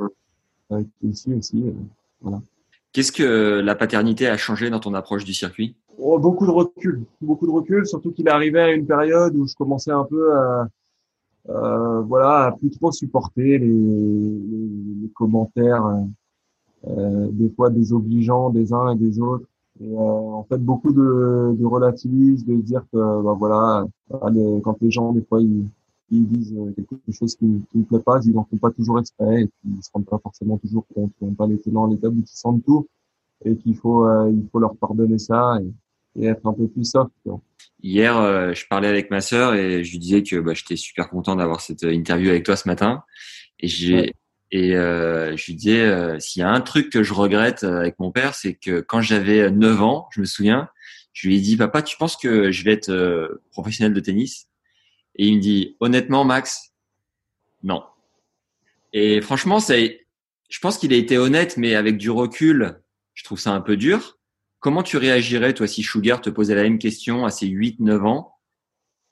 euh, 0.73 0.83
qui 0.99 1.07
est 1.07 1.09
ici 1.09 1.33
aussi. 1.33 1.63
euh, 1.65 1.71
voilà. 2.21 2.41
Qu'est-ce 2.91 3.13
que 3.13 3.61
la 3.61 3.75
paternité 3.75 4.27
a 4.27 4.35
changé 4.35 4.69
dans 4.69 4.79
ton 4.79 4.93
approche 4.93 5.23
du 5.23 5.33
circuit? 5.33 5.75
Oh, 5.97 6.19
beaucoup 6.19 6.45
de 6.45 6.51
recul, 6.51 7.03
beaucoup 7.21 7.45
de 7.47 7.51
recul, 7.51 7.85
surtout 7.87 8.11
qu'il 8.11 8.27
est 8.27 8.31
arrivé 8.31 8.59
à 8.59 8.71
une 8.71 8.85
période 8.85 9.35
où 9.35 9.47
je 9.47 9.55
commençais 9.55 9.91
un 9.91 10.05
peu 10.05 10.33
à, 10.33 10.67
euh, 11.49 12.01
voilà, 12.01 12.45
à 12.47 12.51
plus 12.53 12.69
trop 12.71 12.91
supporter 12.91 13.57
les, 13.57 13.67
les, 13.67 14.69
les 15.01 15.09
commentaires, 15.15 15.85
euh, 15.85 16.01
euh, 16.87 17.27
des 17.31 17.49
fois 17.49 17.69
désobligeants 17.69 18.49
des 18.49 18.73
uns 18.73 18.91
et 18.91 18.95
des 18.97 19.19
autres. 19.19 19.45
Et, 19.81 19.91
euh, 19.93 19.97
en 19.97 20.43
fait, 20.43 20.57
beaucoup 20.57 20.91
de, 20.93 21.55
de 21.57 21.65
relativisme, 21.65 22.45
de 22.47 22.61
dire 22.61 22.83
que, 22.91 22.97
bah, 23.23 23.35
voilà, 23.37 23.85
les- 24.31 24.61
quand 24.63 24.77
les 24.81 24.91
gens, 24.91 25.13
des 25.13 25.21
fois, 25.23 25.41
ils, 25.41 25.65
ils 26.11 26.27
disent 26.27 26.55
euh, 26.57 26.71
quelque 26.73 27.11
chose 27.11 27.35
qui 27.35 27.45
ne 27.45 27.59
me 27.75 27.83
plaît 27.83 27.99
pas, 27.99 28.19
ils 28.25 28.33
n'en 28.33 28.43
font 28.45 28.57
pas 28.57 28.71
toujours 28.71 28.99
exprès, 28.99 29.43
et 29.43 29.47
puis 29.47 29.71
ils 29.77 29.83
se 29.83 29.89
rendent 29.93 30.05
pas 30.05 30.19
forcément 30.19 30.57
toujours 30.57 30.85
compte, 30.93 31.11
ils 31.21 31.27
n'ont 31.27 31.33
pas 31.33 31.47
les 31.47 31.59
tenants, 31.59 31.87
les 31.87 32.03
aboutissants 32.05 32.53
de 32.53 32.61
tout, 32.61 32.87
et 33.45 33.55
qu'il 33.57 33.75
faut, 33.75 34.05
euh, 34.05 34.29
il 34.31 34.47
faut 34.51 34.59
leur 34.59 34.75
pardonner 34.75 35.17
ça 35.19 35.59
et 36.19 36.27
être 36.27 36.45
un 36.45 36.53
peu 36.53 36.67
plus 36.67 36.85
soft. 36.85 37.11
Hier, 37.81 38.17
euh, 38.17 38.53
je 38.53 38.65
parlais 38.67 38.87
avec 38.89 39.09
ma 39.09 39.21
sœur 39.21 39.55
et 39.55 39.83
je 39.83 39.91
lui 39.91 39.99
disais 39.99 40.23
que 40.23 40.37
bah, 40.39 40.53
j'étais 40.53 40.75
super 40.75 41.09
content 41.09 41.35
d'avoir 41.35 41.61
cette 41.61 41.83
euh, 41.83 41.93
interview 41.93 42.29
avec 42.29 42.43
toi 42.43 42.55
ce 42.55 42.67
matin. 42.67 43.03
Et 43.59 43.67
j'ai 43.67 43.93
Ouais. 43.93 44.13
et 44.51 44.75
euh, 44.75 45.35
je 45.37 45.45
lui 45.45 45.55
disais 45.55 45.81
euh, 45.81 46.19
s'il 46.19 46.41
y 46.41 46.43
a 46.43 46.49
un 46.49 46.61
truc 46.61 46.89
que 46.89 47.03
je 47.03 47.13
regrette 47.13 47.63
avec 47.63 47.97
mon 47.99 48.11
père, 48.11 48.35
c'est 48.35 48.55
que 48.55 48.81
quand 48.81 49.01
j'avais 49.01 49.49
9 49.49 49.81
ans, 49.81 50.07
je 50.11 50.21
me 50.21 50.25
souviens, 50.25 50.69
je 51.13 51.27
lui 51.27 51.37
ai 51.37 51.39
dit 51.39 51.55
papa, 51.55 51.81
tu 51.81 51.97
penses 51.97 52.17
que 52.17 52.51
je 52.51 52.63
vais 52.63 52.73
être 52.73 53.39
professionnel 53.51 53.93
de 53.93 53.99
tennis? 53.99 54.47
Et 55.15 55.27
il 55.27 55.37
me 55.37 55.41
dit 55.41 55.75
honnêtement 55.79 56.23
Max, 56.25 56.73
non. 57.63 57.83
Et 58.93 59.21
franchement, 59.21 59.59
c'est 59.59 60.05
je 60.49 60.59
pense 60.59 60.77
qu'il 60.77 60.93
a 60.93 60.97
été 60.97 61.17
honnête 61.17 61.57
mais 61.57 61.75
avec 61.75 61.97
du 61.97 62.09
recul, 62.09 62.81
je 63.13 63.23
trouve 63.23 63.39
ça 63.39 63.51
un 63.51 63.61
peu 63.61 63.77
dur. 63.77 64.18
Comment 64.59 64.83
tu 64.83 64.97
réagirais, 64.97 65.53
toi, 65.53 65.67
si 65.67 65.83
Sugar 65.83 66.21
te 66.21 66.29
posait 66.29 66.55
la 66.55 66.63
même 66.63 66.79
question 66.79 67.25
à 67.25 67.29
ses 67.29 67.47
8-9 67.47 68.05
ans? 68.05 68.33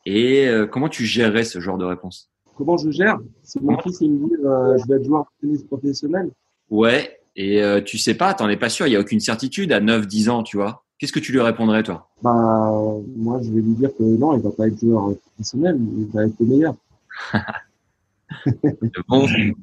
Et 0.06 0.48
euh, 0.48 0.68
comment 0.68 0.90
tu 0.90 1.06
gérerais 1.06 1.44
ce 1.44 1.60
genre 1.60 1.78
de 1.78 1.86
réponse? 1.86 2.30
Comment 2.56 2.78
je 2.78 2.90
gère? 2.90 3.20
Si 3.44 3.60
mon 3.62 3.78
fils 3.80 4.02
il 4.02 4.12
me 4.12 4.28
dit 4.28 4.36
euh, 4.44 4.78
je 4.78 4.88
vais 4.88 5.00
être 5.00 5.06
joueur 5.06 5.24
de 5.24 5.48
tennis 5.48 5.64
professionnel, 5.64 6.32
Ouais, 6.70 7.20
et 7.36 7.64
euh, 7.64 7.82
tu 7.82 7.98
sais 7.98 8.16
pas, 8.16 8.34
t'en 8.34 8.50
es 8.50 8.58
pas 8.58 8.70
sûr, 8.70 8.88
il 8.88 8.94
y 8.94 8.96
a 8.96 9.00
aucune 9.00 9.20
certitude 9.20 9.72
à 9.72 9.80
9-10 9.80 10.30
ans, 10.30 10.44
tu 10.44 10.58
vois. 10.58 10.84
Qu'est-ce 10.98 11.14
que 11.14 11.20
tu 11.20 11.32
lui 11.32 11.40
répondrais, 11.40 11.84
toi? 11.84 12.10
Bah 12.22 12.72
euh, 12.72 13.02
moi 13.16 13.40
je 13.42 13.52
vais 13.52 13.62
lui 13.62 13.76
dire 13.76 13.92
que 13.96 14.04
non, 14.04 14.36
il 14.36 14.42
va 14.42 14.52
pas 14.52 14.68
être 14.68 14.80
joueur 14.80 15.16
professionnel, 15.18 15.80
il 15.80 16.08
va 16.08 16.26
être 16.26 16.34
le 16.40 16.46
meilleur. 16.46 16.76
Bon, 19.08 19.26
Je 19.28 19.54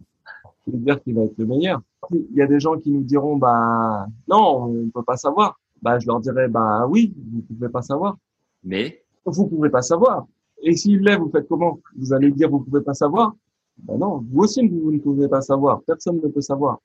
dire 0.66 1.02
qu'il 1.02 1.14
va 1.14 1.24
être 1.24 1.36
le 1.36 1.46
meilleur. 1.46 1.82
Il 2.10 2.36
y 2.36 2.42
a 2.42 2.46
des 2.46 2.60
gens 2.60 2.78
qui 2.78 2.90
nous 2.90 3.02
diront 3.02 3.36
bah 3.36 4.06
non, 4.28 4.64
on 4.64 4.68
ne 4.68 4.90
peut 4.90 5.02
pas 5.02 5.16
savoir. 5.16 5.58
Bah 5.84 5.98
je 5.98 6.06
leur 6.06 6.18
dirais 6.18 6.48
bah 6.48 6.86
oui, 6.88 7.14
vous 7.32 7.42
pouvez 7.42 7.68
pas 7.68 7.82
savoir. 7.82 8.16
mais 8.62 9.04
Vous 9.26 9.46
pouvez 9.46 9.68
pas 9.68 9.82
savoir. 9.82 10.26
Et 10.62 10.74
s'il 10.76 11.00
l'est, 11.02 11.16
vous 11.16 11.30
faites 11.30 11.46
comment? 11.46 11.78
Vous 11.94 12.14
allez 12.14 12.30
dire 12.32 12.48
vous 12.48 12.60
pouvez 12.60 12.80
pas 12.80 12.94
savoir? 12.94 13.34
Ben 13.76 13.98
non, 13.98 14.24
vous 14.30 14.44
aussi 14.44 14.66
vous 14.66 14.90
ne 14.90 14.98
pouvez 14.98 15.28
pas 15.28 15.42
savoir. 15.42 15.82
Personne 15.82 16.20
ne 16.22 16.28
peut 16.28 16.40
savoir. 16.40 16.80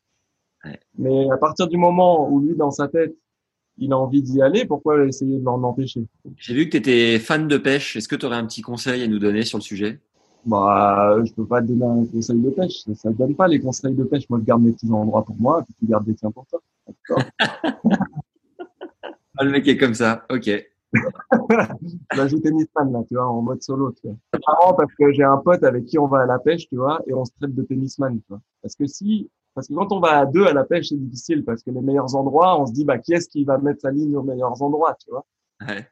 Ouais. 0.66 0.78
Mais 0.98 1.30
à 1.32 1.38
partir 1.38 1.70
du 1.70 1.78
moment 1.78 2.30
où 2.30 2.42
lui 2.42 2.56
dans 2.58 2.72
sa 2.72 2.90
tête, 2.90 3.16
il 3.78 3.94
a 3.94 3.98
envie 3.98 4.22
d'y 4.22 4.42
aller, 4.42 4.66
pourquoi 4.66 5.06
essayer 5.06 5.40
de 5.40 5.46
l'en 5.46 5.64
empêcher? 5.64 6.06
J'ai 6.36 6.54
vu 6.54 6.66
que 6.66 6.72
tu 6.72 6.78
étais 6.78 7.20
fan 7.20 7.48
de 7.48 7.58
pêche. 7.58 7.96
Est-ce 7.96 8.10
que 8.10 8.18
tu 8.18 8.26
aurais 8.26 8.36
un 8.36 8.46
petit 8.46 8.62
conseil 8.62 9.02
à 9.02 9.08
nous 9.08 9.20
donner 9.20 9.44
sur 9.44 9.58
le 9.60 9.64
sujet? 9.64 10.02
Bah, 10.46 11.16
je 11.24 11.32
peux 11.32 11.46
pas 11.46 11.62
te 11.62 11.68
donner 11.68 11.86
un 11.86 12.06
conseil 12.06 12.40
de 12.42 12.50
pêche. 12.50 12.80
Ça, 12.84 12.94
ça 12.96 13.10
donne 13.12 13.36
pas 13.36 13.48
les 13.48 13.62
conseils 13.62 13.96
de 13.96 14.04
pêche. 14.04 14.30
Moi, 14.30 14.40
je 14.40 14.46
garde 14.46 14.62
mes 14.62 14.74
petits 14.74 14.92
endroits 14.92 15.24
pour 15.24 15.38
moi, 15.40 15.64
puis 15.64 15.74
tu 15.80 15.86
gardes 15.86 16.06
les 16.06 16.16
tiens 16.16 16.32
pour 16.32 16.46
toi. 16.48 16.60
Ah, 19.42 19.46
le 19.46 19.52
mec 19.52 19.66
est 19.70 19.78
comme 19.78 19.94
ça, 19.94 20.26
ok. 20.30 20.50
Je 20.92 22.28
joue 22.28 22.40
tennisman 22.40 22.92
là, 22.92 23.04
tu 23.08 23.16
vois, 23.16 23.26
en 23.26 23.42
mode 23.42 23.64
solo. 23.64 23.94
Tu 23.94 24.08
vois. 24.08 24.18
C'est 24.34 24.42
marrant 24.46 24.74
parce 24.74 24.94
que 24.96 25.14
j'ai 25.14 25.24
un 25.24 25.38
pote 25.38 25.64
avec 25.64 25.86
qui 25.86 25.98
on 25.98 26.08
va 26.08 26.24
à 26.24 26.26
la 26.26 26.40
pêche, 26.40 26.68
tu 26.68 26.76
vois, 26.76 27.02
et 27.08 27.14
on 27.14 27.24
se 27.24 27.32
traite 27.40 27.56
de 27.56 27.64
tennisman, 27.64 28.20
tu 28.20 28.26
vois. 28.28 28.42
Parce 28.62 28.76
que 28.76 28.86
si, 28.86 29.30
parce 29.56 29.70
que 29.70 29.74
quand 29.76 29.94
on 29.94 30.02
va 30.02 30.20
à 30.20 30.26
deux 30.26 30.46
à 30.46 30.52
la 30.52 30.66
pêche, 30.66 30.90
c'est 30.90 30.98
difficile 30.98 31.46
parce 31.46 31.64
que 31.64 31.72
les 31.72 31.80
meilleurs 31.80 32.14
endroits, 32.18 32.62
on 32.62 32.66
se 32.66 32.74
dit 32.74 32.84
bah 32.84 32.98
qui 32.98 33.14
est-ce 33.14 33.30
qui 33.30 33.46
va 33.46 33.58
mettre 33.58 33.80
sa 33.80 33.92
ligne 33.92 34.18
aux 34.18 34.24
meilleurs 34.24 34.62
endroits, 34.62 34.98
tu 35.02 35.10
vois. 35.10 35.26
Ouais. 35.66 35.88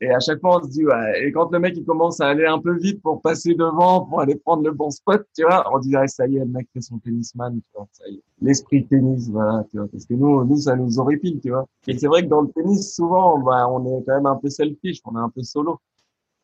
Et 0.00 0.10
à 0.10 0.18
chaque 0.18 0.40
fois, 0.40 0.58
on 0.58 0.64
se 0.64 0.70
dit 0.70 0.84
ouais. 0.84 1.24
Et 1.26 1.32
quand 1.32 1.50
le 1.52 1.60
mec 1.60 1.76
il 1.76 1.84
commence 1.84 2.20
à 2.20 2.26
aller 2.28 2.44
un 2.44 2.58
peu 2.58 2.76
vite 2.76 3.00
pour 3.00 3.22
passer 3.22 3.54
devant, 3.54 4.04
pour 4.04 4.20
aller 4.20 4.34
prendre 4.34 4.64
le 4.64 4.72
bon 4.72 4.90
spot, 4.90 5.24
tu 5.36 5.44
vois, 5.44 5.64
on 5.72 5.78
dit 5.78 5.94
ah, 5.94 6.06
ça 6.08 6.26
y 6.26 6.36
est, 6.36 6.40
le 6.40 6.46
mec 6.46 6.68
fait 6.72 6.80
son 6.80 6.98
tennisman, 6.98 7.60
tu 7.60 7.70
vois, 7.76 7.86
ça 7.92 8.04
y 8.08 8.16
est. 8.16 8.22
L'esprit 8.42 8.84
tennis, 8.86 9.28
voilà, 9.30 9.64
tu 9.70 9.78
vois. 9.78 9.86
Parce 9.88 10.06
que 10.06 10.14
nous, 10.14 10.44
nous, 10.44 10.56
ça 10.56 10.74
nous 10.74 10.98
horripile, 10.98 11.40
tu 11.40 11.50
vois. 11.50 11.66
Et 11.86 11.96
c'est 11.96 12.08
vrai 12.08 12.22
que 12.22 12.28
dans 12.28 12.42
le 12.42 12.48
tennis, 12.48 12.94
souvent, 12.94 13.38
bah, 13.38 13.68
on 13.70 13.84
est 13.86 14.04
quand 14.04 14.14
même 14.14 14.26
un 14.26 14.36
peu 14.36 14.50
selfish, 14.50 15.00
on 15.04 15.16
est 15.16 15.20
un 15.20 15.30
peu 15.30 15.42
solo. 15.42 15.78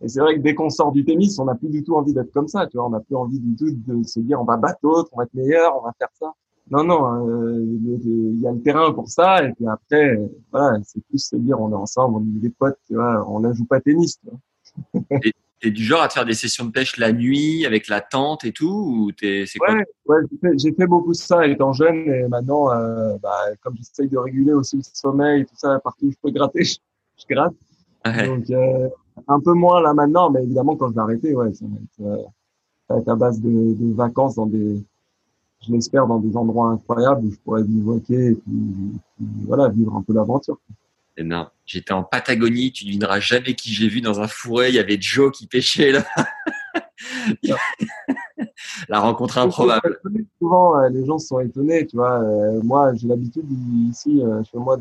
Et 0.02 0.08
c'est 0.08 0.20
vrai 0.20 0.36
que 0.36 0.40
dès 0.40 0.54
qu'on 0.54 0.70
sort 0.70 0.92
du 0.92 1.04
tennis, 1.04 1.38
on 1.38 1.44
n'a 1.46 1.56
plus 1.56 1.68
du 1.68 1.82
tout 1.82 1.96
envie 1.96 2.14
d'être 2.14 2.32
comme 2.32 2.48
ça, 2.48 2.66
tu 2.68 2.76
vois. 2.76 2.86
On 2.86 2.90
n'a 2.90 3.00
plus 3.00 3.16
envie 3.16 3.40
du 3.40 3.56
tout 3.56 3.70
de 3.70 4.02
se 4.04 4.20
dire 4.20 4.40
on 4.40 4.44
va 4.44 4.56
battre 4.56 4.78
l'autre, 4.82 5.10
on 5.12 5.18
va 5.18 5.24
être 5.24 5.34
meilleur, 5.34 5.76
on 5.76 5.84
va 5.84 5.92
faire 5.98 6.08
ça. 6.12 6.32
Non, 6.70 6.84
non, 6.84 7.28
euh, 7.28 7.64
il 7.64 8.40
y 8.40 8.46
a 8.46 8.52
le 8.52 8.62
terrain 8.62 8.92
pour 8.92 9.08
ça. 9.08 9.44
Et 9.44 9.52
puis 9.52 9.66
après, 9.66 10.16
euh, 10.16 10.28
voilà, 10.52 10.78
c'est 10.84 11.04
plus 11.04 11.18
se 11.18 11.36
dire 11.36 11.60
on 11.60 11.72
est 11.72 11.74
ensemble, 11.74 12.18
on 12.18 12.20
est 12.20 12.40
des 12.40 12.50
potes, 12.50 12.78
tu 12.86 12.94
vois. 12.94 13.28
On 13.28 13.40
ne 13.40 13.52
joue 13.52 13.64
pas 13.64 13.80
tennis, 13.80 14.20
tu 14.20 14.28
vois. 14.30 15.18
T'es 15.60 15.70
du 15.70 15.84
genre 15.84 16.00
à 16.00 16.08
te 16.08 16.14
faire 16.14 16.24
des 16.24 16.32
sessions 16.32 16.64
de 16.64 16.70
pêche 16.70 16.96
la 16.96 17.12
nuit 17.12 17.66
avec 17.66 17.88
la 17.88 18.00
tente 18.00 18.44
et 18.44 18.52
tout 18.52 18.94
ou 18.96 19.12
t'es 19.12 19.44
c'est 19.46 19.58
quoi? 19.58 19.74
Ouais, 19.74 19.84
ouais 20.06 20.16
j'ai 20.30 20.38
fait, 20.38 20.58
j'ai 20.58 20.72
fait 20.72 20.86
beaucoup 20.86 21.12
ça 21.12 21.46
étant 21.46 21.74
jeune 21.74 22.08
et 22.08 22.26
maintenant, 22.28 22.72
euh, 22.72 23.18
bah, 23.22 23.36
comme 23.60 23.76
j'essaye 23.76 24.08
de 24.08 24.16
réguler 24.16 24.54
aussi 24.54 24.76
le 24.76 24.82
sommeil, 24.82 25.44
tout 25.44 25.56
ça, 25.56 25.78
partout 25.80 26.06
où 26.06 26.10
je 26.12 26.16
peux 26.22 26.30
gratter, 26.30 26.64
je, 26.64 26.76
je 27.18 27.34
gratte. 27.34 27.52
Ouais. 28.06 28.26
Donc, 28.26 28.48
euh, 28.48 28.88
un 29.28 29.40
peu 29.40 29.52
moins 29.52 29.82
là 29.82 29.92
maintenant, 29.92 30.30
mais 30.30 30.42
évidemment, 30.42 30.76
quand 30.76 30.88
je 30.88 30.94
vais 30.94 31.00
arrêter, 31.00 31.34
ouais, 31.34 31.52
ça 31.52 31.66
va 31.66 31.76
être, 31.76 32.18
euh, 32.20 32.24
ça 32.88 32.94
va 32.94 33.00
être 33.00 33.08
à 33.08 33.16
base 33.16 33.40
de, 33.42 33.74
de 33.74 33.94
vacances 33.94 34.36
dans 34.36 34.46
des, 34.46 34.82
je 35.66 35.72
l'espère, 35.72 36.06
dans 36.06 36.18
des 36.18 36.36
endroits 36.36 36.70
incroyables 36.70 37.26
où 37.26 37.30
je 37.30 37.38
pourrais 37.38 37.62
bivouaquer 37.62 38.26
et 38.26 38.34
puis, 38.34 38.98
puis 39.16 39.26
voilà, 39.46 39.68
vivre 39.68 39.94
un 39.94 40.02
peu 40.02 40.14
l'aventure. 40.14 40.58
Non, 41.18 41.48
j'étais 41.66 41.92
en 41.92 42.02
Patagonie, 42.02 42.72
tu 42.72 42.86
devineras 42.86 43.20
jamais 43.20 43.54
qui 43.54 43.72
j'ai 43.72 43.88
vu 43.88 44.00
dans 44.00 44.20
un 44.20 44.28
fourré, 44.28 44.70
il 44.70 44.76
y 44.76 44.78
avait 44.78 44.98
Joe 45.00 45.30
qui 45.32 45.46
pêchait 45.46 45.92
là. 45.92 46.04
la 48.88 49.00
rencontre 49.00 49.38
improbable. 49.38 50.00
Souvent, 50.38 50.80
euh, 50.80 50.88
les 50.88 51.04
gens 51.04 51.18
sont 51.18 51.40
étonnés, 51.40 51.86
tu 51.86 51.96
vois. 51.96 52.22
Euh, 52.22 52.60
moi, 52.62 52.94
j'ai 52.94 53.08
l'habitude 53.08 53.46
ici, 53.90 54.22
euh, 54.22 54.42
chez 54.44 54.58
moi, 54.58 54.76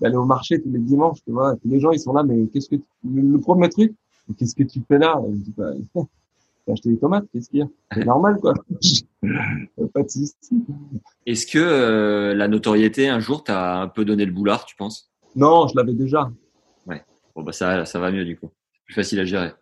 d'aller 0.00 0.16
au 0.16 0.24
marché 0.24 0.60
tous 0.60 0.70
les 0.70 0.78
dimanches, 0.78 1.18
tu 1.24 1.32
vois. 1.32 1.54
les 1.64 1.80
gens, 1.80 1.92
ils 1.92 2.00
sont 2.00 2.12
là, 2.12 2.22
mais 2.22 2.46
qu'est-ce 2.46 2.68
que 2.68 2.76
tu... 2.76 2.84
le, 3.04 3.38
premier 3.38 3.68
truc, 3.68 3.94
qu'est-ce 4.38 4.54
que 4.54 4.64
tu 4.64 4.80
fais 4.88 4.98
là? 4.98 5.20
Je 6.66 6.72
j'ai 6.72 6.72
acheté 6.72 6.88
des 6.90 6.98
tomates, 6.98 7.26
qu'est-ce 7.32 7.48
qu'il 7.48 7.60
y 7.60 7.62
a? 7.62 7.68
C'est 7.92 8.04
normal, 8.04 8.38
quoi. 8.40 8.52
pas 9.22 10.02
de 10.02 10.08
Est-ce 11.26 11.46
que 11.46 12.32
la 12.34 12.48
notoriété, 12.48 13.08
un 13.08 13.20
jour, 13.20 13.44
t'a 13.44 13.80
un 13.80 13.86
peu 13.86 14.04
donné 14.04 14.24
le 14.24 14.32
boulard, 14.32 14.64
tu 14.64 14.74
penses? 14.74 15.08
Non, 15.36 15.68
je 15.68 15.76
l'avais 15.76 15.92
déjà. 15.92 16.28
Ouais. 16.86 17.04
Bon, 17.36 17.44
bah 17.44 17.52
ça, 17.52 17.84
ça 17.84 18.00
va 18.00 18.10
mieux, 18.10 18.24
du 18.24 18.36
coup. 18.36 18.50
Plus 18.84 18.94
facile 18.94 19.20
à 19.20 19.24
gérer. 19.24 19.52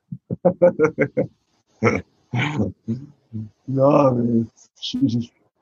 non, 3.68 4.14
mais 4.14 4.44
je, 4.80 4.98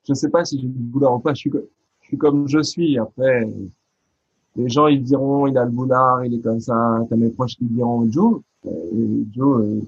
je, 0.07 0.15
sais 0.15 0.31
pas 0.31 0.45
si 0.45 0.61
j'ai 0.61 0.69
du 0.69 0.79
boulard 0.79 1.15
ou 1.15 1.19
pas. 1.19 1.35
Je 1.35 1.41
suis, 1.41 1.51
je 1.51 2.07
suis 2.07 2.19
comme 2.19 2.47
je 2.47 2.63
suis. 2.63 3.01
Après, 3.01 3.49
les 4.55 4.69
gens, 4.69 4.87
ils 4.87 5.03
diront, 5.03 5.49
il 5.49 5.59
a 5.59 5.65
le 5.65 5.73
boulard, 5.73 6.25
il 6.25 6.35
est 6.35 6.41
comme 6.41 6.61
ça. 6.61 7.01
T'as 7.11 7.17
mes 7.17 7.31
proches 7.31 7.57
qui 7.57 7.65
diront, 7.65 8.09
Joe, 8.13 8.43
et 8.65 9.27
Joe, 9.33 9.83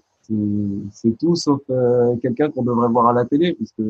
c'est 0.93 1.19
tout 1.19 1.37
sauf 1.37 1.61
euh, 1.71 2.17
quelqu'un 2.17 2.51
qu'on 2.51 2.63
devrait 2.63 2.89
voir 2.89 3.09
à 3.09 3.13
la 3.13 3.25
télé, 3.25 3.55
parce 3.55 3.73
que 3.73 3.83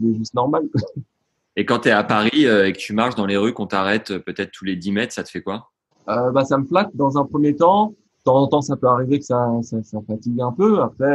il 0.00 0.10
est 0.10 0.18
juste 0.18 0.34
normal. 0.34 0.68
Et 1.56 1.66
quand 1.66 1.80
tu 1.80 1.88
es 1.88 1.92
à 1.92 2.02
Paris 2.02 2.46
euh, 2.46 2.66
et 2.66 2.72
que 2.72 2.78
tu 2.78 2.94
marches 2.94 3.14
dans 3.14 3.26
les 3.26 3.36
rues, 3.36 3.52
qu'on 3.52 3.66
t'arrête 3.66 4.10
euh, 4.10 4.18
peut-être 4.18 4.52
tous 4.52 4.64
les 4.64 4.76
10 4.76 4.92
mètres, 4.92 5.12
ça 5.12 5.22
te 5.22 5.28
fait 5.28 5.42
quoi? 5.42 5.68
Euh, 6.08 6.30
bah, 6.30 6.44
Ça 6.44 6.56
me 6.56 6.64
flatte 6.64 6.94
dans 6.94 7.18
un 7.18 7.24
premier 7.24 7.54
temps 7.54 7.94
temps 8.24 8.36
en 8.36 8.46
temps, 8.46 8.62
ça 8.62 8.76
peut 8.76 8.86
arriver 8.86 9.18
que 9.18 9.24
ça, 9.24 9.50
ça, 9.62 9.82
ça 9.82 9.98
fatigue 10.06 10.40
un 10.40 10.52
peu. 10.52 10.80
Après, 10.80 11.12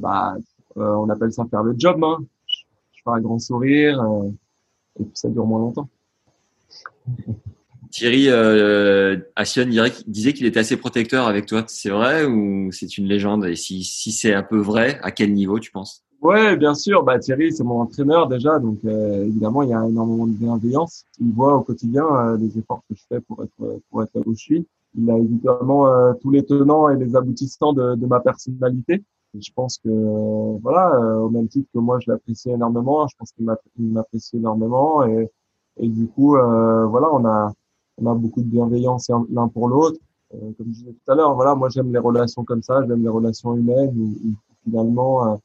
bah, 0.00 0.34
on 0.76 1.10
appelle 1.10 1.30
ça 1.30 1.44
faire 1.44 1.62
le 1.62 1.74
job. 1.76 2.02
Hein. 2.02 2.20
Je, 2.46 3.02
fais 3.04 3.10
un 3.10 3.20
grand 3.20 3.38
sourire 3.38 4.02
et 4.98 5.04
puis 5.04 5.12
ça 5.12 5.28
dure 5.28 5.44
moins 5.44 5.58
longtemps. 5.58 5.90
Thierry 7.90 8.28
euh, 8.28 9.16
Assion 9.36 9.66
disait 10.06 10.32
qu'il 10.32 10.46
était 10.46 10.60
assez 10.60 10.76
protecteur 10.76 11.26
avec 11.26 11.46
toi. 11.46 11.64
C'est 11.66 11.90
vrai 11.90 12.24
ou 12.24 12.70
c'est 12.72 12.98
une 12.98 13.06
légende? 13.06 13.46
Et 13.46 13.56
si, 13.56 13.84
si 13.84 14.12
c'est 14.12 14.34
un 14.34 14.42
peu 14.42 14.58
vrai, 14.58 14.98
à 15.02 15.10
quel 15.10 15.32
niveau 15.32 15.58
tu 15.58 15.70
penses? 15.70 16.04
Ouais, 16.20 16.56
bien 16.56 16.74
sûr. 16.74 17.02
Bah, 17.02 17.18
Thierry, 17.18 17.52
c'est 17.52 17.64
mon 17.64 17.80
entraîneur 17.80 18.28
déjà, 18.28 18.58
donc 18.58 18.78
euh, 18.84 19.24
évidemment, 19.24 19.62
il 19.62 19.70
y 19.70 19.74
a 19.74 19.86
énormément 19.86 20.26
de 20.26 20.32
bienveillance. 20.32 21.04
Il 21.20 21.32
voit 21.32 21.54
au 21.54 21.62
quotidien 21.62 22.04
euh, 22.04 22.36
les 22.36 22.58
efforts 22.58 22.82
que 22.88 22.96
je 22.96 23.02
fais 23.08 23.20
pour 23.20 23.42
être 23.44 23.80
pour 23.90 24.02
être 24.02 24.22
où 24.26 24.34
je 24.34 24.40
suis 24.40 24.66
il 24.94 25.10
a 25.10 25.16
évidemment 25.16 25.86
euh, 25.88 26.12
tous 26.20 26.30
les 26.30 26.44
tenants 26.44 26.88
et 26.88 26.96
les 26.96 27.14
aboutissants 27.16 27.72
de, 27.72 27.94
de 27.94 28.06
ma 28.06 28.20
personnalité. 28.20 29.02
je 29.38 29.50
pense 29.54 29.78
que 29.78 29.88
voilà, 30.62 30.94
euh, 30.94 31.20
au 31.20 31.30
même 31.30 31.48
titre 31.48 31.68
que 31.72 31.78
moi, 31.78 31.98
je 32.00 32.10
l'apprécie 32.10 32.50
énormément. 32.50 33.06
Je 33.06 33.16
pense 33.16 33.32
qu'il 33.32 33.46
m'apprécie 33.92 34.36
énormément 34.36 35.04
et, 35.06 35.30
et 35.78 35.88
du 35.88 36.06
coup, 36.08 36.36
euh, 36.36 36.86
voilà, 36.86 37.08
on 37.12 37.24
a 37.24 37.52
on 38.00 38.06
a 38.06 38.14
beaucoup 38.14 38.42
de 38.42 38.48
bienveillance 38.48 39.10
l'un 39.30 39.48
pour 39.48 39.68
l'autre. 39.68 39.98
comme 40.30 40.66
je 40.68 40.72
disais 40.72 40.92
tout 40.92 41.12
à 41.12 41.14
l'heure, 41.14 41.34
voilà, 41.34 41.54
moi 41.54 41.68
j'aime 41.68 41.92
les 41.92 41.98
relations 41.98 42.44
comme 42.44 42.62
ça, 42.62 42.84
j'aime 42.86 43.02
les 43.02 43.08
relations 43.08 43.56
humaines 43.56 43.94
où, 43.96 44.34
finalement, 44.64 45.40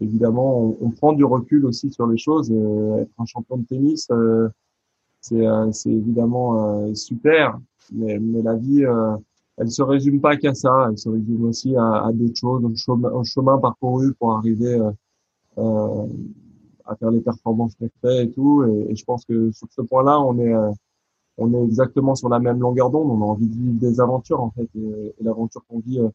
évidemment, 0.00 0.58
on, 0.60 0.76
on, 0.80 0.90
prend 0.90 1.12
du 1.12 1.24
recul 1.24 1.64
aussi 1.66 1.90
sur 1.90 2.06
les 2.06 2.18
choses. 2.18 2.50
être 2.50 3.10
un 3.18 3.26
champion 3.26 3.58
de 3.58 3.64
tennis, 3.64 4.08
c'est 5.20 5.44
c'est 5.72 5.90
évidemment 5.90 6.94
super 6.94 7.58
mais, 7.92 8.18
mais 8.18 8.42
la 8.42 8.54
vie, 8.56 8.84
euh, 8.84 9.16
elle 9.56 9.70
se 9.70 9.82
résume 9.82 10.20
pas 10.20 10.36
qu'à 10.36 10.54
ça. 10.54 10.88
Elle 10.90 10.98
se 10.98 11.08
résume 11.08 11.44
aussi 11.44 11.76
à, 11.76 12.06
à 12.06 12.12
d'autres 12.12 12.36
choses, 12.36 12.64
un 12.64 12.74
chemin, 12.74 13.12
un 13.14 13.24
chemin, 13.24 13.58
parcouru 13.58 14.14
pour 14.14 14.32
arriver 14.32 14.74
euh, 14.74 14.90
euh, 15.58 16.06
à 16.86 16.96
faire 16.96 17.10
les 17.10 17.20
performances 17.20 17.74
qu'on 17.76 17.88
fait 18.00 18.24
et 18.24 18.30
tout. 18.30 18.64
Et, 18.64 18.92
et, 18.92 18.96
je 18.96 19.04
pense 19.04 19.24
que 19.24 19.50
sur 19.52 19.68
ce 19.70 19.82
point-là, 19.82 20.20
on 20.20 20.38
est 20.38 20.54
euh, 20.54 20.70
on 21.38 21.52
est 21.54 21.64
exactement 21.64 22.14
sur 22.14 22.28
la 22.28 22.38
même 22.38 22.60
longueur 22.60 22.90
d'onde. 22.90 23.10
On 23.10 23.22
a 23.22 23.26
envie 23.26 23.48
de 23.48 23.54
vivre 23.54 23.80
des 23.80 24.00
aventures 24.00 24.40
en 24.40 24.50
fait. 24.50 24.68
Et, 24.76 25.14
et 25.18 25.24
l'aventure 25.24 25.62
qu'on 25.68 25.80
vit 25.80 26.00
euh, 26.00 26.08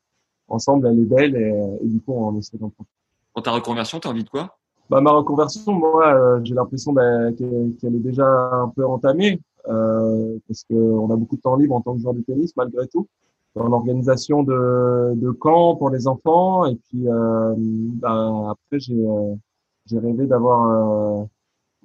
ensemble, 0.47 0.87
elle 0.87 0.99
est 0.99 1.05
belle 1.05 1.35
et, 1.35 1.85
et 1.85 1.87
du 1.87 1.99
coup, 1.99 2.13
on 2.13 2.37
essaie 2.37 2.57
d'en 2.57 2.69
profiter. 2.69 2.95
Dans 3.35 3.41
ta 3.41 3.51
reconversion, 3.51 3.99
tu 3.99 4.07
as 4.07 4.11
envie 4.11 4.23
de 4.23 4.29
quoi? 4.29 4.57
Bah, 4.89 5.01
ma 5.01 5.11
reconversion, 5.11 5.71
moi, 5.71 6.41
j'ai 6.43 6.55
l'impression 6.55 6.93
bah, 6.93 7.31
qu'elle 7.37 7.95
est 7.95 7.99
déjà 7.99 8.25
un 8.25 8.69
peu 8.69 8.85
entamée 8.85 9.39
euh, 9.67 10.37
parce 10.47 10.63
qu'on 10.63 11.11
a 11.11 11.15
beaucoup 11.15 11.35
de 11.35 11.41
temps 11.41 11.55
libre 11.55 11.75
en 11.75 11.81
tant 11.81 11.93
que 11.93 12.01
joueur 12.01 12.13
de 12.13 12.21
tennis 12.21 12.55
malgré 12.55 12.87
tout 12.87 13.07
dans 13.55 13.67
l'organisation 13.67 14.43
de, 14.43 15.13
de 15.15 15.31
camps 15.31 15.75
pour 15.75 15.89
les 15.89 16.07
enfants 16.07 16.65
et 16.65 16.75
puis 16.75 17.07
euh, 17.07 17.53
bah, 17.57 18.51
après 18.51 18.79
j'ai 18.79 18.95
euh, 18.95 19.35
rêvé 19.91 20.27
d'avoir 20.27 21.21
euh, 21.21 21.25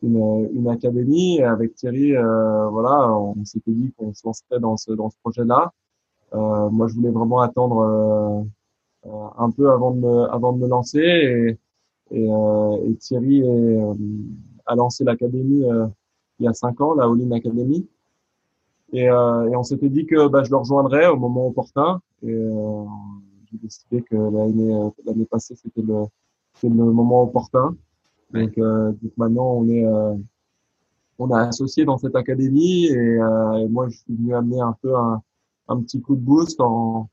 une, 0.04 0.68
académie 0.68 1.42
avec 1.42 1.74
Thierry 1.74 2.16
euh, 2.16 2.68
voilà 2.68 3.10
on 3.12 3.44
s'était 3.44 3.72
dit 3.72 3.92
qu'on 3.96 4.12
se 4.14 4.22
lancerait 4.24 4.60
dans 4.60 4.76
ce 4.76 4.92
dans 4.92 5.10
ce 5.10 5.16
projet 5.22 5.44
là 5.44 5.72
euh, 6.34 6.70
moi 6.70 6.88
je 6.88 6.94
voulais 6.94 7.10
vraiment 7.10 7.40
attendre 7.40 8.46
un 9.38 9.50
peu 9.50 9.70
avant 9.70 9.90
de 9.90 10.00
me 10.00 10.30
avant 10.30 10.52
de 10.52 10.58
me 10.58 10.68
lancer 10.68 11.00
et 11.00 11.58
et, 12.10 12.94
Thierry 13.00 13.42
a 14.66 14.74
lancé 14.74 15.04
l'académie 15.04 15.64
il 16.38 16.44
y 16.44 16.48
a 16.48 16.52
cinq 16.52 16.80
ans, 16.80 16.94
la 16.94 17.04
All 17.04 17.32
Academy. 17.32 17.86
Et, 18.92 19.08
euh, 19.08 19.50
on 19.56 19.62
s'était 19.62 19.88
dit 19.88 20.06
que 20.06 20.28
bah, 20.28 20.42
je 20.44 20.50
le 20.50 20.56
rejoindrais 20.56 21.06
au 21.06 21.16
moment 21.16 21.46
opportun. 21.46 22.00
Et 22.22 22.32
euh, 22.32 22.84
j'ai 23.50 23.58
décidé 23.58 24.02
que 24.02 24.16
l'année 24.16 24.74
euh, 24.74 24.90
l'année 25.04 25.26
passée 25.26 25.54
c'était 25.56 25.82
le 25.82 26.04
le 26.62 26.68
moment 26.68 27.22
opportun. 27.22 27.76
Donc, 28.32 28.58
euh, 28.58 28.92
donc 28.92 29.12
maintenant 29.16 29.52
on 29.54 29.68
est 29.68 29.84
euh, 29.84 30.14
on 31.18 31.30
a 31.30 31.42
associé 31.42 31.84
dans 31.84 31.98
cette 31.98 32.16
académie 32.16 32.86
et, 32.86 33.16
et, 33.16 33.68
moi 33.68 33.88
je 33.88 33.96
suis 33.98 34.14
venu 34.14 34.34
amener 34.34 34.60
un 34.60 34.74
peu 34.82 34.96
un, 34.96 35.22
un 35.68 35.80
petit 35.80 36.00
coup 36.00 36.16
de 36.16 36.20
boost 36.20 36.60
en 36.60 37.08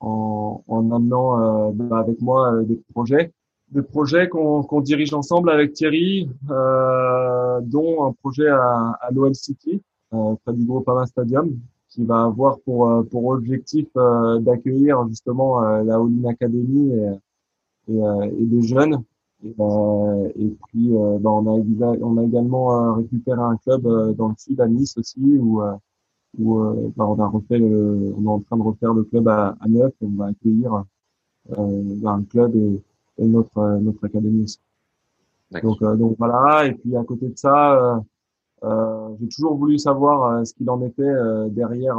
en, 0.00 0.62
en 0.66 0.90
amenant 0.90 1.72
bah, 1.72 1.98
avec 1.98 2.20
moi 2.20 2.62
des 2.64 2.76
projets 2.92 3.32
des 3.72 3.82
projets 3.82 4.28
qu'on 4.28 4.80
dirige 4.80 5.14
ensemble 5.14 5.50
avec 5.50 5.72
Thierry, 5.72 6.28
euh, 6.50 7.60
dont 7.62 8.06
un 8.06 8.12
projet 8.12 8.48
à, 8.48 8.98
à 9.00 9.10
l'OL 9.10 9.34
City, 9.34 9.82
euh, 10.12 10.34
près 10.44 10.54
du 10.54 10.64
Groupama 10.64 11.06
Stadium, 11.06 11.58
qui 11.88 12.04
va 12.04 12.24
avoir 12.24 12.60
pour, 12.60 12.90
euh, 12.90 13.02
pour 13.02 13.26
objectif 13.26 13.86
euh, 13.96 14.38
d'accueillir 14.40 15.06
justement 15.08 15.62
euh, 15.62 15.82
la 15.84 15.96
All 15.96 16.26
Academy 16.28 16.92
et, 16.92 17.92
et, 17.92 17.98
et, 18.38 18.44
des 18.44 18.62
jeunes. 18.62 19.02
Et, 19.44 19.48
et 19.48 20.56
puis, 20.68 20.90
bah, 21.20 21.30
on, 21.30 21.46
a, 21.46 21.96
on 22.00 22.16
a 22.16 22.24
également 22.24 22.94
récupéré 22.94 23.40
un 23.40 23.56
club 23.56 23.82
dans 24.16 24.28
le 24.28 24.34
sud, 24.38 24.60
à 24.60 24.68
Nice 24.68 24.96
aussi, 24.96 25.20
où, 25.20 25.60
où 26.38 26.92
bah, 26.96 27.06
on, 27.06 27.18
a 27.18 27.26
refait 27.26 27.58
le, 27.58 28.14
on 28.16 28.24
est 28.24 28.28
en 28.28 28.40
train 28.40 28.56
de 28.56 28.62
refaire 28.62 28.94
le 28.94 29.02
club 29.04 29.26
à, 29.28 29.56
à 29.60 29.68
neuf 29.68 29.92
et 30.00 30.06
on 30.06 30.16
va 30.16 30.26
accueillir 30.26 30.84
un 31.56 32.22
club 32.24 32.54
et 32.54 32.82
et 33.18 33.26
notre 33.26 33.58
euh, 33.58 33.78
notre 33.78 34.04
académie 34.04 34.44
aussi. 34.44 34.58
Donc 35.62 35.82
euh, 35.82 35.96
donc 35.96 36.16
voilà 36.18 36.66
et 36.66 36.72
puis 36.72 36.96
à 36.96 37.04
côté 37.04 37.28
de 37.28 37.36
ça 37.36 38.02
euh, 38.64 39.08
j'ai 39.20 39.28
toujours 39.28 39.56
voulu 39.56 39.78
savoir 39.78 40.46
ce 40.46 40.54
qu'il 40.54 40.68
en 40.70 40.82
était 40.82 41.12
derrière 41.50 41.96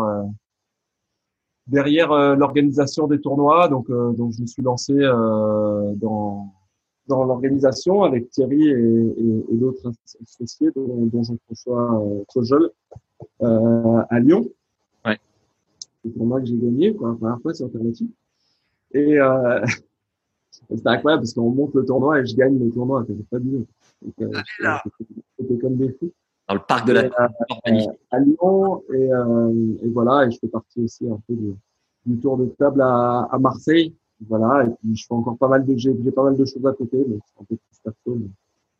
derrière 1.68 2.36
l'organisation 2.36 3.06
des 3.08 3.20
tournois. 3.20 3.68
Donc, 3.68 3.90
donc 3.90 4.32
je 4.32 4.42
me 4.42 4.48
suis 4.48 4.64
lancé 4.64 4.94
dans 4.94 6.54
dans 7.08 7.24
l'organisation 7.24 8.04
avec 8.04 8.30
Thierry 8.30 8.70
et, 8.70 8.72
et, 8.72 9.46
et 9.52 9.56
d'autres 9.56 9.92
associés, 10.22 10.70
dont, 10.76 11.06
dont 11.06 11.24
Jean-François 11.24 12.04
euh, 13.42 14.04
à 14.10 14.20
Lyon. 14.20 14.50
Ouais. 15.06 15.20
C'est 16.04 16.12
pour 16.12 16.26
moi 16.26 16.40
que 16.40 16.48
j'ai 16.48 16.58
gagné 16.58 16.92
pour 16.92 17.08
la 17.08 17.16
première 17.16 17.42
fois 17.42 17.54
sur 17.54 17.66
Alternative. 17.66 18.10
Et, 18.94 19.20
euh, 19.20 19.62
c'était 20.70 20.88
incroyable 20.88 21.24
parce 21.24 21.34
qu'on 21.34 21.50
monte 21.50 21.74
le 21.76 21.86
tournoi 21.86 22.20
et 22.20 22.26
je 22.26 22.36
gagne 22.36 22.58
le 22.60 22.72
tournoi. 22.72 23.04
C'était 23.08 23.24
fabuleux. 23.30 23.66
Euh, 24.22 24.42
c'était 25.40 25.58
comme 25.60 25.76
des 25.78 25.92
fous. 25.94 26.12
Dans 26.48 26.56
le 26.56 26.62
parc 26.62 26.88
de 26.88 26.94
la 26.94 27.04
euh, 27.04 27.86
à 28.12 28.20
Lyon 28.20 28.84
et, 28.94 29.14
euh, 29.14 29.78
et, 29.82 29.90
voilà 29.90 30.26
et 30.26 30.32
je 30.32 30.40
fais 30.40 30.50
partie 30.50 30.82
aussi 30.82 31.08
un 31.10 31.18
peu 31.26 31.36
de, 31.36 31.56
du 32.06 32.20
tour 32.20 32.38
de 32.38 32.48
table 32.60 32.82
à, 32.82 33.30
à, 33.32 33.40
Marseille 33.40 33.96
voilà 34.28 34.66
et 34.66 34.70
puis 34.70 34.96
je 34.96 35.06
fais 35.08 35.14
encore 35.14 35.38
pas 35.38 35.48
mal 35.48 35.66
de 35.66 35.78
j'ai 35.78 35.94
pas 35.94 36.24
mal 36.24 36.36
de 36.36 36.46
choses 36.46 36.66
à 36.66 36.74
côté 36.74 36.98
mais 37.08 37.18
c'est 37.26 37.42
un 37.42 37.46
peu 37.46 37.56
plus 37.56 37.80
perso 37.84 38.18
mais... 38.20 38.30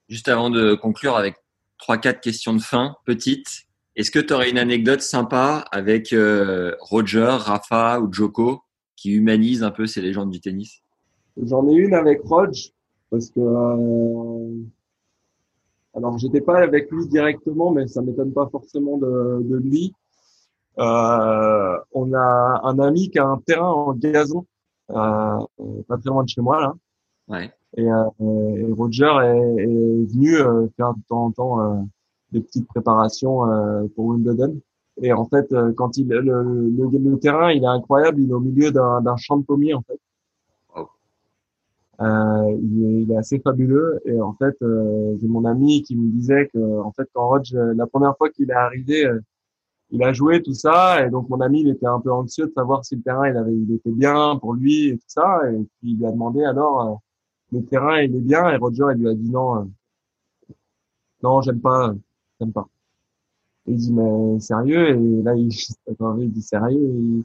juste 0.10 0.28
avant 0.28 0.50
de 0.50 0.76
conclure 0.76 1.16
avec 1.16 1.36
trois 1.78 1.98
quatre 1.98 2.22
questions 2.22 2.54
de 2.54 2.62
fin 2.62 2.96
petites 3.06 3.68
est-ce 3.96 4.10
que 4.10 4.18
tu 4.18 4.34
aurais 4.34 4.50
une 4.50 4.58
anecdote 4.58 5.02
sympa 5.02 5.66
avec 5.72 6.14
euh, 6.14 6.76
Roger 6.80 7.38
Rafa 7.40 8.00
ou 8.00 8.12
Joko 8.12 8.62
qui 8.96 9.12
humanise 9.12 9.62
un 9.62 9.70
peu 9.70 9.86
ces 9.86 10.02
légendes 10.02 10.32
du 10.32 10.40
tennis? 10.40 10.82
J'en 11.38 11.68
ai 11.68 11.74
une 11.74 11.94
avec 11.94 12.22
Rodge 12.24 12.72
parce 13.12 13.30
que 13.30 13.40
euh, 13.40 14.64
alors 15.94 16.18
j'étais 16.18 16.42
pas 16.42 16.58
avec 16.58 16.90
lui 16.90 17.08
directement, 17.08 17.70
mais 17.70 17.88
ça 17.88 18.02
m'étonne 18.02 18.34
pas 18.34 18.50
forcément 18.52 18.98
de, 18.98 19.44
de 19.44 19.58
lui. 19.58 19.94
Euh, 20.80 21.78
on 21.92 22.14
a 22.14 22.62
un 22.64 22.80
ami 22.80 23.12
qui 23.12 23.20
a 23.20 23.28
un 23.28 23.38
terrain 23.46 23.70
en 23.70 23.94
gazon, 23.94 24.48
pas 24.88 25.98
très 25.98 26.10
loin 26.10 26.24
de 26.24 26.30
chez 26.30 26.42
moi 26.42 26.62
là. 26.62 26.74
Ouais. 27.28 27.52
Et, 27.78 27.90
euh, 27.92 28.10
et 28.20 28.72
Roger 28.72 29.12
est, 29.24 29.64
est 29.64 30.06
venu 30.14 30.36
euh, 30.36 30.68
faire 30.78 30.94
de 30.94 31.00
temps 31.08 31.26
en 31.26 31.32
temps 31.32 31.62
euh, 31.62 31.82
des 32.32 32.42
petites 32.42 32.68
préparations 32.68 33.50
euh, 33.50 33.88
pour 33.96 34.06
Wimbledon. 34.08 34.60
Et 35.02 35.12
en 35.12 35.26
fait, 35.26 35.52
euh, 35.54 35.74
quand 35.74 35.98
il 35.98 36.08
le, 36.08 36.22
le, 36.22 36.98
le 37.00 37.18
terrain, 37.18 37.52
il 37.52 37.64
est 37.64 37.68
incroyable. 37.68 38.22
Il 38.22 38.30
est 38.30 38.34
au 38.34 38.40
milieu 38.40 38.72
d'un 38.72 39.16
champ 39.18 39.38
de 39.38 39.44
pommiers 39.44 39.74
en 39.74 39.82
fait. 39.82 40.00
Wow. 40.76 40.90
Euh, 42.02 42.58
il, 42.62 42.86
est, 42.86 43.02
il 43.04 43.12
est 43.12 43.18
assez 43.18 43.40
fabuleux. 43.40 44.02
Et 44.06 44.22
en 44.22 44.34
fait, 44.34 44.56
euh, 44.62 45.18
j'ai 45.20 45.28
mon 45.28 45.46
ami 45.46 45.82
qui 45.82 45.96
me 45.96 46.12
disait 46.12 46.50
que 46.54 46.82
en 46.82 46.92
fait, 46.92 47.10
quand 47.14 47.28
Roger, 47.28 47.58
la 47.76 47.88
première 47.88 48.16
fois 48.18 48.30
qu'il 48.30 48.52
est 48.52 48.54
arrivé, 48.54 49.06
euh, 49.06 49.20
il 49.94 50.04
a 50.04 50.12
joué 50.12 50.42
tout 50.42 50.54
ça. 50.54 51.06
Et 51.06 51.10
donc 51.10 51.30
mon 51.30 51.40
ami, 51.40 51.62
il 51.62 51.70
était 51.70 51.86
un 51.86 52.00
peu 52.00 52.12
anxieux 52.12 52.48
de 52.48 52.52
savoir 52.54 52.84
si 52.84 52.96
le 52.96 53.04
terrain, 53.04 53.30
il 53.30 53.38
avait, 53.38 53.54
il 53.56 53.74
était 53.76 53.92
bien 53.92 54.38
pour 54.38 54.54
lui 54.56 54.90
et 54.90 54.98
tout 54.98 55.06
ça. 55.08 55.42
Et 55.52 55.58
puis 55.80 55.92
il 55.92 55.98
lui 56.00 56.06
a 56.06 56.12
demandé 56.12 56.44
alors, 56.44 56.82
euh, 56.82 56.96
le 57.60 57.66
terrain, 57.66 58.02
il 58.02 58.16
est 58.16 58.22
bien. 58.22 58.50
Et 58.50 58.58
Roger, 58.58 58.86
il 58.96 59.02
lui 59.02 59.10
a 59.10 59.14
dit 59.14 59.30
non, 59.30 59.62
euh, 59.62 59.66
non, 61.22 61.42
j'aime 61.42 61.62
pas, 61.62 61.94
j'aime 62.40 62.52
pas. 62.52 62.68
Et 63.68 63.72
il 63.72 63.78
dit 63.78 63.94
mais 63.94 64.40
sérieux 64.40 64.90
et 64.90 65.24
là 65.24 65.36
il, 65.36 65.48
il 66.20 66.32
dit 66.32 66.42
sérieux 66.42 67.24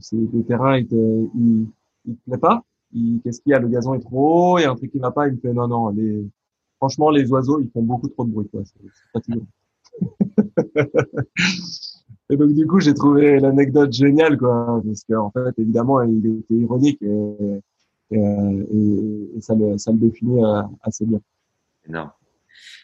c'est 0.00 0.16
le 0.16 0.44
terrain 0.44 0.78
il 0.78 0.86
te 0.86 0.94
il, 0.94 1.66
il 2.06 2.16
te 2.16 2.30
plaît 2.30 2.38
pas? 2.38 2.62
Qu'est-ce 3.22 3.40
qu'il 3.42 3.50
y 3.52 3.54
a 3.54 3.58
le 3.58 3.68
gazon 3.68 3.94
est 3.94 4.00
trop 4.00 4.54
haut 4.54 4.58
et 4.58 4.64
un 4.64 4.74
truc 4.76 4.90
qui 4.90 4.98
va 4.98 5.10
pas? 5.10 5.28
Il 5.28 5.34
me 5.34 5.40
fait 5.40 5.52
non 5.52 5.68
non 5.68 5.90
les 5.90 6.26
franchement 6.78 7.10
les 7.10 7.30
oiseaux 7.30 7.60
ils 7.60 7.70
font 7.70 7.82
beaucoup 7.82 8.08
trop 8.08 8.24
de 8.24 8.30
bruit 8.30 8.48
quoi 8.48 8.62
c'est 8.64 8.80
fatigant 9.12 9.46
et 12.30 12.36
donc 12.36 12.54
du 12.54 12.66
coup 12.66 12.80
j'ai 12.80 12.94
trouvé 12.94 13.38
l'anecdote 13.40 13.92
géniale 13.92 14.38
quoi 14.38 14.80
parce 14.86 15.04
qu'en 15.04 15.30
fait 15.30 15.58
évidemment 15.58 16.02
il 16.02 16.40
était 16.40 16.54
ironique 16.54 17.02
et, 17.02 17.60
et, 18.10 18.18
et, 18.18 19.30
et 19.36 19.40
ça 19.40 19.54
le 19.54 19.78
ça 19.78 19.92
le 19.92 19.98
définit 19.98 20.42
euh, 20.42 20.62
assez 20.82 21.04
bien 21.06 21.20
Énorme. 21.88 22.10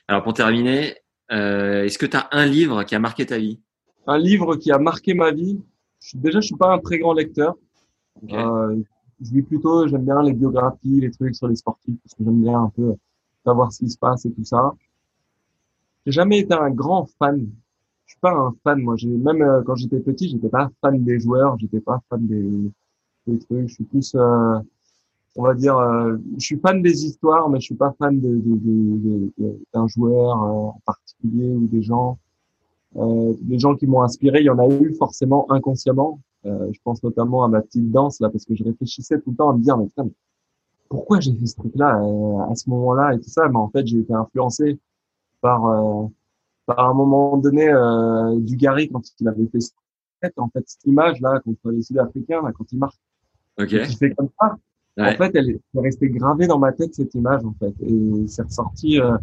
Alors 0.08 0.22
pour 0.22 0.32
terminer, 0.34 0.96
euh, 1.32 1.84
est-ce 1.84 1.98
que 1.98 2.06
tu 2.06 2.16
as 2.16 2.28
un 2.32 2.46
livre 2.46 2.84
qui 2.84 2.94
a 2.94 2.98
marqué 2.98 3.26
ta 3.26 3.38
vie? 3.38 3.60
Un 4.06 4.18
livre 4.18 4.56
qui 4.56 4.70
a 4.70 4.78
marqué 4.78 5.14
ma 5.14 5.32
vie? 5.32 5.60
Je, 6.00 6.16
déjà, 6.16 6.40
je 6.40 6.46
suis 6.46 6.56
pas 6.56 6.72
un 6.72 6.78
très 6.78 6.98
grand 6.98 7.12
lecteur. 7.12 7.56
Euh, 8.32 8.76
je 9.20 9.32
lis 9.32 9.42
plutôt, 9.42 9.86
j'aime 9.88 10.04
bien 10.04 10.22
les 10.22 10.32
biographies, 10.32 11.00
les 11.00 11.10
trucs 11.10 11.34
sur 11.34 11.48
les 11.48 11.56
sportifs, 11.56 11.96
parce 12.02 12.14
que 12.14 12.24
j'aime 12.24 12.40
bien 12.40 12.60
un 12.60 12.70
peu 12.70 12.94
savoir 13.44 13.72
ce 13.72 13.80
qui 13.80 13.90
se 13.90 13.98
passe 13.98 14.24
et 14.24 14.32
tout 14.32 14.44
ça. 14.44 14.72
J'ai 16.06 16.12
jamais 16.12 16.38
été 16.40 16.54
un 16.54 16.70
grand 16.70 17.06
fan. 17.18 17.46
Je 18.06 18.12
suis 18.12 18.20
pas 18.20 18.32
un 18.32 18.54
fan, 18.64 18.80
moi. 18.80 18.96
J'ai 18.96 19.08
même 19.08 19.42
euh, 19.42 19.62
quand 19.64 19.74
j'étais 19.76 20.00
petit, 20.00 20.28
j'étais 20.28 20.48
pas 20.48 20.70
fan 20.80 21.02
des 21.04 21.18
joueurs, 21.20 21.58
j'étais 21.58 21.80
pas 21.80 22.00
fan 22.08 22.26
des, 22.26 22.70
des 23.26 23.38
trucs. 23.40 23.68
Je 23.68 23.74
suis 23.74 23.84
plus, 23.84 24.14
euh, 24.16 24.58
on 25.36 25.42
va 25.44 25.54
dire, 25.54 25.76
euh, 25.78 26.16
je 26.38 26.44
suis 26.46 26.58
fan 26.58 26.82
des 26.82 27.06
histoires, 27.06 27.48
mais 27.50 27.60
je 27.60 27.66
suis 27.66 27.74
pas 27.74 27.94
fan 27.98 28.20
de, 28.20 28.28
de, 28.28 29.32
de- 29.38 29.60
d'un 29.74 29.86
joueur 29.88 30.42
euh, 30.44 30.48
en 30.70 30.80
particulier 30.86 31.50
ou 31.54 31.66
des 31.68 31.82
gens. 31.82 32.18
Euh, 32.96 33.34
les 33.48 33.58
gens 33.58 33.76
qui 33.76 33.86
m'ont 33.86 34.02
inspiré, 34.02 34.40
il 34.40 34.46
y 34.46 34.50
en 34.50 34.58
a 34.58 34.68
eu 34.68 34.94
forcément 34.94 35.50
inconsciemment. 35.52 36.20
Euh, 36.46 36.70
je 36.72 36.78
pense 36.84 37.02
notamment 37.02 37.44
à 37.44 37.48
ma 37.48 37.62
petite 37.62 37.90
danse 37.90 38.20
là, 38.20 38.30
parce 38.30 38.44
que 38.44 38.54
je 38.54 38.64
réfléchissais 38.64 39.20
tout 39.20 39.30
le 39.32 39.36
temps 39.36 39.50
à 39.50 39.54
me 39.56 39.62
dire, 39.62 39.76
mais 39.78 39.88
pourquoi 40.88 41.20
j'ai 41.20 41.34
fait 41.34 41.46
ce 41.46 41.56
truc-là 41.56 42.00
à 42.50 42.54
ce 42.54 42.68
moment-là 42.70 43.14
et 43.14 43.20
tout 43.20 43.28
ça? 43.28 43.48
Mais 43.48 43.56
en 43.56 43.68
fait, 43.68 43.86
j'ai 43.86 43.98
été 43.98 44.12
influencé 44.12 44.78
par 45.46 45.60
euh, 45.66 46.06
par 46.68 46.80
un 46.90 46.94
moment 47.02 47.36
donné 47.36 47.64
euh, 47.68 48.38
du 48.48 48.54
Gary 48.62 48.84
quand 48.90 49.02
il 49.20 49.28
avait 49.28 49.46
fait 49.52 49.60
cette- 49.60 50.38
en 50.38 50.48
fait 50.52 50.64
cette 50.72 50.84
image 50.92 51.20
là 51.20 51.32
contre 51.44 51.66
les 51.70 51.82
Sud-Africains 51.88 52.42
là, 52.42 52.50
quand 52.56 52.66
il 52.72 52.78
marque, 52.84 52.98
Ok. 53.60 53.70
il 53.72 53.96
fait 54.00 54.12
comme 54.16 54.30
ça. 54.40 54.46
Ouais. 54.98 55.12
En 55.12 55.16
fait, 55.20 55.32
elle 55.38 55.50
est 55.50 55.60
restée 55.86 56.08
gravée 56.18 56.46
dans 56.52 56.58
ma 56.66 56.72
tête 56.78 56.92
cette 56.94 57.14
image 57.14 57.44
en 57.44 57.54
fait, 57.60 57.74
et 57.90 58.26
c'est 58.32 58.42
ressorti 58.50 58.90
euh, 59.00 59.16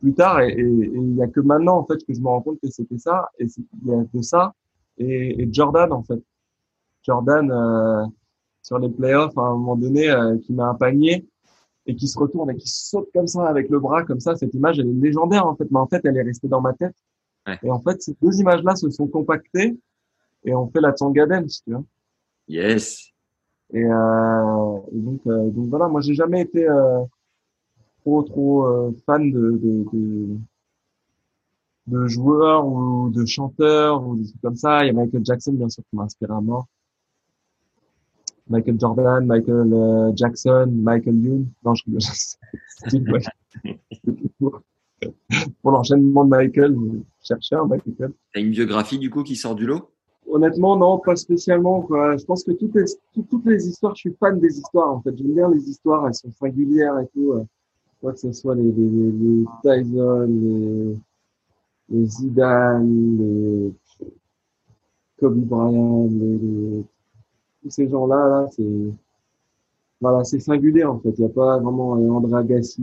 plus 0.00 0.14
tard. 0.14 0.40
Et 0.40 0.54
il 1.02 1.14
y 1.16 1.22
a 1.22 1.28
que 1.34 1.40
maintenant 1.50 1.76
en 1.82 1.84
fait 1.88 1.98
que 2.06 2.12
je 2.16 2.20
me 2.24 2.28
rends 2.32 2.42
compte 2.46 2.58
que 2.62 2.70
c'était 2.70 2.96
ça. 3.08 3.16
Et 3.40 3.46
il 3.82 3.88
y 3.90 3.92
a 3.92 4.02
de 4.14 4.22
ça 4.22 4.42
et, 4.98 5.42
et 5.42 5.48
Jordan 5.56 5.90
en 5.92 6.02
fait. 6.08 6.22
Jordan 7.06 7.46
euh, 7.50 8.06
sur 8.62 8.78
les 8.78 8.88
playoffs 8.98 9.36
à 9.36 9.42
un 9.42 9.54
moment 9.60 9.76
donné 9.84 10.04
euh, 10.10 10.38
qui 10.42 10.52
met 10.56 10.62
un 10.62 10.74
panier 10.84 11.26
et 11.90 11.96
qui 11.96 12.06
se 12.08 12.18
retourne 12.18 12.50
et 12.50 12.56
qui 12.56 12.68
saute 12.68 13.08
comme 13.12 13.26
ça 13.26 13.46
avec 13.46 13.68
le 13.68 13.80
bras 13.80 14.04
comme 14.04 14.20
ça. 14.20 14.36
Cette 14.36 14.54
image 14.54 14.78
elle 14.78 14.88
est 14.88 14.92
légendaire 14.92 15.46
en 15.46 15.56
fait, 15.56 15.66
mais 15.70 15.78
en 15.78 15.86
fait 15.86 16.00
elle 16.04 16.16
est 16.16 16.22
restée 16.22 16.48
dans 16.48 16.60
ma 16.60 16.72
tête. 16.72 16.94
Ouais. 17.46 17.58
Et 17.62 17.70
en 17.70 17.80
fait 17.80 18.00
ces 18.00 18.16
deux 18.22 18.38
images 18.38 18.62
là 18.62 18.76
se 18.76 18.88
sont 18.90 19.08
compactées 19.08 19.76
et 20.44 20.54
on 20.54 20.68
fait 20.68 20.80
la 20.80 20.92
Tsonga 20.92 21.26
Dance, 21.26 21.62
tu 21.64 21.72
vois. 21.72 21.84
Yes. 22.48 23.10
Et, 23.72 23.84
euh, 23.84 24.78
et 24.92 24.98
donc, 24.98 25.20
euh, 25.26 25.50
donc 25.50 25.68
voilà, 25.68 25.88
moi 25.88 26.00
j'ai 26.00 26.14
jamais 26.14 26.42
été 26.42 26.68
euh, 26.68 27.00
trop 28.02 28.22
trop 28.22 28.92
fan 29.06 29.30
de, 29.30 29.50
de, 29.62 29.84
de 29.92 30.36
de 31.86 32.06
joueurs 32.06 32.66
ou 32.66 33.10
de 33.10 33.24
chanteurs 33.26 34.06
ou 34.06 34.16
des 34.16 34.24
trucs 34.28 34.40
comme 34.42 34.56
ça. 34.56 34.84
Il 34.84 34.88
y 34.88 34.90
a 34.90 34.92
Michael 34.92 35.24
Jackson 35.24 35.52
bien 35.52 35.68
sûr 35.68 35.82
qui 35.88 35.96
m'a 35.96 36.04
inspiré 36.04 36.32
à 36.32 36.40
mort. 36.40 36.66
Michael 38.50 38.78
Jordan, 38.78 39.24
Michael 39.26 39.72
euh, 39.72 40.12
Jackson, 40.14 40.68
Michael 40.70 41.16
Youn. 41.16 41.46
Non, 41.64 41.74
je 41.74 41.84
rigole. 41.86 42.00
C'était 42.68 43.00
pour, 44.38 44.60
l'enchaînement 45.64 46.24
de 46.24 46.30
Michael, 46.30 46.76
je 47.20 47.26
cherchais 47.26 47.54
un 47.54 47.64
Michael. 47.66 48.12
T'as 48.34 48.40
une 48.40 48.50
biographie 48.50 48.98
du 48.98 49.08
coup 49.08 49.22
qui 49.22 49.36
sort 49.36 49.54
du 49.54 49.66
lot? 49.66 49.90
Honnêtement, 50.28 50.76
non, 50.76 50.98
pas 50.98 51.16
spécialement. 51.16 51.82
Quoi. 51.82 52.16
Je 52.16 52.24
pense 52.24 52.44
que 52.44 52.52
toutes 52.52 52.74
les, 52.74 52.84
tout- 53.14 53.26
toutes 53.28 53.46
les 53.46 53.66
histoires, 53.66 53.94
je 53.94 54.00
suis 54.00 54.14
fan 54.20 54.38
des 54.38 54.58
histoires. 54.58 54.92
En 54.94 55.00
fait, 55.00 55.16
j'aime 55.16 55.34
bien 55.34 55.50
les 55.50 55.68
histoires. 55.68 56.06
Elles 56.06 56.14
sont 56.14 56.30
singulières 56.32 56.98
et 57.00 57.06
tout. 57.14 57.32
euh. 57.32 57.44
Quoi 58.00 58.12
que 58.14 58.18
ce 58.20 58.32
soit 58.32 58.54
les, 58.54 58.62
les, 58.62 58.88
les, 58.88 59.12
les 59.12 59.44
Tyson, 59.62 60.26
les, 60.28 60.96
les 61.90 62.06
Zidane, 62.06 63.18
les 63.18 63.72
Kobe 65.18 65.36
Bryant, 65.44 66.08
les, 66.10 66.38
les- 66.38 66.84
tous 67.62 67.70
ces 67.70 67.88
gens-là, 67.88 68.28
là, 68.28 68.46
c'est 68.50 68.92
voilà, 70.00 70.24
c'est 70.24 70.40
singulier 70.40 70.84
en 70.84 70.98
fait. 70.98 71.10
Il 71.10 71.24
n'y 71.24 71.30
a 71.30 71.34
pas 71.34 71.58
vraiment 71.58 71.96
euh, 71.96 72.10
André 72.10 72.38
Agassi. 72.40 72.82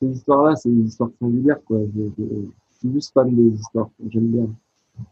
Ces 0.00 0.08
histoires-là, 0.08 0.56
c'est 0.56 0.70
des 0.70 0.88
histoires 0.88 1.10
singulières. 1.20 1.62
Quoi. 1.64 1.78
Je, 1.94 2.02
je, 2.18 2.24
je 2.24 2.78
suis 2.78 2.92
juste 2.92 3.12
fan 3.12 3.34
des 3.34 3.54
histoires. 3.54 3.90
J'aime 4.08 4.28
bien. 4.28 4.48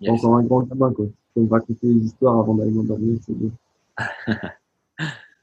Yes. 0.00 0.10
Encore 0.10 0.36
un 0.36 0.42
grand 0.42 0.62
gamin, 0.62 0.92
quoi. 0.92 1.06
Je 1.06 1.34
peux 1.34 1.40
me 1.42 1.50
raconter 1.50 1.86
des 1.86 2.06
histoires 2.06 2.38
avant 2.38 2.54
d'aller 2.54 2.72
m'endormir, 2.72 3.18
c'est 3.24 3.34
bien. 3.34 3.50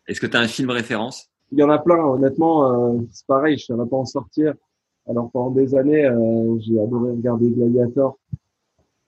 Est-ce 0.07 0.19
que 0.19 0.27
tu 0.27 0.37
as 0.37 0.41
un 0.41 0.47
film 0.47 0.69
référence? 0.69 1.29
Il 1.51 1.59
y 1.59 1.63
en 1.63 1.69
a 1.69 1.77
plein, 1.79 2.03
honnêtement, 2.03 2.95
euh, 2.95 2.99
c'est 3.11 3.25
pareil, 3.25 3.57
je 3.57 3.71
ne 3.71 3.77
saurais 3.77 3.89
pas 3.89 3.97
en 3.97 4.05
sortir. 4.05 4.53
Alors 5.07 5.29
pendant 5.31 5.51
des 5.51 5.75
années, 5.75 6.05
euh, 6.05 6.57
j'ai 6.59 6.79
adoré 6.79 7.11
regarder 7.11 7.49
Gladiator. 7.49 8.17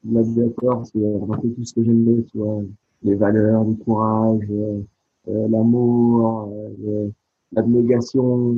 Gladiator, 0.06 0.86
c'est 0.86 1.00
un 1.00 1.38
peu 1.38 1.50
tout 1.50 1.66
ce 1.66 1.74
que 1.74 1.84
j'aimais, 1.84 2.24
tu 2.32 2.38
vois. 2.38 2.62
Les 3.04 3.16
valeurs, 3.16 3.64
le 3.64 3.74
courage, 3.76 4.48
euh, 4.50 4.82
euh, 5.28 5.48
l'amour, 5.50 6.50
euh, 6.86 7.10
l'abnégation, 7.52 8.56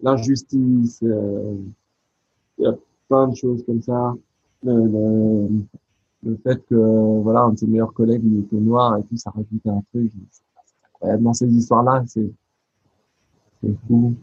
l'injustice. 0.00 1.00
Il 1.02 2.64
y 2.64 2.66
a 2.66 2.74
plein 3.08 3.28
de 3.28 3.36
choses 3.36 3.64
comme 3.64 3.82
ça. 3.82 4.14
Le, 4.62 5.48
le, 6.22 6.36
fait 6.42 6.64
que 6.66 7.20
voilà 7.20 7.42
un 7.42 7.52
de 7.52 7.58
ses 7.58 7.66
meilleurs 7.66 7.92
collègues 7.92 8.22
il 8.24 8.40
était 8.40 8.56
noir 8.56 8.96
et 8.96 9.02
tout 9.02 9.16
ça 9.18 9.30
rajoute 9.30 9.66
un 9.66 9.82
truc 9.92 10.10
dans 11.20 11.34
ces 11.34 11.46
histoires 11.48 11.82
là 11.82 12.02
c'est 12.06 12.30
c'est 13.60 13.74
fou 13.86 14.14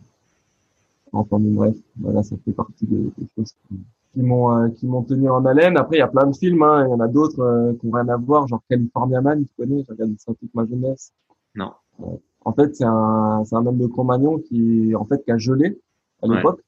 enfin 1.11 1.37
bref 1.39 1.75
voilà 1.95 2.23
ça 2.23 2.35
fait 2.43 2.53
partie 2.53 2.87
des, 2.87 3.03
des 3.03 3.27
choses 3.35 3.53
qui, 3.67 3.75
qui 4.13 4.21
m'ont 4.21 4.55
euh, 4.55 4.69
qui 4.69 4.87
m'ont 4.87 5.03
tenu 5.03 5.29
en 5.29 5.45
haleine 5.45 5.77
après 5.77 5.97
il 5.97 5.99
y 5.99 6.03
a 6.03 6.07
plein 6.07 6.27
de 6.27 6.35
films 6.35 6.63
hein. 6.63 6.85
il 6.85 6.89
y 6.91 6.93
en 6.93 6.99
a 6.99 7.07
d'autres 7.07 7.39
euh, 7.41 7.73
qui 7.79 7.87
ont 7.87 7.91
rien 7.91 8.07
à 8.09 8.17
voir 8.17 8.47
genre 8.47 8.61
California 8.69 9.21
Man 9.21 9.45
tu 9.45 9.53
connais 9.57 9.79
j'ai 9.83 9.91
regardé 9.91 10.15
ça 10.17 10.33
toute 10.33 10.53
ma 10.53 10.65
jeunesse 10.65 11.13
Non. 11.55 11.71
Ouais. 11.99 12.19
en 12.43 12.51
fait 12.53 12.75
c'est 12.75 12.83
un 12.85 13.43
c'est 13.45 13.55
un 13.55 13.65
homme 13.65 13.77
de 13.77 13.87
Cro-Magnon 13.87 14.39
qui 14.39 14.93
en 14.95 15.05
fait 15.05 15.23
qui 15.23 15.31
a 15.31 15.37
gelé 15.37 15.79
à 16.21 16.27
Ouais. 16.27 16.35
l'époque 16.37 16.61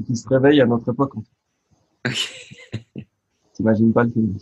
et 0.00 0.02
qui 0.04 0.16
se 0.16 0.28
réveille 0.28 0.60
à 0.60 0.66
notre 0.66 0.90
époque 0.92 1.16
en 1.16 1.22
fait. 1.22 2.10
Ok. 2.10 3.04
t'imagines 3.54 3.92
pas 3.92 4.04
le 4.04 4.10
film 4.10 4.36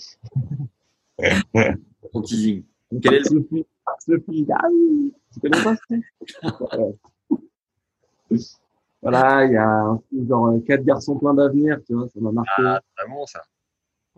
Ton 2.13 2.23
teasing. 2.23 2.63
Quel 3.03 3.15
est 3.15 3.31
le- 3.31 3.47
Sophie, 4.01 4.47
ah 4.55 4.67
oui, 4.73 5.13
tu 5.33 5.41
connais 5.41 5.63
pas 5.63 5.75
ça? 5.77 6.53
Voilà. 6.59 6.87
Voilà, 9.03 9.47
il 9.47 9.53
y 9.53 9.57
a 9.57 9.99
genre 10.29 10.49
euh, 10.49 10.61
quatre 10.61 10.85
garçons 10.85 11.17
pleins 11.17 11.35
d'avenir, 11.35 11.79
tu 11.87 11.95
vois, 11.95 12.09
ça 12.09 12.21
m'a 12.21 12.33
marqué. 12.33 12.51
Ah, 12.59 12.81
vraiment 12.99 13.25
ça. 13.27 13.43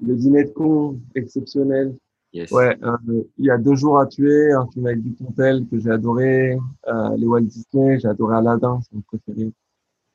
Le 0.01 0.17
dîner 0.17 0.45
de 0.45 0.51
con, 0.51 1.01
exceptionnel. 1.15 1.95
Yes. 2.33 2.51
Ouais, 2.51 2.77
euh, 2.83 2.97
il 3.39 3.45
y 3.45 3.51
a 3.51 3.59
deux 3.59 3.75
jours 3.75 3.99
à 4.01 4.07
tuer, 4.07 4.53
un 4.53 4.67
film 4.73 4.87
avec 4.87 5.03
du 5.03 5.11
Pontel 5.11 5.67
que 5.71 5.79
j'ai 5.79 5.91
adoré, 5.91 6.57
euh, 6.89 7.17
les 7.19 7.27
Walt 7.27 7.43
Disney, 7.43 8.01
j'ai 8.01 8.09
adoré 8.09 8.37
Aladdin, 8.37 8.81
c'est 8.83 8.95
mon 8.95 9.03
préféré. 9.03 9.53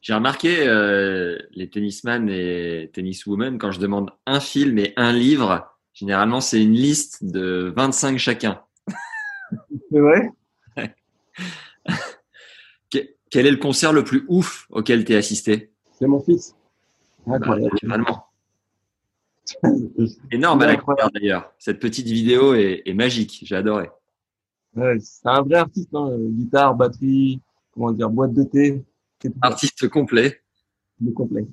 J'ai 0.02 0.14
remarqué 0.16 0.68
euh, 0.68 1.38
les 1.52 1.70
tennisman 1.70 2.28
et 2.28 2.90
tenniswomen 2.92 3.60
quand 3.60 3.72
je 3.72 3.80
demande 3.80 4.10
un 4.26 4.40
film 4.40 4.80
et 4.80 4.94
un 4.98 5.14
livre, 5.14 5.78
généralement 5.94 6.42
c'est 6.42 6.62
une 6.62 6.74
liste 6.74 7.24
de 7.24 7.72
25 7.76 8.18
chacun. 8.18 8.62
C'est 9.92 10.00
vrai? 10.00 10.32
Quel 13.30 13.46
est 13.46 13.52
le 13.52 13.58
concert 13.58 13.94
le 13.94 14.04
plus 14.04 14.26
ouf 14.28 14.68
auquel 14.70 15.04
tu 15.06 15.14
es 15.14 15.16
assisté? 15.16 15.72
C'est 15.98 16.08
mon 16.08 16.22
fils. 16.22 16.56
bah, 17.26 17.40
Énorme 20.32 20.62
à 20.62 20.68
la 20.68 21.10
d'ailleurs. 21.14 21.54
Cette 21.58 21.80
petite 21.80 22.08
vidéo 22.08 22.54
est, 22.54 22.84
est 22.86 22.94
magique. 22.94 23.40
J'ai 23.44 23.56
adoré. 23.56 23.90
Ouais, 24.76 24.98
c'est 25.00 25.28
un 25.28 25.42
vrai 25.42 25.56
artiste. 25.56 25.90
Hein. 25.94 26.12
Guitare, 26.20 26.76
batterie, 26.76 27.42
comment 27.74 27.92
dire, 27.92 28.10
boîte 28.10 28.34
de 28.34 28.44
thé. 28.44 28.84
Artiste 29.42 29.88
complet. 29.90 30.42
Le 31.04 31.12
complet. 31.12 31.48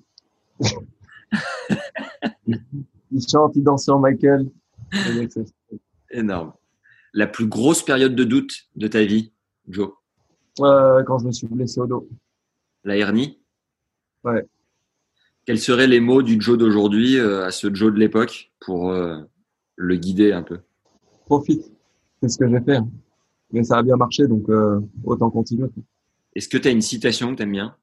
il 3.11 3.29
chante, 3.29 3.57
il 3.57 3.63
danse 3.63 3.85
sur 3.85 3.99
Michael. 3.99 4.51
Énorme. 6.11 6.53
La 7.13 7.27
plus 7.27 7.47
grosse 7.47 7.83
période 7.85 8.15
de 8.15 8.25
doute 8.25 8.69
de 8.77 8.89
ta 8.89 9.05
vie, 9.05 9.33
Joe? 9.69 9.93
Euh, 10.61 11.03
Quand 11.05 11.19
je 11.19 11.27
me 11.27 11.33
suis 11.33 11.47
blessé 11.47 11.81
au 11.81 11.87
dos. 11.87 12.09
La 12.85 12.97
hernie? 12.97 13.39
Ouais. 14.25 14.47
Quels 15.47 15.59
seraient 15.59 15.87
les 15.87 16.01
mots 16.01 16.23
du 16.23 16.41
Joe 16.41 16.57
d'aujourd'hui 16.57 17.19
euh, 17.19 17.45
à 17.45 17.51
ce 17.51 17.73
Joe 17.75 17.93
de 17.93 17.99
l'époque 17.99 18.51
pour 18.61 18.91
euh, 18.91 19.19
le 19.77 19.97
guider 19.97 20.33
un 20.33 20.43
peu? 20.43 20.61
Profite. 21.27 21.71
C'est 22.23 22.29
ce 22.29 22.39
que 22.39 22.49
j'ai 22.49 22.61
fait. 22.61 22.77
Hein. 22.77 22.89
Mais 23.53 23.63
ça 23.63 23.79
a 23.79 23.83
bien 23.83 23.97
marché, 23.97 24.27
donc 24.27 24.49
euh, 24.49 24.81
autant 25.05 25.31
continuer. 25.31 25.69
Est-ce 26.35 26.49
que 26.49 26.57
tu 26.57 26.69
as 26.69 26.71
une 26.71 26.81
citation 26.81 27.31
que 27.31 27.37
tu 27.37 27.43
aimes 27.43 27.53
bien? 27.53 27.77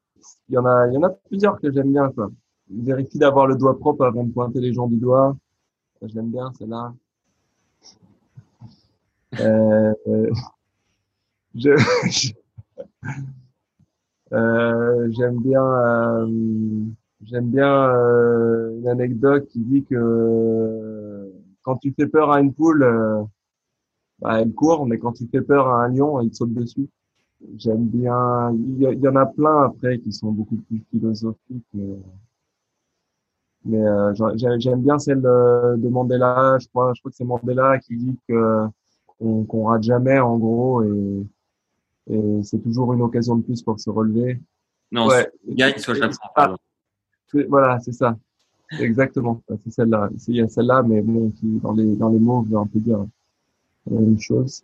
Il 0.49 0.55
y, 0.55 0.57
en 0.57 0.65
a, 0.65 0.87
il 0.87 0.93
y 0.93 0.97
en 0.97 1.03
a 1.03 1.09
plusieurs 1.09 1.59
que 1.61 1.71
j'aime 1.71 1.91
bien. 1.91 2.09
Quoi. 2.09 2.31
Vérifie 2.69 3.19
d'avoir 3.19 3.47
le 3.47 3.55
doigt 3.55 3.77
propre 3.77 4.05
avant 4.05 4.23
de 4.23 4.31
pointer 4.31 4.59
les 4.59 4.73
gens 4.73 4.87
du 4.87 4.97
doigt. 4.97 5.37
Je 6.01 6.15
l'aime 6.15 6.31
bien, 6.31 6.51
celle-là. 6.57 6.93
Euh, 9.39 9.93
je, 11.55 12.31
euh, 14.33 15.09
j'aime 15.11 15.39
bien, 15.39 15.63
euh, 15.63 16.27
j'aime 17.23 17.49
bien 17.49 17.89
euh, 17.89 18.77
une 18.79 18.87
anecdote 18.87 19.47
qui 19.49 19.59
dit 19.59 19.83
que 19.83 21.31
quand 21.63 21.77
tu 21.77 21.93
fais 21.93 22.07
peur 22.07 22.31
à 22.31 22.39
une 22.39 22.53
poule, 22.53 22.85
bah, 24.19 24.41
elle 24.41 24.53
court, 24.53 24.85
mais 24.85 24.97
quand 24.99 25.13
tu 25.13 25.27
fais 25.27 25.41
peur 25.41 25.67
à 25.67 25.83
un 25.85 25.89
lion, 25.89 26.21
il 26.21 26.33
saute 26.33 26.53
dessus. 26.53 26.89
J'aime 27.57 27.87
bien. 27.87 28.51
Il 28.53 28.81
y, 28.81 29.07
en 29.07 29.15
a 29.15 29.25
plein 29.25 29.63
après 29.63 29.97
qui 29.99 30.11
sont 30.13 30.31
beaucoup 30.31 30.57
plus 30.57 30.83
philosophiques. 30.91 31.65
Mais, 33.65 33.83
j'aime 34.35 34.81
bien 34.81 34.99
celle 34.99 35.21
de 35.21 35.89
Mandela. 35.89 36.57
Je 36.59 36.67
crois, 36.67 36.93
je 36.95 37.01
crois 37.01 37.11
que 37.11 37.17
c'est 37.17 37.25
Mandela 37.25 37.79
qui 37.79 37.97
dit 37.97 38.17
que 38.27 38.67
qu'on 39.19 39.65
rate 39.65 39.83
jamais 39.83 40.19
en 40.19 40.37
gros 40.37 40.83
et, 40.83 41.25
et 42.09 42.43
c'est 42.43 42.59
toujours 42.59 42.93
une 42.93 43.01
occasion 43.01 43.35
de 43.35 43.43
plus 43.43 43.61
pour 43.61 43.79
se 43.79 43.89
relever. 43.89 44.39
Non, 44.91 45.07
ouais. 45.07 45.29
soit 45.45 45.55
gagne, 45.55 45.77
soit 45.77 45.93
j'apprends. 45.93 46.57
voilà, 47.47 47.79
c'est 47.79 47.93
ça. 47.93 48.17
Exactement. 48.79 49.41
C'est 49.63 49.71
celle-là. 49.71 50.09
Il 50.27 50.35
y 50.35 50.41
a 50.41 50.47
celle-là, 50.47 50.83
mais 50.83 51.01
bon, 51.01 51.31
qui 51.31 51.47
dans 51.61 51.73
les 51.73 51.95
dans 51.95 52.09
les 52.09 52.19
mots 52.19 52.41
veut 52.41 52.57
un 52.57 52.65
peu 52.65 52.79
dire 52.79 53.05
la 53.89 53.99
même 53.99 54.19
chose. 54.19 54.63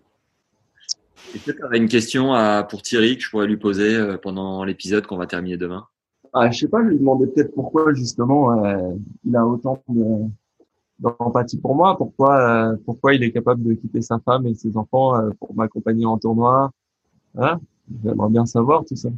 Est-ce 1.36 1.46
que 1.46 1.52
tu 1.52 1.64
avais 1.64 1.78
une 1.78 1.90
question 1.90 2.34
à, 2.34 2.64
pour 2.64 2.82
Thierry 2.82 3.18
que 3.18 3.24
je 3.24 3.30
pourrais 3.30 3.48
lui 3.48 3.58
poser 3.58 3.96
euh, 3.96 4.18
pendant 4.18 4.64
l'épisode 4.64 5.06
qu'on 5.08 5.18
va 5.18 5.28
terminer 5.28 5.58
demain? 5.58 5.86
Ah, 6.34 6.52
Je 6.52 6.60
sais 6.60 6.68
pas, 6.68 6.84
je 6.84 6.90
lui 6.90 7.00
demandais 7.00 7.28
peut-être 7.28 7.54
pourquoi 7.54 7.94
justement 7.94 8.64
euh, 8.64 8.92
il 9.26 9.36
a 9.36 9.46
autant 9.46 9.84
d'empathie 11.00 11.58
pour 11.58 11.76
moi, 11.76 11.98
pourquoi 11.98 12.72
euh, 12.72 12.78
pourquoi 12.86 13.14
il 13.14 13.24
est 13.24 13.32
capable 13.32 13.64
de 13.64 13.74
quitter 13.74 14.02
sa 14.02 14.20
femme 14.20 14.46
et 14.48 14.54
ses 14.54 14.78
enfants 14.78 15.16
euh, 15.16 15.30
pour 15.40 15.56
m'accompagner 15.56 16.06
en 16.06 16.18
tournoi. 16.18 16.72
Hein 17.38 17.60
J'aimerais 18.04 18.30
bien 18.30 18.46
savoir 18.46 18.84
tout 18.86 18.96
ça. 18.96 19.10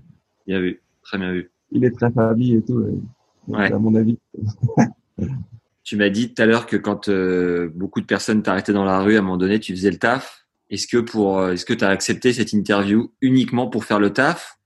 Bien 0.46 0.60
vu, 0.60 0.82
très 1.02 1.18
bien 1.18 1.32
vu. 1.32 1.52
Il 1.72 1.84
est 1.86 1.92
très 1.92 2.12
famille 2.12 2.56
et 2.56 2.62
tout, 2.62 2.86
ouais. 3.48 3.72
à 3.72 3.80
mon 3.80 3.96
avis. 3.96 4.18
tu 5.84 5.98
m'as 5.98 6.10
dit 6.10 6.34
tout 6.34 6.42
à 6.42 6.46
l'heure 6.46 6.66
que 6.66 6.78
quand 6.78 7.10
beaucoup 7.76 8.02
de 8.02 8.06
personnes 8.06 8.44
t'arrêtaient 8.44 8.74
dans 8.74 8.86
la 8.86 9.02
rue, 9.02 9.16
à 9.16 9.20
un 9.20 9.22
moment 9.22 9.38
donné, 9.38 9.60
tu 9.60 9.76
faisais 9.76 9.92
le 9.92 9.98
taf. 9.98 10.46
Est-ce 10.70 10.88
que 10.88 10.98
pour, 10.98 11.40
euh, 11.40 11.54
est-ce 11.54 11.66
que 11.66 11.74
tu 11.74 11.84
as 11.84 11.90
accepté 11.90 12.32
cette 12.32 12.54
interview 12.54 13.12
uniquement 13.22 13.68
pour 13.68 13.86
faire 13.86 14.00
le 14.00 14.14
taf? 14.14 14.60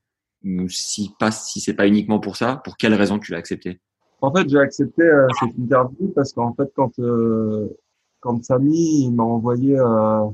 Ou 0.44 0.68
si 0.68 1.12
pas, 1.18 1.32
si 1.32 1.62
c'est 1.62 1.74
pas 1.74 1.88
uniquement 1.88 2.20
pour 2.20 2.36
ça, 2.36 2.58
pour 2.58 2.76
quelle 2.76 2.94
raison 2.94 3.20
tu 3.20 3.32
l'as 3.32 3.38
accepté? 3.38 3.80
En 4.20 4.34
fait, 4.34 4.50
j'ai 4.50 4.60
accepté 4.60 5.04
euh, 5.04 5.28
cette 5.40 5.58
interview 5.58 6.12
parce 6.14 6.34
qu'en 6.34 6.54
fait, 6.54 6.70
quand 6.76 7.00
euh, 7.00 7.70
quand 8.20 8.44
Samy 8.44 9.12
m'a 9.12 9.24
envoyé 9.24 9.78
euh, 9.78 9.86
euh, 9.86 10.30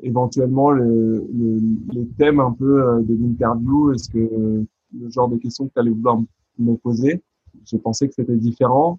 éventuellement 0.00 0.70
le, 0.70 1.26
le, 1.32 1.60
les 1.92 2.06
thèmes 2.18 2.40
un 2.40 2.52
peu 2.52 3.02
de 3.02 3.14
l'interview, 3.14 3.92
est-ce 3.92 4.08
que 4.10 4.18
le 4.18 5.10
genre 5.10 5.28
de 5.28 5.36
questions 5.38 5.66
que 5.66 5.72
tu 5.72 5.80
allais 5.80 5.90
vouloir 5.90 6.18
me 6.58 6.74
poser, 6.76 7.22
j'ai 7.64 7.78
pensé 7.78 8.08
que 8.08 8.14
c'était 8.14 8.36
différent 8.36 8.98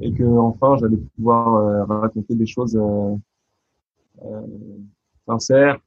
et 0.00 0.12
que 0.12 0.24
enfin 0.24 0.76
j'allais 0.78 0.98
pouvoir 1.16 1.88
raconter 1.88 2.34
des 2.34 2.46
choses 2.46 2.78
euh, 4.22 4.46
sincère 5.26 5.78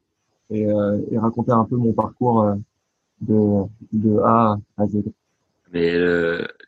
et, 0.50 0.66
euh, 0.66 1.00
et, 1.12 1.18
raconter 1.18 1.52
un 1.52 1.64
peu 1.64 1.76
mon 1.76 1.93
parcours 1.93 2.41
euh, 2.43 2.56
de, 3.22 3.64
de 3.93 4.20
A 4.20 4.58
à 4.78 4.88
Z. 4.88 5.04
Mais 5.72 5.93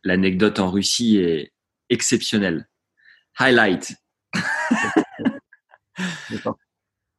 l'anecdote 0.04 0.60
en 0.60 0.70
Russie 0.70 1.18
est 1.18 1.52
exceptionnelle. 1.90 2.68
Highlight. 3.40 3.96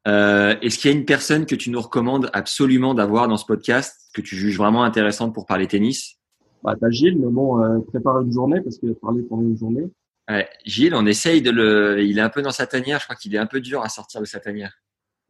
Euh, 0.08 0.56
Est-ce 0.62 0.78
qu'il 0.78 0.90
y 0.90 0.94
a 0.94 0.96
une 0.96 1.04
personne 1.04 1.46
que 1.46 1.54
tu 1.54 1.70
nous 1.70 1.80
recommandes 1.80 2.30
absolument 2.32 2.94
d'avoir 2.94 3.28
dans 3.28 3.36
ce 3.36 3.44
podcast, 3.44 4.10
que 4.14 4.20
tu 4.20 4.36
juges 4.36 4.56
vraiment 4.56 4.84
intéressante 4.84 5.34
pour 5.34 5.46
parler 5.46 5.66
tennis? 5.66 6.16
Bah, 6.62 6.74
T'as 6.78 6.90
Gilles, 6.90 7.18
mais 7.18 7.30
bon, 7.30 7.62
euh, 7.62 7.80
prépare 7.80 8.20
une 8.20 8.32
journée 8.32 8.60
parce 8.60 8.78
qu'il 8.78 8.90
a 8.90 8.94
parlé 8.94 9.22
pendant 9.22 9.42
une 9.42 9.56
journée. 9.56 9.90
Ouais, 10.28 10.48
Gilles, 10.64 10.94
on 10.94 11.06
essaye 11.06 11.42
de 11.42 11.50
le. 11.50 12.02
Il 12.02 12.18
est 12.18 12.22
un 12.22 12.28
peu 12.28 12.42
dans 12.42 12.50
sa 12.52 12.66
tanière. 12.66 13.00
Je 13.00 13.04
crois 13.04 13.16
qu'il 13.16 13.34
est 13.34 13.38
un 13.38 13.46
peu 13.46 13.60
dur 13.60 13.82
à 13.82 13.88
sortir 13.88 14.20
de 14.20 14.26
sa 14.26 14.38
tanière. 14.38 14.72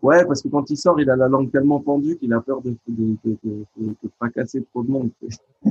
Ouais, 0.02 0.24
parce 0.26 0.42
que 0.42 0.48
quand 0.48 0.68
il 0.70 0.76
sort, 0.76 1.00
il 1.00 1.08
a 1.10 1.16
la 1.16 1.28
langue 1.28 1.50
tellement 1.50 1.80
pendue 1.80 2.16
qu'il 2.18 2.32
a 2.32 2.40
peur 2.40 2.62
de, 2.62 2.70
de, 2.88 3.16
de, 3.24 3.36
de, 3.44 3.66
de 3.76 4.10
fracasser 4.18 4.64
trop 4.64 4.82
de 4.82 4.90
monde. 4.90 5.10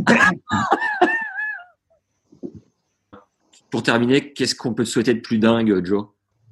Pour 3.72 3.84
terminer, 3.84 4.34
qu'est-ce 4.34 4.56
qu'on 4.56 4.74
peut 4.74 4.84
te 4.84 4.90
souhaiter 4.90 5.14
de 5.14 5.20
plus 5.20 5.38
dingue, 5.38 5.86
Joe? 5.86 6.08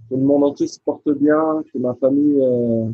Que 0.10 0.16
le 0.16 0.22
monde 0.22 0.44
entier 0.44 0.68
se 0.68 0.80
porte 0.80 1.10
bien, 1.10 1.64
que 1.74 1.78
ma 1.78 1.94
famille 1.96 2.40
euh, 2.42 2.90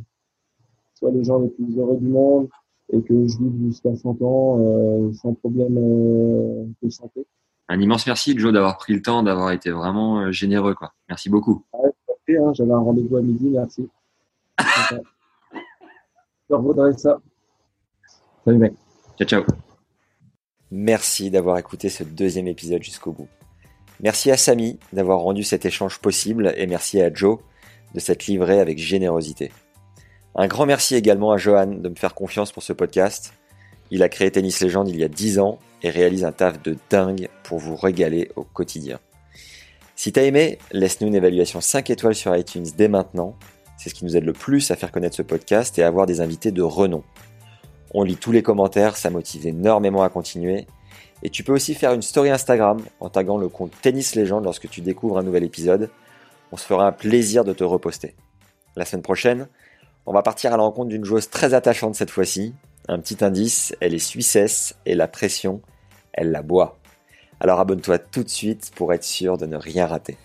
soit 0.95 1.11
les 1.11 1.23
gens 1.23 1.39
les 1.39 1.49
plus 1.49 1.77
heureux 1.77 1.97
du 1.97 2.07
monde 2.07 2.49
et 2.91 3.01
que 3.01 3.27
je 3.27 3.37
vive 3.37 3.67
jusqu'à 3.67 3.95
100 3.95 4.21
ans 4.21 4.59
euh, 4.59 5.13
sans 5.13 5.33
problème 5.33 5.77
euh, 5.77 6.65
de 6.81 6.89
santé 6.89 7.25
un 7.69 7.79
immense 7.79 8.05
merci, 8.05 8.37
Joe, 8.37 8.51
d'avoir 8.51 8.77
pris 8.77 8.93
le 8.93 9.01
temps, 9.01 9.23
d'avoir 9.23 9.51
été 9.51 9.71
vraiment 9.71 10.31
généreux. 10.33 10.75
Quoi. 10.75 10.93
Merci 11.07 11.29
beaucoup. 11.29 11.63
Ouais, 11.73 12.37
hein, 12.37 12.51
J'avais 12.53 12.73
un 12.73 12.79
rendez-vous 12.79 13.15
à 13.15 13.21
midi, 13.21 13.49
merci. 13.49 13.89
Je 16.49 16.55
revaudrai 16.55 16.93
ça. 16.97 17.19
Salut, 18.45 18.57
mec. 18.57 18.73
Ciao, 19.17 19.27
ciao. 19.27 19.43
Merci 20.71 21.31
d'avoir 21.31 21.57
écouté 21.57 21.89
ce 21.89 22.03
deuxième 22.03 22.47
épisode 22.47 22.83
jusqu'au 22.83 23.11
bout. 23.11 23.29
Merci 24.01 24.31
à 24.31 24.37
Samy 24.37 24.79
d'avoir 24.91 25.19
rendu 25.19 25.43
cet 25.43 25.65
échange 25.65 25.99
possible 25.99 26.53
et 26.57 26.67
merci 26.67 27.01
à 27.01 27.13
Joe 27.13 27.39
de 27.93 27.99
s'être 27.99 28.25
livré 28.27 28.59
avec 28.59 28.79
générosité. 28.79 29.51
Un 30.35 30.47
grand 30.47 30.65
merci 30.65 30.95
également 30.95 31.31
à 31.31 31.37
Johan 31.37 31.67
de 31.67 31.89
me 31.89 31.95
faire 31.95 32.15
confiance 32.15 32.51
pour 32.51 32.63
ce 32.63 32.73
podcast. 32.73 33.33
Il 33.91 34.01
a 34.01 34.09
créé 34.09 34.31
Tennis 34.31 34.61
Légende 34.61 34.89
il 34.89 34.97
y 34.97 35.03
a 35.03 35.07
10 35.07 35.39
ans 35.39 35.59
et 35.83 35.89
réalise 35.89 36.23
un 36.23 36.31
taf 36.31 36.61
de 36.63 36.75
dingue 36.89 37.29
pour 37.43 37.59
vous 37.59 37.75
régaler 37.75 38.31
au 38.35 38.43
quotidien. 38.43 38.99
Si 39.95 40.11
t'as 40.11 40.23
aimé, 40.23 40.57
laisse-nous 40.71 41.07
une 41.07 41.15
évaluation 41.15 41.61
5 41.61 41.91
étoiles 41.91 42.15
sur 42.15 42.35
iTunes 42.35 42.65
dès 42.75 42.87
maintenant. 42.87 43.35
C'est 43.77 43.89
ce 43.89 43.95
qui 43.95 44.05
nous 44.05 44.17
aide 44.17 44.25
le 44.25 44.33
plus 44.33 44.71
à 44.71 44.75
faire 44.75 44.91
connaître 44.91 45.15
ce 45.15 45.21
podcast 45.21 45.77
et 45.77 45.83
à 45.83 45.87
avoir 45.87 46.07
des 46.07 46.19
invités 46.19 46.51
de 46.51 46.63
renom. 46.63 47.03
On 47.93 48.03
lit 48.03 48.17
tous 48.17 48.31
les 48.31 48.41
commentaires, 48.41 48.97
ça 48.97 49.11
motive 49.11 49.45
énormément 49.45 50.01
à 50.01 50.09
continuer. 50.09 50.65
Et 51.23 51.29
tu 51.29 51.43
peux 51.43 51.53
aussi 51.53 51.73
faire 51.73 51.93
une 51.93 52.01
story 52.01 52.29
Instagram 52.29 52.83
en 52.99 53.09
taguant 53.09 53.37
le 53.37 53.47
compte 53.47 53.71
Tennis 53.81 54.15
Légende 54.15 54.43
lorsque 54.43 54.69
tu 54.69 54.81
découvres 54.81 55.17
un 55.17 55.23
nouvel 55.23 55.45
épisode. 55.45 55.89
On 56.51 56.57
se 56.57 56.65
fera 56.65 56.85
un 56.85 56.91
plaisir 56.91 57.45
de 57.45 57.53
te 57.53 57.63
reposter. 57.63 58.13
La 58.75 58.83
semaine 58.83 59.01
prochaine, 59.01 59.47
on 60.05 60.11
va 60.11 60.21
partir 60.21 60.53
à 60.53 60.57
la 60.57 60.63
rencontre 60.63 60.89
d'une 60.89 61.05
joueuse 61.05 61.29
très 61.29 61.53
attachante 61.53 61.95
cette 61.95 62.11
fois-ci. 62.11 62.53
Un 62.89 62.99
petit 62.99 63.23
indice, 63.23 63.73
elle 63.79 63.93
est 63.93 63.99
suissesse 63.99 64.75
et 64.85 64.95
la 64.95 65.07
pression, 65.07 65.61
elle 66.11 66.31
la 66.31 66.41
boit. 66.41 66.77
Alors 67.39 67.61
abonne-toi 67.61 67.99
tout 67.99 68.23
de 68.23 68.29
suite 68.29 68.71
pour 68.75 68.93
être 68.93 69.05
sûr 69.05 69.37
de 69.37 69.45
ne 69.45 69.55
rien 69.55 69.87
rater. 69.87 70.17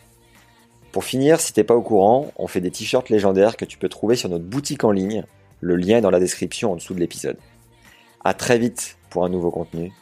Pour 0.90 1.04
finir, 1.04 1.38
si 1.38 1.52
t'es 1.52 1.64
pas 1.64 1.76
au 1.76 1.82
courant, 1.82 2.32
on 2.36 2.48
fait 2.48 2.60
des 2.60 2.72
t-shirts 2.72 3.08
légendaires 3.08 3.56
que 3.56 3.64
tu 3.64 3.78
peux 3.78 3.88
trouver 3.88 4.16
sur 4.16 4.28
notre 4.28 4.44
boutique 4.44 4.82
en 4.82 4.90
ligne. 4.90 5.24
Le 5.60 5.76
lien 5.76 5.98
est 5.98 6.02
dans 6.02 6.10
la 6.10 6.18
description 6.18 6.72
en 6.72 6.76
dessous 6.76 6.94
de 6.94 7.00
l'épisode. 7.00 7.38
À 8.24 8.34
très 8.34 8.58
vite 8.58 8.98
pour 9.10 9.24
un 9.24 9.28
nouveau 9.28 9.52
contenu 9.52 9.92